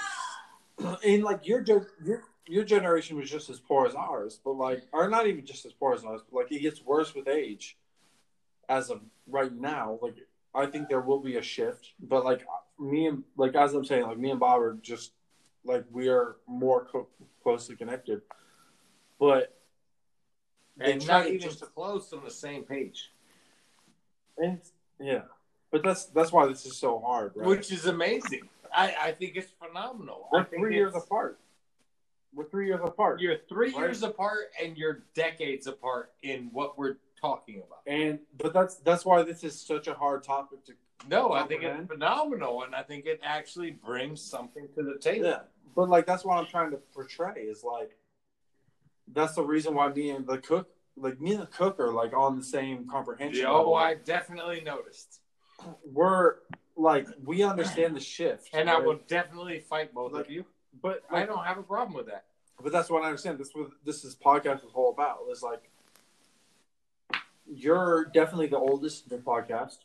[1.04, 1.86] and like your your
[2.46, 5.72] your generation was just as poor as ours, but like or not even just as
[5.72, 7.76] poor as ours, but like it gets worse with age.
[8.68, 10.16] As of right now, like
[10.54, 12.46] I think there will be a shift, but like
[12.78, 15.12] me and like as I'm saying, like me and Bob are just
[15.64, 17.08] like we are more co-
[17.42, 18.22] closely connected,
[19.20, 19.58] but
[20.76, 23.12] they And not to even just close on the same page,
[24.42, 24.60] and
[25.00, 25.22] yeah,
[25.70, 27.46] but that's that's why this is so hard, right?
[27.46, 28.48] which is amazing.
[28.74, 30.28] I, I think it's phenomenal.
[30.32, 31.38] We're three years apart.
[32.34, 33.20] We're three years apart.
[33.20, 33.78] You're three Right.
[33.78, 37.80] years apart, and you're decades apart in what we're talking about.
[37.86, 40.72] And but that's that's why this is such a hard topic to
[41.08, 45.26] No, I think it's phenomenal, and I think it actually brings something to the table.
[45.26, 45.40] yeah.
[45.76, 47.96] But like that's what I'm trying to portray is like
[49.12, 52.12] that's the reason why me and the cook like me and the cook are like
[52.14, 53.46] on the same comprehension.
[53.48, 53.74] Oh.
[53.74, 55.20] I definitely noticed,
[55.90, 56.36] we're
[56.76, 58.48] like we understand the shift.
[58.52, 60.44] and I will definitely fight both Like- of you.
[60.80, 62.24] But I don't have a problem with that.
[62.62, 63.38] But that's what I understand.
[63.38, 65.18] This was this is podcast is all about.
[65.30, 65.68] Is like
[67.52, 69.78] you're definitely the oldest in the podcast.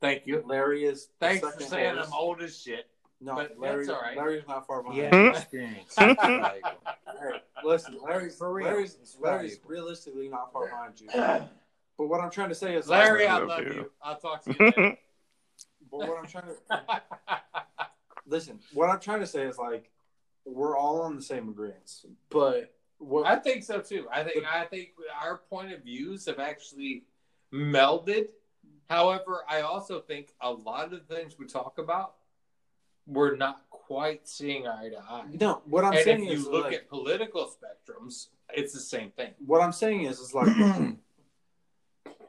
[0.00, 0.42] Thank you.
[0.46, 1.08] Larry is.
[1.20, 2.08] Thanks for saying oldest.
[2.12, 2.86] I'm old as shit.
[3.20, 4.16] No, but Larry, that's all right.
[4.16, 4.98] Larry's not far behind.
[4.98, 5.36] Yeah, hmm?
[5.36, 5.94] experience.
[5.98, 11.08] Like, Hey, listen, Larry's For real, Larry's, Larry's realistically not far behind you.
[11.98, 13.72] But what I'm trying to say is, Larry, I love love you.
[13.72, 13.90] you.
[14.02, 14.98] I'll talk to you later.
[15.90, 16.78] But what I'm trying to
[18.26, 19.90] listen, what I'm trying to say is like
[20.44, 22.04] we're all on the same agreements.
[22.28, 24.06] But what I think so too.
[24.12, 24.90] I think I think
[25.22, 27.04] our point of views have actually
[27.52, 28.28] melded.
[28.90, 32.15] However, I also think a lot of the things we talk about
[33.06, 35.26] we're not quite seeing eye to eye.
[35.40, 38.80] no, what I'm and saying if you is look like, at political spectrums, it's the
[38.80, 39.32] same thing.
[39.44, 40.48] what I'm saying is is like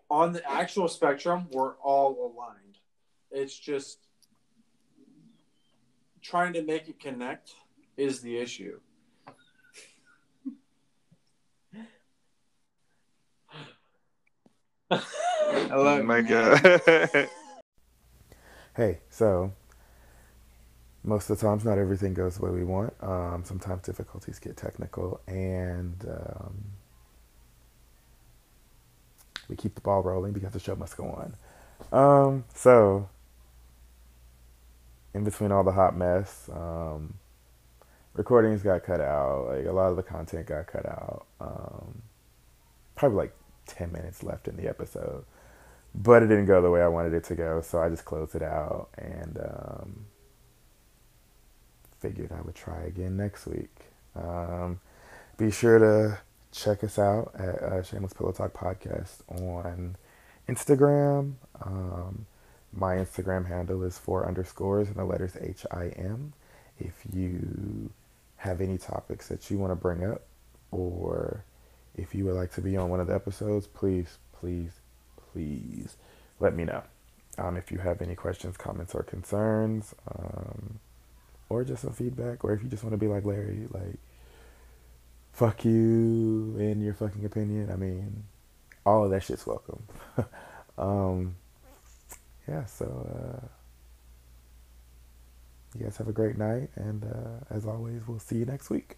[0.09, 2.77] on the actual spectrum, we're all aligned.
[3.31, 3.99] It's just
[6.21, 7.53] trying to make it connect
[7.97, 8.79] is the issue.
[14.91, 15.01] I
[15.71, 16.89] Oh my god.
[18.75, 19.51] Hey, so
[21.07, 22.93] most of the times, not everything goes the way we want.
[23.01, 26.63] Um, sometimes difficulties get technical, and um,
[29.49, 31.35] we keep the ball rolling because the show must go on.
[31.91, 33.09] Um, so,
[35.13, 37.13] in between all the hot mess, um,
[38.13, 39.47] recordings got cut out.
[39.47, 41.25] Like a lot of the content got cut out.
[41.39, 42.01] Um,
[42.95, 43.35] probably like
[43.65, 45.23] ten minutes left in the episode
[45.95, 48.35] but it didn't go the way I wanted it to go, so I just closed
[48.35, 50.05] it out and um,
[51.99, 53.75] figured I would try again next week.
[54.15, 54.79] Um,
[55.37, 56.19] be sure to
[56.51, 59.95] check us out at uh, Shameless Pillow Talk Podcast on
[60.47, 61.33] Instagram.
[61.61, 62.25] Um,
[62.73, 66.33] my Instagram handle is four underscores and the letters H I M.
[66.79, 67.91] If you
[68.37, 70.21] have any topics that you want to bring up,
[70.71, 71.43] or
[71.95, 74.71] if you would like to be on one of the episodes, please, please,
[75.31, 75.95] please
[76.39, 76.83] let me know.
[77.39, 80.79] Um, if you have any questions, comments, or concerns, um,
[81.49, 83.99] or just some feedback, or if you just want to be like Larry, like,
[85.33, 88.23] fuck you in your fucking opinion, I mean,
[88.85, 89.83] all of that shit's welcome.
[90.77, 91.35] um,
[92.47, 93.47] yeah, so, uh,
[95.77, 98.97] you guys have a great night, and uh, as always, we'll see you next week.